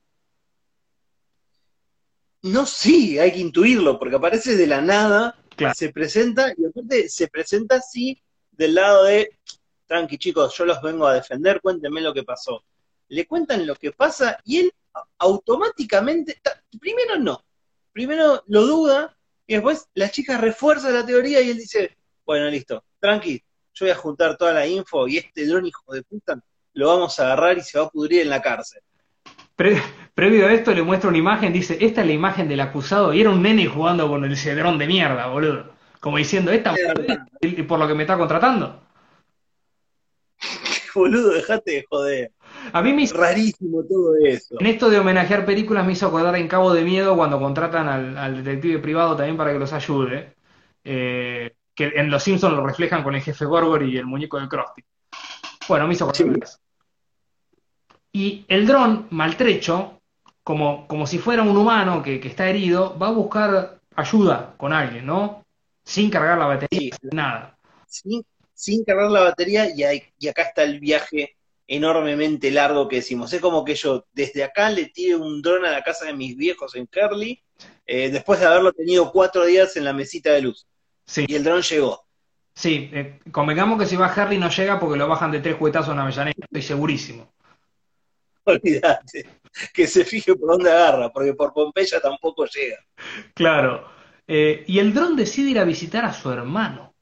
[2.43, 5.37] No, sí, hay que intuirlo, porque aparece de la nada,
[5.75, 9.39] se presenta, y aparte se presenta así del lado de,
[9.87, 12.65] tranqui chicos, yo los vengo a defender, cuéntenme lo que pasó.
[13.09, 14.73] Le cuentan lo que pasa y él
[15.19, 16.41] automáticamente,
[16.81, 17.45] primero no,
[17.93, 22.85] primero lo duda y después la chica refuerza la teoría y él dice, bueno, listo,
[23.01, 23.43] tranqui,
[23.75, 26.41] yo voy a juntar toda la info y este dron hijo de puta
[26.75, 28.83] lo vamos a agarrar y se va a pudrir en la cárcel.
[30.15, 33.21] Previo a esto le muestra una imagen, dice, esta es la imagen del acusado y
[33.21, 35.73] era un nene jugando con el cedrón de mierda, boludo.
[36.01, 36.75] Como diciendo, esta
[37.69, 38.83] por lo que me está contratando.
[40.95, 42.33] boludo, dejate de joder.
[42.73, 43.17] A mí me hizo...
[43.17, 44.57] Rarísimo todo eso.
[44.59, 48.45] En esto de homenajear películas me hizo acordar en Cabo de Miedo cuando contratan al,
[48.45, 50.35] detective privado también para que los ayude.
[50.85, 54.49] Eh, que en Los Simpsons lo reflejan con el jefe Gorgor y el muñeco de
[54.49, 54.83] Krusty.
[55.69, 56.60] Bueno, me hizo acordar
[58.13, 60.01] Y el dron, maltrecho,
[60.43, 65.07] como, como si fuera un humano que, está herido, va a buscar ayuda con alguien,
[65.07, 65.45] ¿no?
[65.85, 67.57] Sin cargar la batería, nada.
[68.55, 71.37] Sin cargar la batería y, y acá está el viaje
[71.71, 73.33] enormemente largo que decimos.
[73.33, 76.37] Es como que yo desde acá le tire un dron a la casa de mis
[76.37, 77.41] viejos en Curly,
[77.87, 80.67] eh, después de haberlo tenido cuatro días en la mesita de luz.
[81.07, 81.27] Sí.
[81.29, 82.05] Y el dron llegó.
[82.55, 85.93] Sí, eh, convengamos que si va Harley no llega porque lo bajan de tres juguetazos
[85.93, 87.33] en Avellaneda, estoy segurísimo.
[88.51, 89.27] Olvídate,
[89.73, 92.79] que se fije por dónde agarra, porque por Pompeya tampoco llega.
[93.35, 93.89] Claro.
[94.27, 96.95] Eh, y el dron decide ir a visitar a su hermano.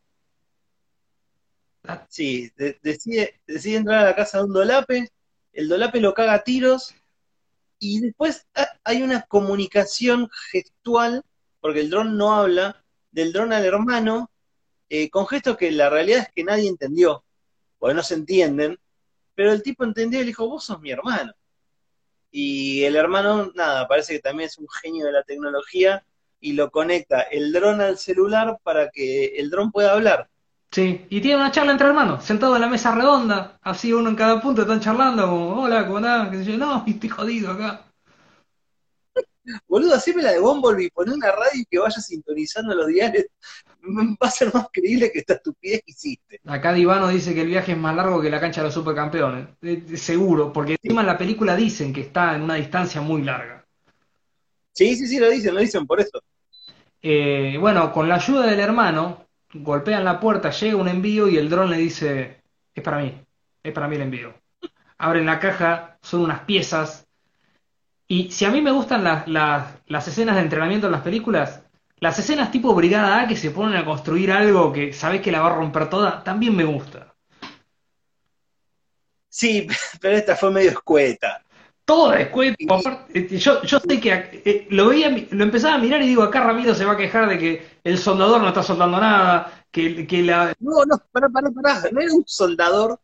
[2.09, 2.51] Sí,
[2.83, 5.09] decide, decide entrar a la casa de un dolape,
[5.53, 6.95] el dolape lo caga a tiros
[7.79, 8.47] y después
[8.85, 11.23] hay una comunicación gestual,
[11.61, 14.31] porque el dron no habla, del dron al hermano,
[14.89, 17.25] eh, con gestos que la realidad es que nadie entendió,
[17.79, 18.79] porque no se entienden,
[19.35, 21.33] pero el tipo entendió y le dijo, vos sos mi hermano.
[22.31, 26.05] Y el hermano, nada, parece que también es un genio de la tecnología
[26.41, 30.29] y lo conecta el dron al celular para que el dron pueda hablar
[30.71, 34.17] Sí, y tiene una charla entre hermanos, sentado en la mesa redonda, así uno en
[34.17, 36.31] cada punto, están charlando como, hola, ¿cómo andás?
[36.31, 36.59] ¿Qué sé yo?
[36.59, 37.88] No, estoy jodido acá.
[39.67, 43.27] Boludo, haceme la de Bumblebee, poné una radio y que vaya sintonizando los diarios.
[43.83, 46.41] Va a ser más creíble que esta estupidez que hiciste.
[46.47, 49.49] Acá Divano dice que el viaje es más largo que la cancha de los supercampeones.
[49.63, 53.23] Eh, eh, seguro, porque encima en la película dicen que está en una distancia muy
[53.23, 53.65] larga.
[54.73, 56.23] Sí, sí, sí, lo dicen, lo dicen por eso.
[57.03, 61.49] Eh, bueno, con la ayuda del hermano, golpean la puerta, llega un envío y el
[61.49, 62.43] dron le dice,
[62.75, 63.21] es para mí,
[63.63, 64.35] es para mí el envío.
[64.99, 67.08] Abren la caja, son unas piezas.
[68.09, 71.63] Y si a mí me gustan las, las, las escenas de entrenamiento en las películas,
[72.01, 75.43] las escenas tipo Brigada A que se ponen a construir algo que sabes que la
[75.43, 77.15] va a romper toda, también me gusta.
[79.29, 79.67] Sí,
[80.01, 81.43] pero esta fue medio escueta.
[81.85, 82.57] Todo escueta.
[83.13, 86.43] Este, yo, yo sé que eh, lo veía, lo empezaba a mirar y digo, acá
[86.43, 90.23] Ramiro se va a quejar de que el soldador no está soldando nada, que, que
[90.23, 90.55] la...
[90.61, 91.83] No, no, pará, pará, pará.
[91.93, 93.01] No era un soldador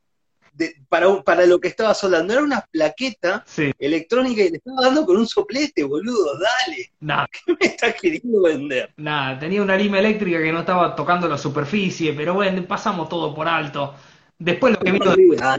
[0.89, 2.33] para, para lo que estaba soldando.
[2.33, 3.45] Era una plaqueta
[3.79, 6.39] electrónica y le estaba dando con un soplete, boludo.
[6.39, 6.93] Dale.
[7.01, 7.27] Nah.
[7.47, 8.93] ¿Qué me estás queriendo vender?
[8.97, 13.35] Nada, tenía una lima eléctrica que no estaba tocando la superficie, pero bueno, pasamos todo
[13.35, 13.95] por alto.
[14.39, 15.15] Después lo que vino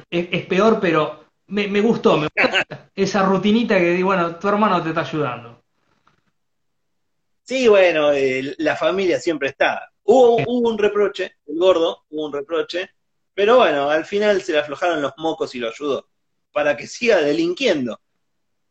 [0.10, 2.36] es, peor, pero me, gustó, me gustó
[2.96, 5.64] esa rutinita que, bueno, tu hermano te está ayudando.
[7.44, 9.92] Sí, bueno, eh, la familia siempre está.
[10.04, 12.90] Hubo, hubo un reproche, el gordo, hubo un reproche,
[13.36, 16.08] pero bueno, al final se le aflojaron los mocos y lo ayudó,
[16.52, 18.00] para que siga delinquiendo.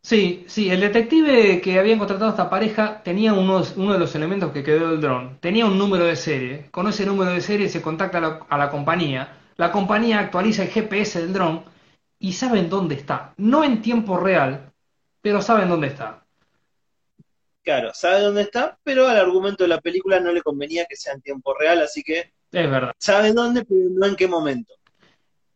[0.02, 4.52] Sí, sí, el detective que habían contratado a esta pareja tenía uno de los elementos
[4.52, 5.38] que quedó del dron.
[5.40, 6.68] Tenía un número de serie.
[6.70, 9.38] Con ese número de serie se contacta a la, a la compañía.
[9.56, 11.64] La compañía actualiza el GPS del dron
[12.18, 13.32] y saben dónde está.
[13.38, 14.72] No en tiempo real,
[15.22, 16.26] pero saben dónde está.
[17.62, 21.14] Claro, sabe dónde está, pero al argumento de la película no le convenía que sea
[21.14, 22.92] en tiempo real, así que es verdad.
[22.98, 24.72] Sabe dónde, pero no en qué momento.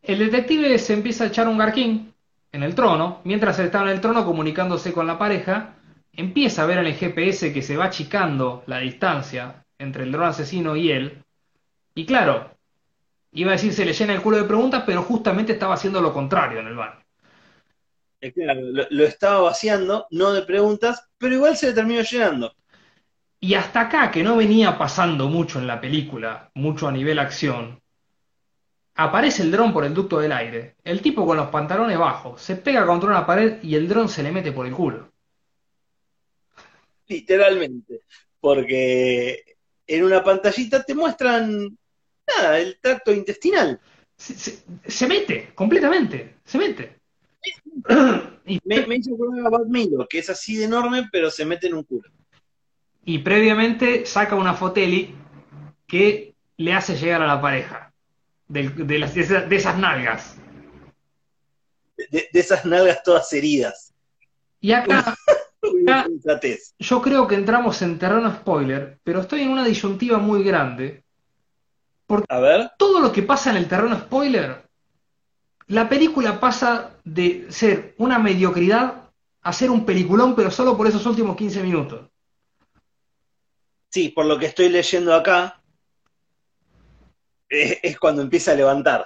[0.03, 2.14] El detective se empieza a echar un garquín
[2.53, 3.20] en el trono.
[3.24, 5.76] Mientras estaba en el trono comunicándose con la pareja,
[6.12, 10.28] empieza a ver en el GPS que se va achicando la distancia entre el dron
[10.28, 11.22] asesino y él.
[11.94, 12.51] Y claro,
[13.32, 16.12] iba a decir se le llena el culo de preguntas, pero justamente estaba haciendo lo
[16.12, 17.01] contrario en el baño.
[18.34, 22.53] Claro, lo, estaba vaciando, no de preguntas, pero igual se le terminó llenando.
[23.41, 27.80] Y hasta acá, que no venía pasando mucho en la película, mucho a nivel acción,
[28.97, 30.74] aparece el dron por el ducto del aire.
[30.82, 34.24] El tipo con los pantalones bajos se pega contra una pared y el dron se
[34.24, 35.12] le mete por el culo.
[37.07, 38.03] Literalmente.
[38.41, 41.78] Porque en una pantallita te muestran
[42.26, 43.80] nada, el tracto intestinal.
[44.16, 46.99] Se, mete, completamente, se mete.
[48.64, 49.16] me, me hizo
[49.47, 52.11] a Bad Milo, que es así de enorme, pero se mete en un culo
[53.09, 55.14] y previamente saca una foteli
[55.86, 57.90] que le hace llegar a la pareja
[58.48, 58.70] de,
[59.50, 60.36] esas nalgas.
[62.11, 63.94] De, esas nalgas todas heridas.
[64.61, 65.16] Y acá,
[66.78, 71.02] yo creo que entramos en terreno spoiler, pero estoy en una disyuntiva muy grande.
[72.06, 72.72] Porque a ver.
[72.76, 74.68] todo lo que pasa en el terreno spoiler,
[75.68, 79.09] la película pasa de ser una mediocridad
[79.40, 82.11] a ser un peliculón, pero solo por esos últimos 15 minutos.
[83.91, 85.62] Sí, por lo que estoy leyendo acá,
[87.49, 89.05] es, cuando empieza a levantar.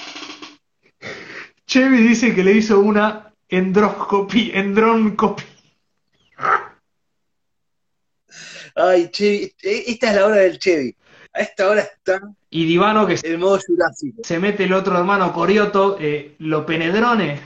[1.66, 5.46] Chevy dice que le hizo una endroscopía, endroncopía.
[8.74, 10.96] Ay, Chevy, e, esta es la hora del Chevy.
[11.34, 12.20] A esta hora está.
[12.50, 14.22] Y Divano que el modo Jurásico.
[14.24, 17.40] se mete el otro hermano Corioto, eh, lo penedrone.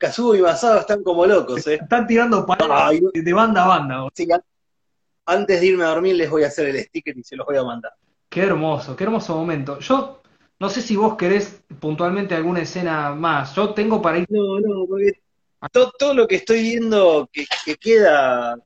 [0.00, 1.74] Kazuo y Masado están como locos, ¿eh?
[1.74, 2.46] Están tirando
[3.12, 4.08] de banda a banda.
[4.14, 4.26] Sí,
[5.26, 7.58] antes de irme a dormir les voy a hacer el sticker y se los voy
[7.58, 7.92] a mandar.
[8.30, 9.78] Qué hermoso, qué hermoso momento.
[9.80, 10.22] Yo
[10.58, 13.54] no sé si vos querés puntualmente alguna escena más.
[13.54, 14.26] Yo tengo para ir.
[14.30, 15.20] No, no, porque
[15.70, 17.44] todo, lo que estoy viendo que,
[17.76, 18.56] queda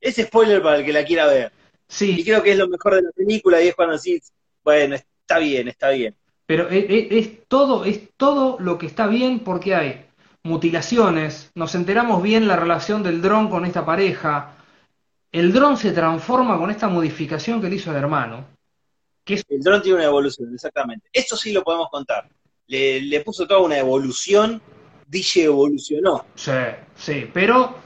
[0.00, 1.52] es spoiler para el que la quiera ver.
[1.86, 2.16] Sí.
[2.18, 4.32] Y creo que es lo mejor de la película y es cuando decís,
[4.64, 6.16] bueno, está bien, está bien.
[6.46, 10.06] Pero es todo, es todo lo que está bien porque hay
[10.42, 14.56] mutilaciones, nos enteramos bien la relación del dron con esta pareja,
[15.30, 18.46] el dron se transforma con esta modificación que le hizo el hermano.
[19.24, 21.08] Que El dron tiene una evolución, exactamente.
[21.12, 22.28] Esto sí lo podemos contar.
[22.66, 24.60] Le, puso toda una evolución,
[25.06, 26.26] DJ evolucionó.
[26.34, 26.50] Sí,
[26.96, 27.76] sí, pero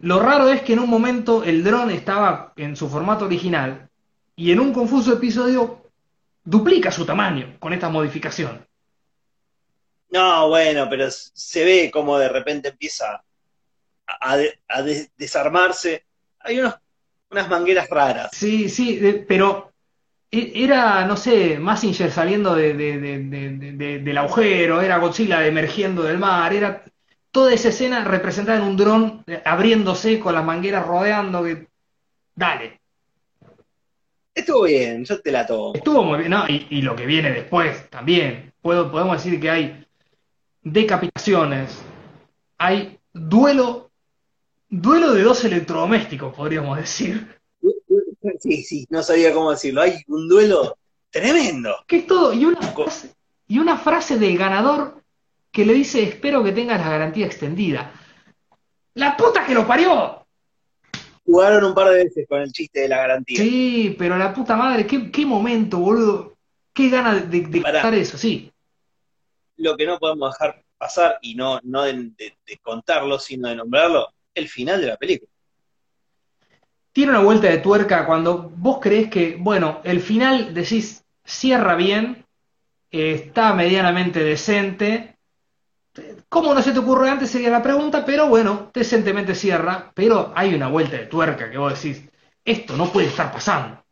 [0.00, 3.88] lo raro es que en un momento el dron estaba en su formato original
[4.36, 5.90] y en un confuso episodio
[6.42, 8.66] duplica su tamaño con esta modificación.
[10.14, 13.24] No, bueno, pero se ve como de repente empieza
[14.06, 14.36] a,
[15.16, 16.04] desarmarse.
[16.38, 16.76] Hay unos,
[17.30, 18.30] unas mangueras raras.
[18.32, 19.72] Sí, sí, de- pero
[20.30, 25.44] e- era, no sé, Mazinger saliendo de, de- de- de- de- del agujero, era Godzilla
[25.44, 26.84] emergiendo del mar, era
[27.32, 31.42] toda esa escena representada en un dron eh, abriéndose con las mangueras rodeando.
[31.42, 31.66] que-
[32.36, 32.80] Dale,
[34.32, 35.74] Estuvo bien, yo te la tomo.
[35.74, 38.52] estuvo muy bien, no, y, y lo que viene después también.
[38.60, 39.83] Puedo, podemos decir que hay
[40.64, 41.78] decapitaciones,
[42.58, 43.90] hay duelo,
[44.68, 47.38] duelo de dos electrodomésticos, podríamos decir.
[48.40, 49.82] Sí, sí, no sabía cómo decirlo.
[49.82, 50.76] Hay un duelo
[51.10, 51.76] tremendo.
[51.86, 53.14] que es todo, y una frase,
[53.46, 55.02] y una frase del ganador
[55.52, 57.92] que le dice, espero que tengas la garantía extendida.
[58.94, 60.26] ¡La puta que lo parió!
[61.24, 63.38] Jugaron un par de veces con el chiste de la garantía.
[63.38, 66.34] Sí, pero la puta madre, qué, qué momento, boludo.
[66.72, 68.50] Qué gana de, de eso, sí.
[69.56, 73.56] Lo que no podemos dejar pasar, y no, no de, de- de contarlo, sino de
[73.56, 75.30] nombrarlo, el final de la película.
[76.92, 82.24] Tiene una vuelta de tuerca cuando vos creés que, bueno, el final decís, cierra bien,
[82.90, 85.16] eh, está medianamente decente.
[86.28, 87.30] ¿Cómo no se te ocurre antes?
[87.30, 91.80] Sería la pregunta, pero bueno, decentemente cierra, pero hay una vuelta de tuerca que vos
[91.80, 92.08] decís,
[92.44, 93.84] esto no puede estar pasando.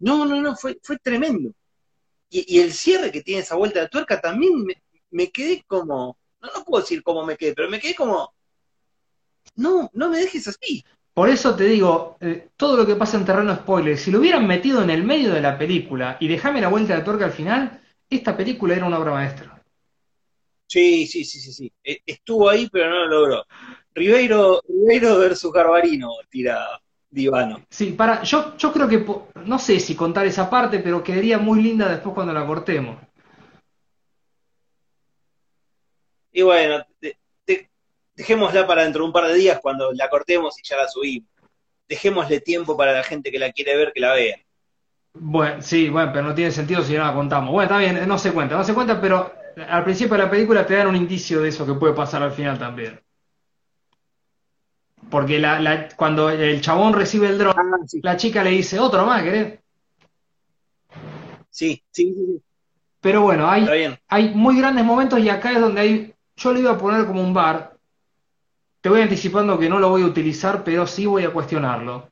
[0.00, 1.52] No, no, no, fue, fue tremendo.
[2.30, 6.18] Y, y el cierre que tiene esa vuelta de tuerca también me, me quedé como,
[6.40, 8.32] no, no puedo decir cómo me quedé, pero me quedé como,
[9.56, 10.84] no, no me dejes así.
[11.14, 14.46] Por eso te digo, eh, todo lo que pasa en terreno spoiler, si lo hubieran
[14.46, 17.80] metido en el medio de la película y dejame la vuelta de tuerca al final,
[18.08, 19.62] esta película era una obra maestra.
[20.66, 21.72] Sí, sí, sí, sí, sí.
[21.82, 23.44] E- Estuvo ahí, pero no lo logró.
[23.94, 26.80] Ribeiro, Ribeiro versus Garbarino, tira
[27.10, 27.64] Divano.
[27.68, 29.04] Sí, para, yo, yo creo que,
[29.44, 32.98] no sé si contar esa parte, pero quedaría muy linda después cuando la cortemos.
[36.32, 37.16] Y bueno, de-
[37.46, 37.68] de-
[38.14, 41.28] dejémosla para dentro de un par de días cuando la cortemos y ya la subimos.
[41.88, 44.36] Dejémosle tiempo para la gente que la quiere ver que la vea.
[45.14, 47.50] Bueno, sí, bueno, pero no tiene sentido si no la contamos.
[47.52, 49.32] Bueno, está bien, no se cuenta, no se cuenta, pero
[49.68, 52.32] al principio de la película te dan un indicio de eso que puede pasar al
[52.32, 53.00] final también.
[55.10, 58.78] Porque la, la- cuando el chabón recibe el dron, Ah, sí, la chica le dice,
[58.78, 59.58] otro más, ¿querés?
[61.50, 62.42] sí, sí, sí, sí,
[63.00, 66.78] Pero bueno, hay, muy grandes momentos y acá es donde hay, yo lo iba a
[66.78, 67.76] poner como un bar.
[68.80, 72.08] Te voy anticipando que no lo voy a utilizar, pero sí voy a cuestionarlo.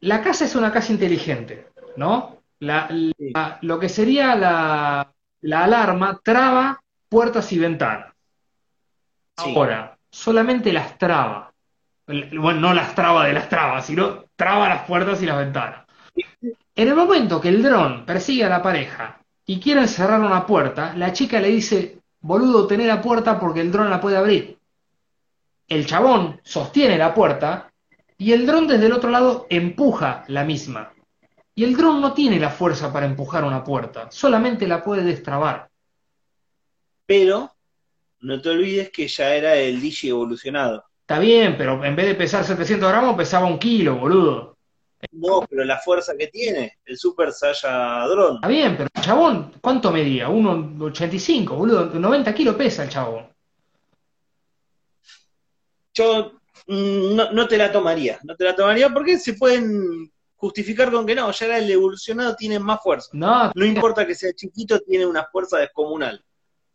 [0.00, 2.38] La casa es una casa inteligente, ¿no?
[2.60, 8.12] La- la- lo que sería la, la alarma traba puertas y ventanas.
[9.36, 9.52] Sí.
[9.56, 11.52] Ahora, solamente las traba.
[12.06, 15.84] Bueno, no las traba de las trabas, sino traba las puertas y las ventanas.
[16.76, 20.94] En el momento que el dron persigue a la pareja y quieren cerrar una puerta,
[20.96, 24.58] la chica le dice, boludo, tené la puerta porque el dron la puede abrir.
[25.66, 27.72] El chabón sostiene la puerta
[28.18, 30.92] y el dron desde el otro lado empuja la misma.
[31.54, 35.70] Y el dron no tiene la fuerza para empujar una puerta, solamente la puede destrabar.
[37.06, 37.54] Pero
[38.20, 40.84] no te olvides que ya era el DJ evolucionado.
[41.04, 44.56] Está bien, pero en vez de pesar 700 gramos, pesaba un kilo, boludo.
[45.12, 48.36] No, pero la fuerza que tiene, el Super Saiyan Drone.
[48.36, 50.30] Está bien, pero el chabón, ¿cuánto medía?
[50.30, 51.86] 1,85, boludo.
[51.86, 53.28] 90 kilos pesa el chabón.
[55.92, 56.32] Yo
[56.68, 61.04] mm, no, no te la tomaría, no te la tomaría porque se pueden justificar con
[61.04, 63.10] que no, ya era el evolucionado, tiene más fuerza.
[63.12, 66.24] No, No importa que sea chiquito, tiene una fuerza descomunal.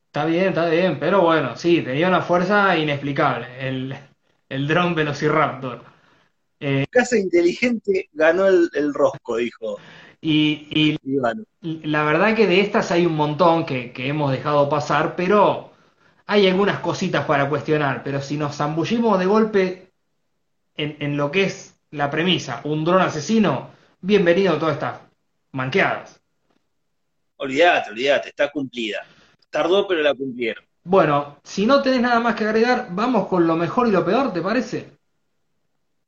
[0.06, 3.48] está bien, está bien, pero bueno, sí, tenía una fuerza inexplicable.
[3.60, 3.96] El,
[4.50, 5.84] el dron Velociraptor.
[6.90, 9.78] Casa inteligente ganó el, el rosco, dijo
[10.20, 10.98] Y,
[11.62, 15.72] la verdad que de estas hay un montón que, que hemos dejado pasar, pero
[16.26, 18.04] hay algunas cositas para cuestionar.
[18.04, 19.92] Pero si nos zambullimos de golpe
[20.76, 23.72] en, en lo que es la premisa, un dron asesino,
[24.02, 25.00] bienvenido a todas estas
[25.52, 26.22] manqueadas.
[27.38, 29.06] Olvídate, olvídate, está cumplida.
[29.50, 30.69] Tardó, pero la cumplieron.
[30.90, 34.34] Bueno, si no tenés nada más que agregar, vamos con lo mejor y lo peor,
[34.34, 34.98] ¿te parece?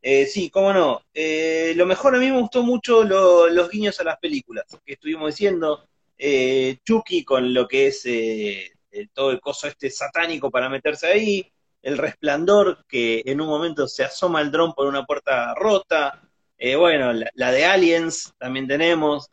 [0.02, 1.02] Eh, sí, cómo no.
[1.14, 4.94] Eh, lo mejor a mí me gustó mucho lo- los guiños a las películas que
[4.94, 5.88] estuvimos diciendo.
[6.18, 8.72] Eh, Chucky con lo que es eh,
[9.14, 11.52] todo el coso este satánico para meterse ahí.
[11.84, 16.22] El resplandor que en un momento se asoma el dron por una puerta rota.
[16.58, 19.30] Eh, bueno, la, de Aliens también tenemos.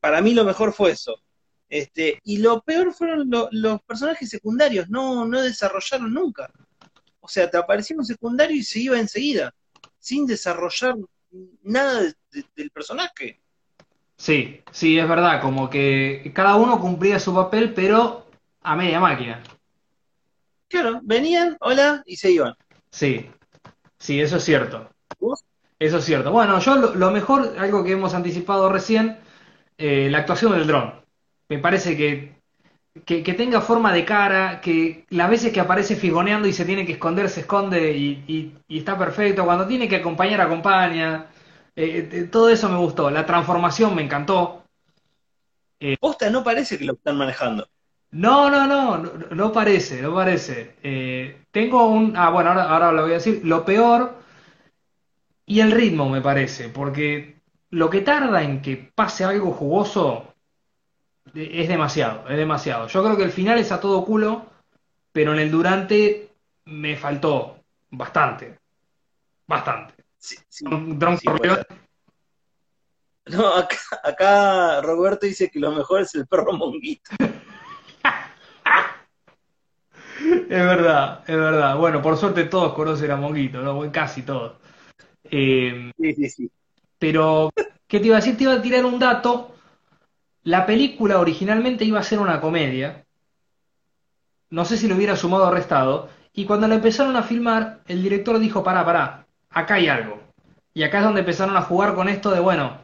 [0.00, 1.22] Para mí lo mejor fue eso.
[1.70, 6.50] Este, y lo peor fueron lo- los personajes secundarios, no, no desarrollaron nunca.
[7.20, 9.54] O sea, te aparecía un secundario y se iba enseguida
[10.00, 10.96] sin desarrollar
[11.62, 13.40] nada de- de- del personaje.
[14.16, 18.26] Sí, sí, es verdad, como que cada uno cumplía su papel, pero
[18.62, 19.40] a media máquina.
[20.68, 22.54] Claro, venían, hola, y se iban.
[22.90, 23.30] Sí,
[23.98, 24.90] sí, eso es cierto.
[25.18, 25.44] ¿Vos?
[25.78, 26.30] Eso es cierto.
[26.32, 29.18] Bueno, yo lo, lo mejor, algo que hemos anticipado recién,
[29.78, 31.00] eh, la actuación del dron.
[31.50, 32.34] Me parece que,
[33.06, 36.86] que, que tenga forma de cara, que las veces que aparece figoneando y se tiene
[36.86, 39.44] que esconder, se esconde y, y- y está perfecto.
[39.46, 41.28] Cuando tiene que acompañar, acompaña.
[41.76, 43.10] Eh, eh, todo eso me gustó.
[43.10, 44.64] La transformación me encantó.
[46.00, 47.68] Posta, no parece que lo están manejando.
[48.12, 50.76] No, no, no, no, no parece, no parece.
[50.82, 52.16] Eh, tengo un...
[52.16, 53.40] Ah, bueno, ahora, ahora lo voy a decir.
[53.44, 54.14] Lo peor
[55.46, 57.40] y el ritmo me parece, porque
[57.70, 60.29] lo que tarda en que pase algo jugoso eh,
[61.34, 62.86] es demasiado, es demasiado.
[62.88, 64.46] Yo creo que el final es a todo culo,
[65.12, 66.30] pero en el durante
[66.66, 67.58] me faltó
[67.90, 68.58] bastante,
[69.46, 69.94] bastante.
[70.18, 71.18] Sí, sí, dron.
[73.26, 77.10] No, acá, acá Roberto dice que lo mejor es el perro monguito.
[80.20, 81.76] es verdad, es verdad.
[81.76, 83.90] Bueno, por suerte todos conocen a Monguito, ¿no?
[83.92, 84.54] Casi todos.
[85.24, 86.50] Eh, Sí, sí, sí.
[86.98, 87.50] Pero,
[87.86, 88.36] ¿qué te iba a decir?
[88.36, 89.54] Te iba a tirar un dato.
[90.42, 93.04] La película originalmente iba a ser una comedia.
[94.48, 96.08] No sé si lo hubiera sumado o restado.
[96.32, 100.20] Y cuando la empezaron a filmar, el director dijo, pará, pará, acá hay algo.
[100.72, 102.82] Y acá es donde empezaron a jugar con esto de, bueno,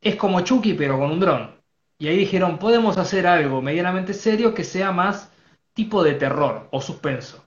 [0.00, 1.54] es como Chucky pero con un dron.
[1.98, 5.30] Y ahí dijeron, podemos hacer algo medianamente serio que sea más
[5.74, 7.44] tipo de terror o suspenso.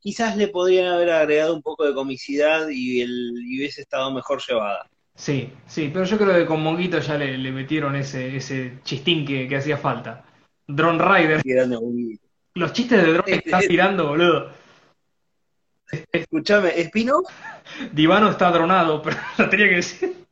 [0.00, 4.88] Quizás le podrían haber agregado un poco de comicidad y, y hubiese estado mejor llevada.
[5.14, 9.26] Sí, sí, pero yo creo que con Monguito ya le, le metieron ese, ese chistín
[9.26, 10.24] que, que hacía falta.
[10.66, 11.42] Drone Rider.
[11.42, 12.24] Qué grande monguito.
[12.54, 14.50] Los chistes de drone que están tirando, boludo.
[16.10, 17.22] Escuchame, ¿Espino?
[17.92, 20.26] Divano está dronado, pero lo tenía que decir.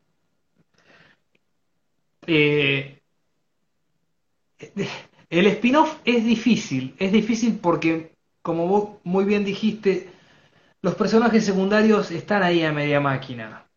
[2.26, 3.00] Eh,
[5.30, 8.12] el spin-off es difícil, es difícil porque,
[8.42, 10.10] como vos muy bien dijiste,
[10.82, 13.69] los personajes secundarios están ahí a media máquina.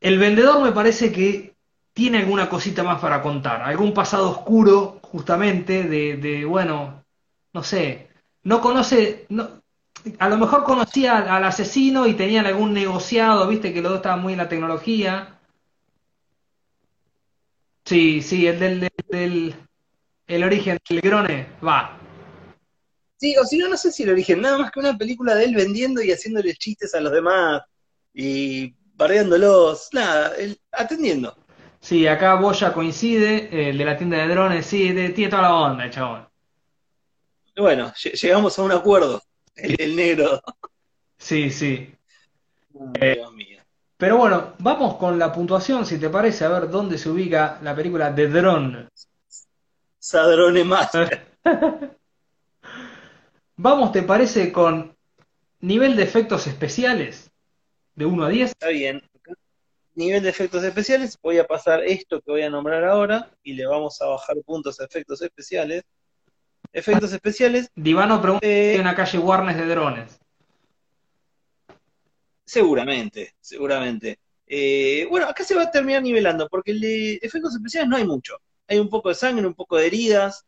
[0.00, 1.54] El vendedor me parece que
[1.92, 7.04] tiene alguna cosita más para contar, algún pasado oscuro, justamente, de, bueno,
[7.52, 8.08] no sé,
[8.44, 9.62] no conoce, no,
[10.18, 13.98] a lo mejor conocía al, al asesino y tenían algún negociado, viste que los dos
[13.98, 15.38] estaban muy en la tecnología.
[17.84, 19.54] Sí, sí, el del, del, del-
[20.28, 21.98] el origen del Grone, va.
[23.16, 25.44] Sí, o si no, no sé si el origen, nada más que una película de
[25.44, 27.62] él vendiendo y haciéndole chistes a los demás
[28.14, 30.32] y bardeándolos, nada,
[30.72, 31.36] atendiendo.
[31.80, 35.54] Sí, acá Boya coincide, el de la tienda de drones, sí, de- tiene toda la
[35.54, 36.28] onda, el chabón.
[37.56, 39.22] Bueno, lle- llegamos a un acuerdo,
[39.56, 40.40] el, el negro.
[41.18, 41.92] Sí, sí.
[43.00, 43.58] Ay, Dios mío.
[43.96, 47.74] Pero bueno, vamos con la puntuación, si te parece, a ver dónde se ubica la
[47.74, 48.88] película de Drone.
[49.98, 51.26] Sadrone Master.
[53.56, 54.96] Vamos, ¿te parece con
[55.60, 57.29] nivel de efectos especiales?
[58.00, 58.50] De 1 a 10.
[58.52, 59.02] Está bien.
[59.94, 63.66] Nivel de efectos especiales, voy a pasar esto que voy a nombrar ahora y le
[63.66, 65.82] vamos a bajar puntos a efectos especiales.
[66.72, 70.18] Efectos especiales, Divano pregunta si eh, hay una calle Warnes de drones.
[72.42, 74.18] seguramente, seguramente.
[74.46, 78.06] Eh, bueno, acá se va a terminar nivelando, porque el de efectos especiales no hay
[78.06, 78.38] mucho.
[78.66, 80.46] Hay un poco de sangre, un poco de heridas.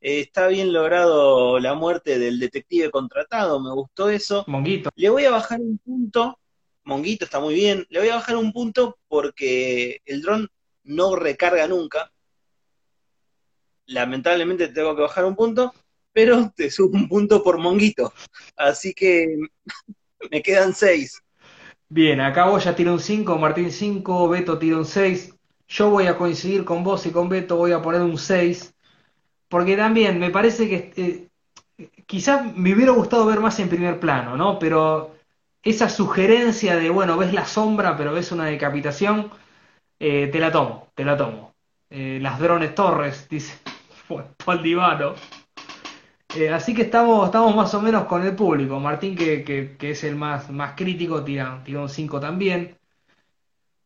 [0.00, 4.42] eh, está bien logrado la muerte del detective contratado, me gustó eso.
[4.46, 4.88] Monguito.
[4.96, 6.38] Le voy a bajar un punto,
[6.84, 10.48] Monguito está muy bien, le voy a bajar un punto porque el dron
[10.82, 12.12] no recarga nunca.
[13.86, 15.72] Lamentablemente tengo que bajar un punto,
[16.12, 18.12] pero te subo un punto por Monguito.
[18.56, 19.36] Así que
[20.30, 21.22] me quedan seis.
[21.88, 25.34] Bien, acá vos ya tira un 5, Martín 5, Beto tira un 6.
[25.68, 28.74] Yo voy a coincidir con vos y con Beto, voy a poner un 6.
[29.48, 31.28] Porque también me parece que eh,
[32.06, 34.58] quizás me hubiera gustado ver más en primer plano, ¿no?
[34.58, 35.13] Pero
[35.64, 39.30] esa sugerencia de, bueno, ves la sombra, pero ves una decapitación,
[40.00, 41.54] eh, te la tomo, te la tomo.
[41.90, 43.58] Eh, las drones torres, dice
[44.44, 45.14] Paul Divano.
[46.36, 48.78] Eh, así que estamos, estamos más o menos con el público.
[48.80, 52.76] Martín, que, que- que es el más, más crítico, tira, tira un 5 también.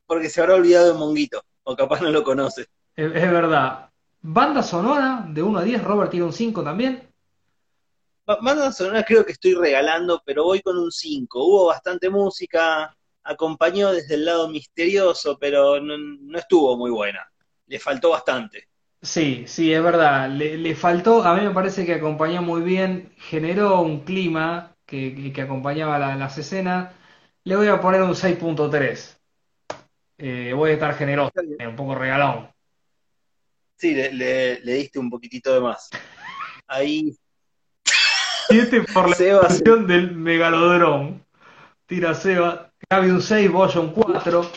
[0.07, 2.63] Porque se habrá olvidado de Monguito, o capaz no lo conoce.
[2.97, 3.91] Es, es verdad.
[4.23, 7.08] Banda sonora, de 1 a 10, Robert tira un 5 también.
[8.29, 11.45] Ba- Banda sonora creo que estoy regalando, pero voy con un 5.
[11.45, 12.95] Hubo bastante música,
[13.25, 17.27] acompañó desde el lado misterioso, pero no, no estuvo muy buena.
[17.67, 18.69] Le faltó bastante.
[19.01, 20.29] Sí, sí, es verdad.
[20.31, 25.15] Le, le faltó, a mí me parece que acompañó muy bien, generó un clima que,
[25.15, 26.93] que- que acompañaba la- las escenas.
[27.45, 29.21] Le voy a poner un 6.3.
[30.19, 32.51] Eh, voy a estar generoso, un poco regalón.
[33.77, 35.89] Sí, le, le- le diste un poquitito de más.
[36.69, 37.17] Ahí
[38.49, 41.25] 7 por la Seba se- ejecución del megalodrón.
[41.87, 42.71] Tira Seba.
[42.91, 44.51] Gaby un 6, Boya un 4.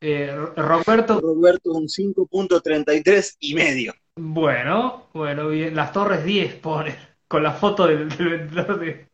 [0.00, 3.94] Eh, Roberto, Roberto un 5.33 y medio.
[4.16, 5.74] bueno, bueno, bien.
[5.74, 6.96] Las Torres 10 pone,
[7.26, 9.08] con la foto del, del vendedor de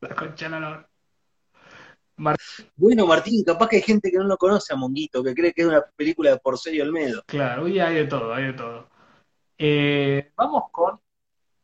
[0.00, 0.88] la concha la
[2.76, 5.62] Bueno, Martín, capaz que hay gente que no lo conoce a Monguito, que cree que
[5.62, 7.22] es una película de Porcelio Olmedo.
[7.26, 8.88] Claro, y hay de todo, hay de todo.
[9.56, 10.98] Eh, vamos con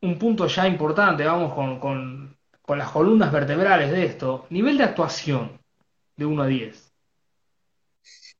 [0.02, 4.46] un punto ya importante, vamos con, con, con las columnas vertebrales de esto.
[4.50, 5.60] Nivel de actuación
[6.16, 6.92] de 1 a 10.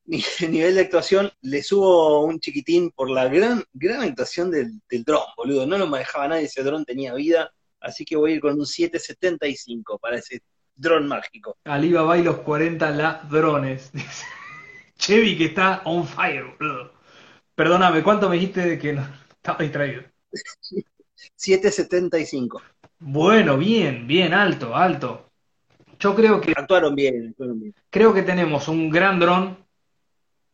[0.06, 5.04] Ni- Nivel de actuación, le subo un chiquitín por la gran, gran actuación del, del
[5.04, 5.66] dron, boludo.
[5.66, 8.66] No lo manejaba nadie, ese dron tenía vida, así que voy a ir con un
[8.66, 10.42] 7.75 para ese
[10.74, 11.56] dron mágico.
[11.64, 13.90] Alibaba y los 40 ladrones.
[14.96, 16.92] Chevy que está on fire, boludo.
[17.54, 20.02] Perdóname, ¿cuánto me dijiste de que no estaba distraído?
[21.36, 22.62] 7.75.
[22.98, 25.26] Bueno, bien, bien, alto, alto.
[25.98, 27.74] Yo creo que Actuaron bien, actuaron bien.
[27.90, 29.58] creo que tenemos un gran dron.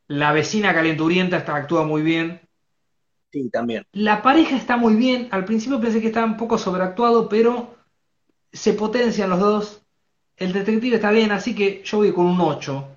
[0.09, 2.40] La vecina calenturienta está, actúa muy bien.
[3.32, 3.84] Sí, también.
[3.93, 5.28] La pareja está muy bien.
[5.30, 7.74] Al principio pensé que estaba un poco sobreactuado, pero
[8.52, 9.82] se potencian los dos.
[10.36, 12.88] El detective está bien, así que yo voy con un 8.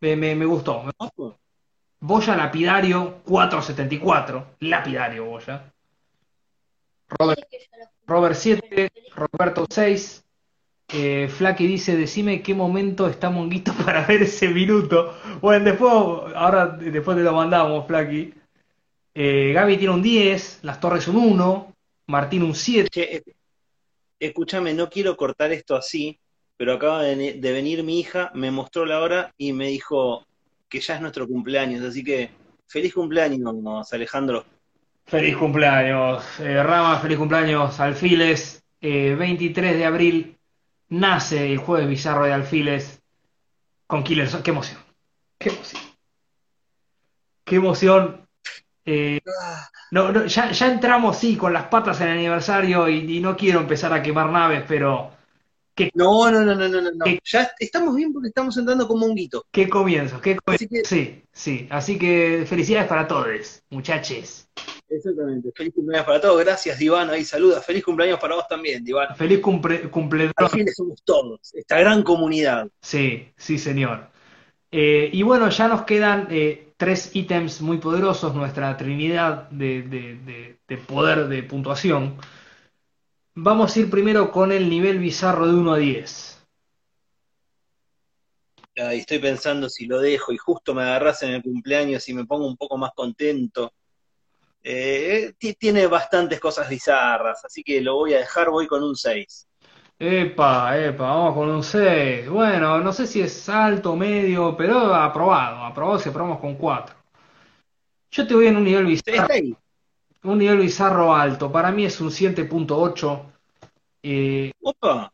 [0.00, 0.84] Me, me- me gustó.
[2.00, 4.56] Boya Lapidario 474.
[4.60, 5.72] Lapidario Boya.
[7.08, 7.40] Robert,
[8.06, 8.90] Robert 7.
[9.14, 10.24] Roberto 6.
[10.88, 15.14] Eh, Flaky dice, decime qué momento está Monguito para ver ese minuto.
[15.40, 15.92] Bueno, después,
[16.34, 18.34] ahora después te lo mandamos, Flaky.
[19.14, 21.74] Eh, Gaby tiene un 10, Las Torres un 1,
[22.06, 22.88] Martín un 7.
[22.90, 23.22] Che, eh,
[24.20, 26.18] escúchame, no quiero cortar esto así,
[26.56, 30.26] pero acaba de, de venir mi hija, me mostró la hora y me dijo
[30.68, 32.30] que ya es nuestro cumpleaños, así que
[32.66, 34.44] feliz cumpleaños, Alejandro.
[35.06, 38.62] Feliz cumpleaños, eh, Rama, feliz cumpleaños, Alfiles.
[38.80, 40.36] Eh, 23 de abril
[40.88, 43.00] nace el jueves bizarro de Alfiles
[43.86, 44.28] con Killer.
[44.42, 44.80] Qué emoción,
[45.38, 45.82] qué emoción.
[47.44, 48.26] Qué emoción.
[48.84, 49.20] Eh,
[49.92, 53.36] no, no, ya, ya entramos, sí, con las patas en el aniversario y, y no
[53.36, 55.12] quiero empezar a quemar naves, pero
[55.94, 57.04] No, no, no, no, no, no, no.
[57.04, 57.20] ¿Qué?
[57.24, 59.44] Ya estamos bien porque estamos entrando como un guito.
[59.52, 60.66] qué comienzo, qué comienzo.
[60.68, 64.48] Que, Sí, sí, así que felicidades para todos, muchachos.
[64.88, 65.50] Exactamente.
[65.54, 66.44] Feliz cumpleaños para todos.
[66.44, 67.12] Gracias, Divano.
[67.12, 67.60] Ahí saluda.
[67.60, 69.14] Feliz cumpleaños para vos también, Divano.
[69.14, 70.34] Feliz cumple, cumpleaños.
[70.36, 72.68] Al fin somos todos, esta gran comunidad.
[72.80, 74.08] Sí, sí, señor.
[74.70, 80.16] Eh, y bueno, ya nos quedan eh, tres ítems muy poderosos, nuestra trinidad de, de-
[80.16, 82.16] de- de poder de puntuación.
[83.34, 86.32] Vamos a ir primero con el nivel bizarro de 1 a 10.
[88.78, 92.26] Ay, estoy pensando si lo dejo y justo me agarras en el cumpleaños y me
[92.26, 93.72] pongo un poco más contento.
[94.68, 98.96] Eh, ti- tiene bastantes cosas bizarras, así que lo voy a dejar, voy con un
[98.96, 99.48] 6.
[99.98, 102.28] Epa, epa, vamos con un 6.
[102.28, 105.64] Bueno, no sé si es alto o medio, pero aprobado.
[105.64, 106.94] Aprobado si aprobamos con 4.
[108.10, 109.34] Yo te voy en un nivel bizarro,
[110.24, 111.52] un nivel bizarro alto.
[111.52, 113.26] Para mí es un 7.8.
[114.02, 114.52] Eh,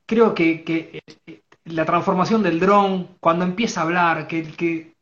[0.06, 4.94] creo que, que, eh, la transformación del dron, cuando empieza a hablar, que, que,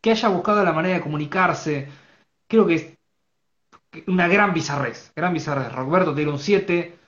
[0.00, 1.88] que haya buscado la manera de comunicarse,
[2.48, 2.95] creo que
[4.06, 5.72] una gran bizarrez, gran bizarrez.
[5.72, 6.98] Roberto tiene un 7,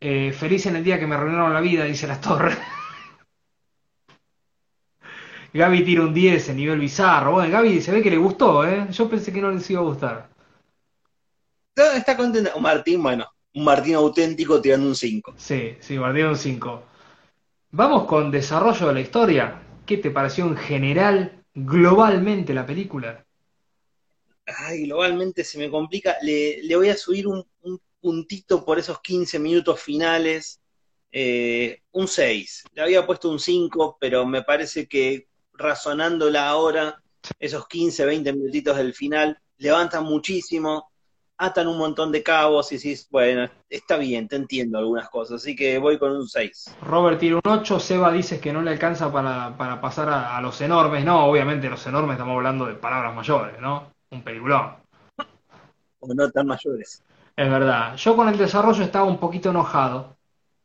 [0.00, 2.58] eh, feliz en el día que me arruinaron la vida, dice las torres.
[5.54, 7.32] Gaby tira un 10 en nivel bizarro.
[7.32, 8.86] Bueno, Gaby se ve que le gustó, ¿eh?
[8.90, 10.28] Yo pensé que no les iba a gustar.
[11.74, 12.50] está, está contento.
[12.56, 15.34] Un Martín, bueno, un Martín auténtico tirando un 5.
[15.36, 16.82] Sí, sí, Guardián un 5.
[17.70, 19.62] Vamos con desarrollo de la historia.
[19.86, 23.23] ¿Qué te pareció en general, globalmente, la película?
[24.46, 26.16] Ay, globalmente se me complica.
[26.22, 30.60] Le, le voy a subir un, un puntito por esos 15 minutos finales.
[31.16, 32.64] Eh, un 6.
[32.72, 37.00] Le había puesto un 5, pero me parece que razonándola ahora,
[37.38, 40.90] esos 15, 20 minutitos del final levantan muchísimo,
[41.38, 45.54] atan un montón de cabos y decís, bueno, está bien, te entiendo algunas cosas, así
[45.54, 46.74] que voy con un 6.
[46.82, 50.60] Robert tira un 8, Seba dice que no le alcanza para, para pasar a los
[50.60, 51.04] enormes.
[51.04, 53.93] No, obviamente los enormes estamos hablando de palabras mayores, ¿no?
[54.14, 54.76] Un peliculón.
[55.98, 57.02] O no tan mayores.
[57.36, 57.96] Es verdad.
[57.96, 60.16] Yo con el desarrollo estaba un poquito enojado,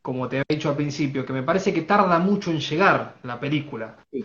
[0.02, 3.40] como te había dicho al principio, que me parece que tarda mucho en llegar la
[3.40, 3.96] película.
[4.12, 4.24] Sí.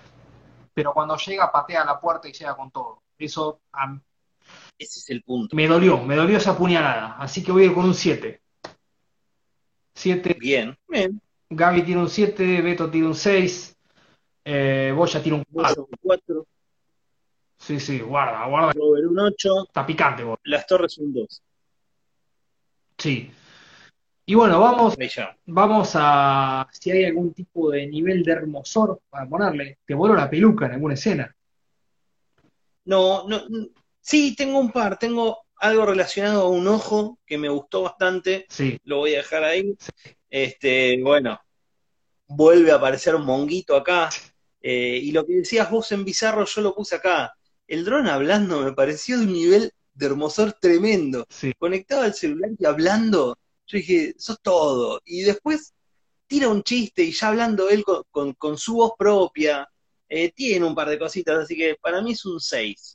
[0.73, 3.01] Pero cuando llega, patea la puerta y llega con todo.
[3.17, 3.97] Eso a-
[4.77, 5.55] Ese es el punto.
[5.55, 7.15] me dolió, me dolió esa puñalada.
[7.17, 8.41] Así que voy a ir con un 7.
[9.95, 11.19] 7, Bien, bien.
[11.49, 13.75] Gaby tiene un 7, Beto tiene un 6,
[14.43, 15.87] eh, Boya tiene un 4.
[17.67, 18.71] Boya un 4, Sí, sí, guarda, guarda.
[18.73, 20.39] Robert un 8, Está picante, vos.
[20.43, 21.41] Las Torres un 2.
[22.97, 23.31] Sí.
[24.27, 24.95] Y bueno, vamos,
[25.45, 29.77] vamos a si hay algún tipo de nivel de hermosor para ponerle.
[29.85, 31.35] Te vuelo la peluca en alguna escena.
[32.85, 33.41] No, no,
[33.99, 38.79] sí, tengo un par, tengo algo relacionado a un ojo que me gustó bastante, Sí,
[38.83, 39.75] lo voy a dejar ahí.
[40.29, 41.39] Este, bueno,
[42.27, 44.09] vuelve a aparecer un monguito acá.
[44.61, 47.33] eh, y lo que decías vos en Bizarro, yo lo puse acá.
[47.67, 51.25] El dron hablando me pareció de un nivel de hermosor tremendo.
[51.29, 51.53] sí.
[51.57, 53.37] Conectado al celular y hablando,
[53.67, 55.01] yo dije, sos todo.
[55.05, 55.73] Y después
[56.27, 59.67] tira un chiste y ya hablando él con, con- con su voz propia,
[60.09, 62.94] eh, tiene un par de cositas, así que para mí es un 6.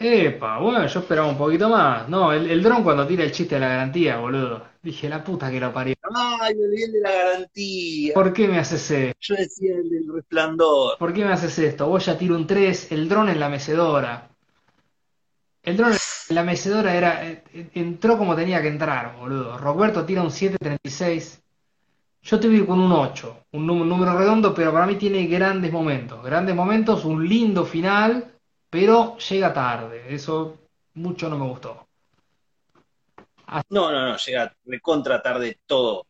[0.00, 2.08] Epa, bueno, yo esperaba un poquito más.
[2.08, 4.62] No, el, el dron cuando tira el chiste de la garantía, boludo.
[4.80, 5.94] Dije, la puta que lo parió.
[6.14, 8.14] Ay, me olvidé el de la garantía.
[8.14, 9.18] ¿Por qué me haces esto?
[9.20, 10.98] Yo decía el del resplandor.
[10.98, 11.88] ¿Por qué me haces esto?
[11.88, 14.28] Vos ya tiro un 3, el dron en la mecedora.
[15.64, 17.42] El dron en la mecedora era, eh,
[17.74, 19.58] entró como tenía que entrar, boludo.
[19.58, 21.42] Roberto tira un 7.36.
[22.22, 25.72] Yo te voy con un 8, un nú- número redondo, pero para mí tiene grandes
[25.72, 26.22] momentos.
[26.24, 28.37] Grandes momentos, un lindo final,
[28.70, 30.04] pero llega tarde.
[30.14, 30.58] Eso
[30.94, 31.86] mucho no me gustó.
[33.70, 36.06] No, no, no, llega recontra tarde todo.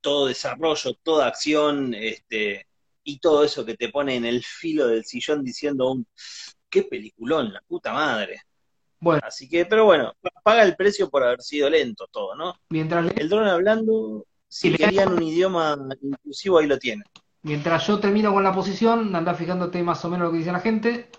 [0.00, 2.66] Todo desarrollo, toda acción, este,
[3.04, 6.06] y todo eso que te pone en el filo del sillón diciendo un
[6.68, 8.42] qué peliculón, la puta madre.
[9.00, 12.54] Bueno, Así que, pero bueno, paga el precio por haber sido lento todo, ¿no?
[12.70, 17.04] mientras, le- El dron hablando, si le- querían un idioma inclusivo, ahí lo tienen.
[17.42, 20.60] mientras yo termino con la posición, anda fijándote más o menos lo que dice la
[20.60, 21.10] gente.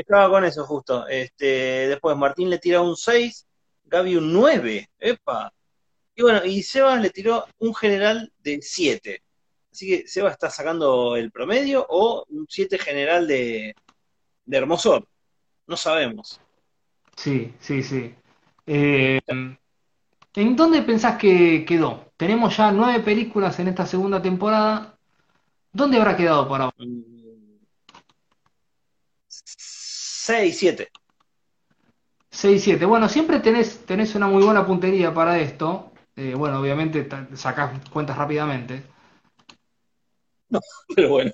[0.00, 1.06] Estaba con eso justo.
[1.06, 3.46] Este, después Martín le tira un 6,
[3.84, 5.52] Gaby un 9, epa.
[6.14, 9.22] Y bueno, y Sebas le tiró un general de 7.
[9.70, 13.74] Así que Sebas está sacando el promedio o un 7 general de,
[14.46, 15.06] de Hermosor.
[15.66, 16.40] No sabemos.
[17.16, 18.14] Sí, sí, sí.
[18.66, 22.12] Eh, ¿en dónde pensás que quedó?
[22.16, 24.98] Tenemos ya nueve películas en esta segunda temporada.
[25.72, 26.74] ¿Dónde habrá quedado por ahora?
[30.30, 30.92] 6, 7.
[32.30, 32.84] 6, 7.
[32.84, 35.90] Bueno, siempre tenés, tenés una muy buena puntería para esto.
[36.14, 38.84] Eh, bueno, obviamente sacás cuentas rápidamente.
[40.94, 41.32] Pero bueno.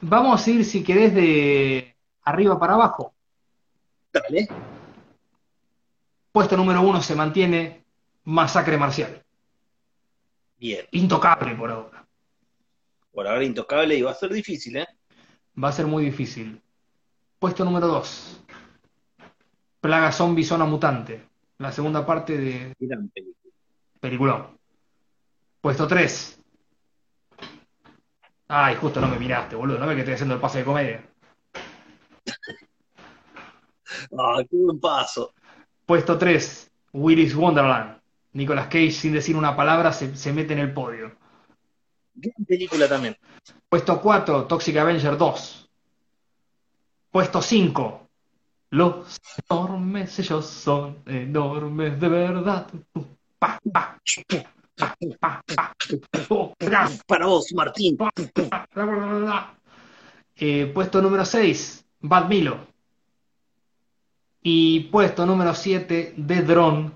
[0.00, 3.12] Vamos a ir, si querés, de arriba para abajo.
[4.10, 4.48] Dale.
[6.32, 7.84] Puesto número uno se mantiene
[8.24, 9.22] Masacre Marcial.
[10.56, 10.86] Bien.
[10.92, 12.06] Intocable por ahora.
[13.12, 14.88] Por ahora intocable y va a ser difícil, ¿eh?
[15.62, 16.62] Va a ser muy difícil.
[17.42, 18.40] Puesto número 2.
[19.80, 21.26] Plaga Zombie Zona Mutante.
[21.58, 23.52] La segunda parte de Gran película.
[23.98, 24.58] Peliculón.
[25.60, 26.38] Puesto 3.
[28.46, 29.80] Ay, justo no me miraste, boludo.
[29.80, 31.04] No ves que estoy haciendo el pase de comedia.
[34.16, 35.34] Ah, qué buen paso.
[35.84, 36.70] Puesto 3.
[36.92, 38.00] Willy's Wonderland.
[38.34, 41.10] Nicolas Cage, sin decir una palabra, se, se mete en el podio.
[42.14, 43.16] Gran película también.
[43.68, 44.44] Puesto 4.
[44.44, 45.61] Toxic Avenger 2.
[47.12, 48.08] Puesto 5.
[48.70, 49.20] Los
[49.50, 52.66] enormes, ellos son enormes de verdad.
[53.38, 53.98] Pa, pa,
[55.20, 55.72] pa.
[56.30, 56.54] Oh,
[57.06, 57.98] Para vos, Martín.
[60.36, 62.56] Eh, puesto número 6, Bad Milo.
[64.42, 66.90] Y puesto número 7, The Drone,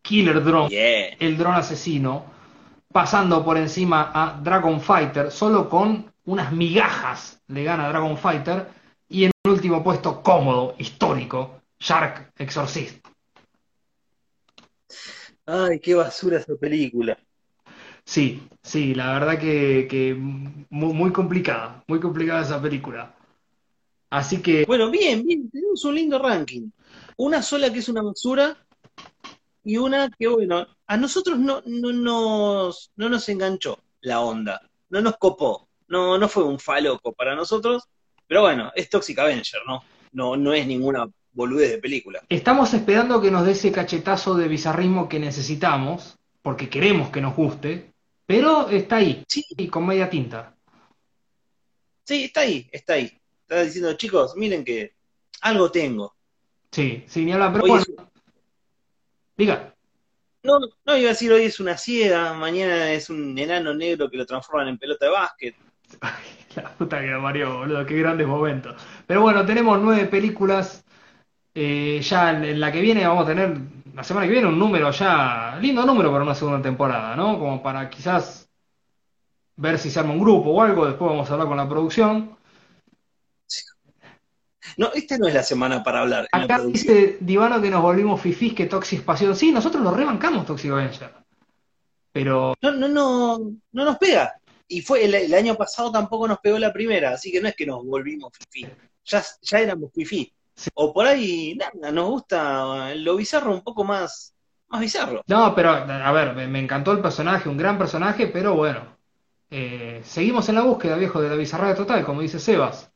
[0.00, 2.24] Killer Drone, el dron asesino,
[2.92, 8.79] pasando por encima a Dragon Fighter, solo con unas migajas le gana Dragon Fighter.
[9.60, 13.06] Último puesto cómodo, histórico, Shark Exorcist.
[15.44, 17.18] Ay, qué basura esa película.
[18.02, 23.14] Sí, sí, la verdad que, que muy, muy complicada, muy complicada esa película.
[24.08, 26.70] Así que Bueno, bien, bien, tenemos un lindo ranking.
[27.18, 28.56] Una sola que es una basura
[29.62, 35.02] y una que, bueno, a nosotros no, no, nos, no nos enganchó la onda, no
[35.02, 37.82] nos copó, no, no fue un faloco para nosotros,
[38.30, 39.82] pero bueno, es Toxic Avenger, ¿no?
[40.12, 42.22] No, no es ninguna boludez de película.
[42.28, 47.34] estamos esperando que nos dé ese cachetazo de bizarrismo que necesitamos, porque queremos que nos
[47.34, 47.92] guste,
[48.26, 50.54] pero está ahí, Sí, y con media tinta.
[52.04, 53.10] sí, está ahí, está ahí.
[53.42, 54.94] Está diciendo, chicos, miren que
[55.40, 56.14] algo tengo.
[56.70, 58.04] Sí, sí, ni hablar, pero Hoy bueno, es-
[59.36, 59.74] diga.
[60.44, 64.16] no, no iba a decir hoy es una ciega, mañana es un enano negro que
[64.18, 65.56] lo transforman en pelota de básquet.
[66.56, 68.74] La puta que parió, boludo, qué grandes momentos.
[69.06, 70.84] Pero bueno, tenemos nueve películas.
[71.54, 73.56] eh, ya en, en la que viene vamos a tener,
[73.94, 77.38] la semana que viene, un número ya, lindo número para una segunda temporada, ¿no?
[77.38, 78.48] Como para quizás
[79.56, 82.36] ver si se arma un grupo o algo, después vamos a hablar con la producción.
[84.76, 88.54] No, esta no es la semana para hablar Acá dice Divano que nos volvimos fifís,
[88.54, 89.34] que Toxic Pasión.
[89.36, 91.12] Sí, nosotros lo rebancamos Toxic Avenger.
[92.12, 93.38] pero no, no, no,
[93.72, 94.39] no nos pega.
[94.70, 97.56] Y fue el, el año pasado tampoco nos pegó la primera, así que no es
[97.56, 98.72] que nos volvimos fifi.
[99.04, 100.32] Ya, ya éramos fifi.
[100.54, 100.70] Sí.
[100.74, 104.34] O por ahí, nada, nos gusta lo bizarro un poco más,
[104.68, 105.22] más bizarro.
[105.26, 108.96] no, pero a ver, me, me encantó el personaje, un gran personaje, pero bueno,
[109.50, 112.92] eh, seguimos en la búsqueda, viejo, de la bizarrada total, como dice Sebas.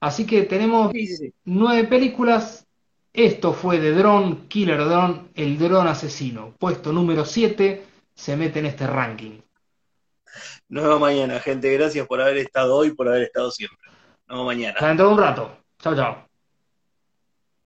[0.00, 1.34] Así que tenemos Sí, sí, sí.
[1.44, 2.66] nueve películas.
[3.12, 6.54] Esto fue de Drone, Killer Drone, el dron asesino.
[6.58, 9.40] Puesto número 7 se mete en este ranking.
[10.68, 11.72] Nos vemos mañana, gente.
[11.72, 13.78] Gracias por haber estado hoy, por haber estado siempre.
[14.26, 14.74] Nos vemos mañana.
[14.74, 15.58] Hasta dentro de un rato.
[15.78, 16.33] Chao, chao.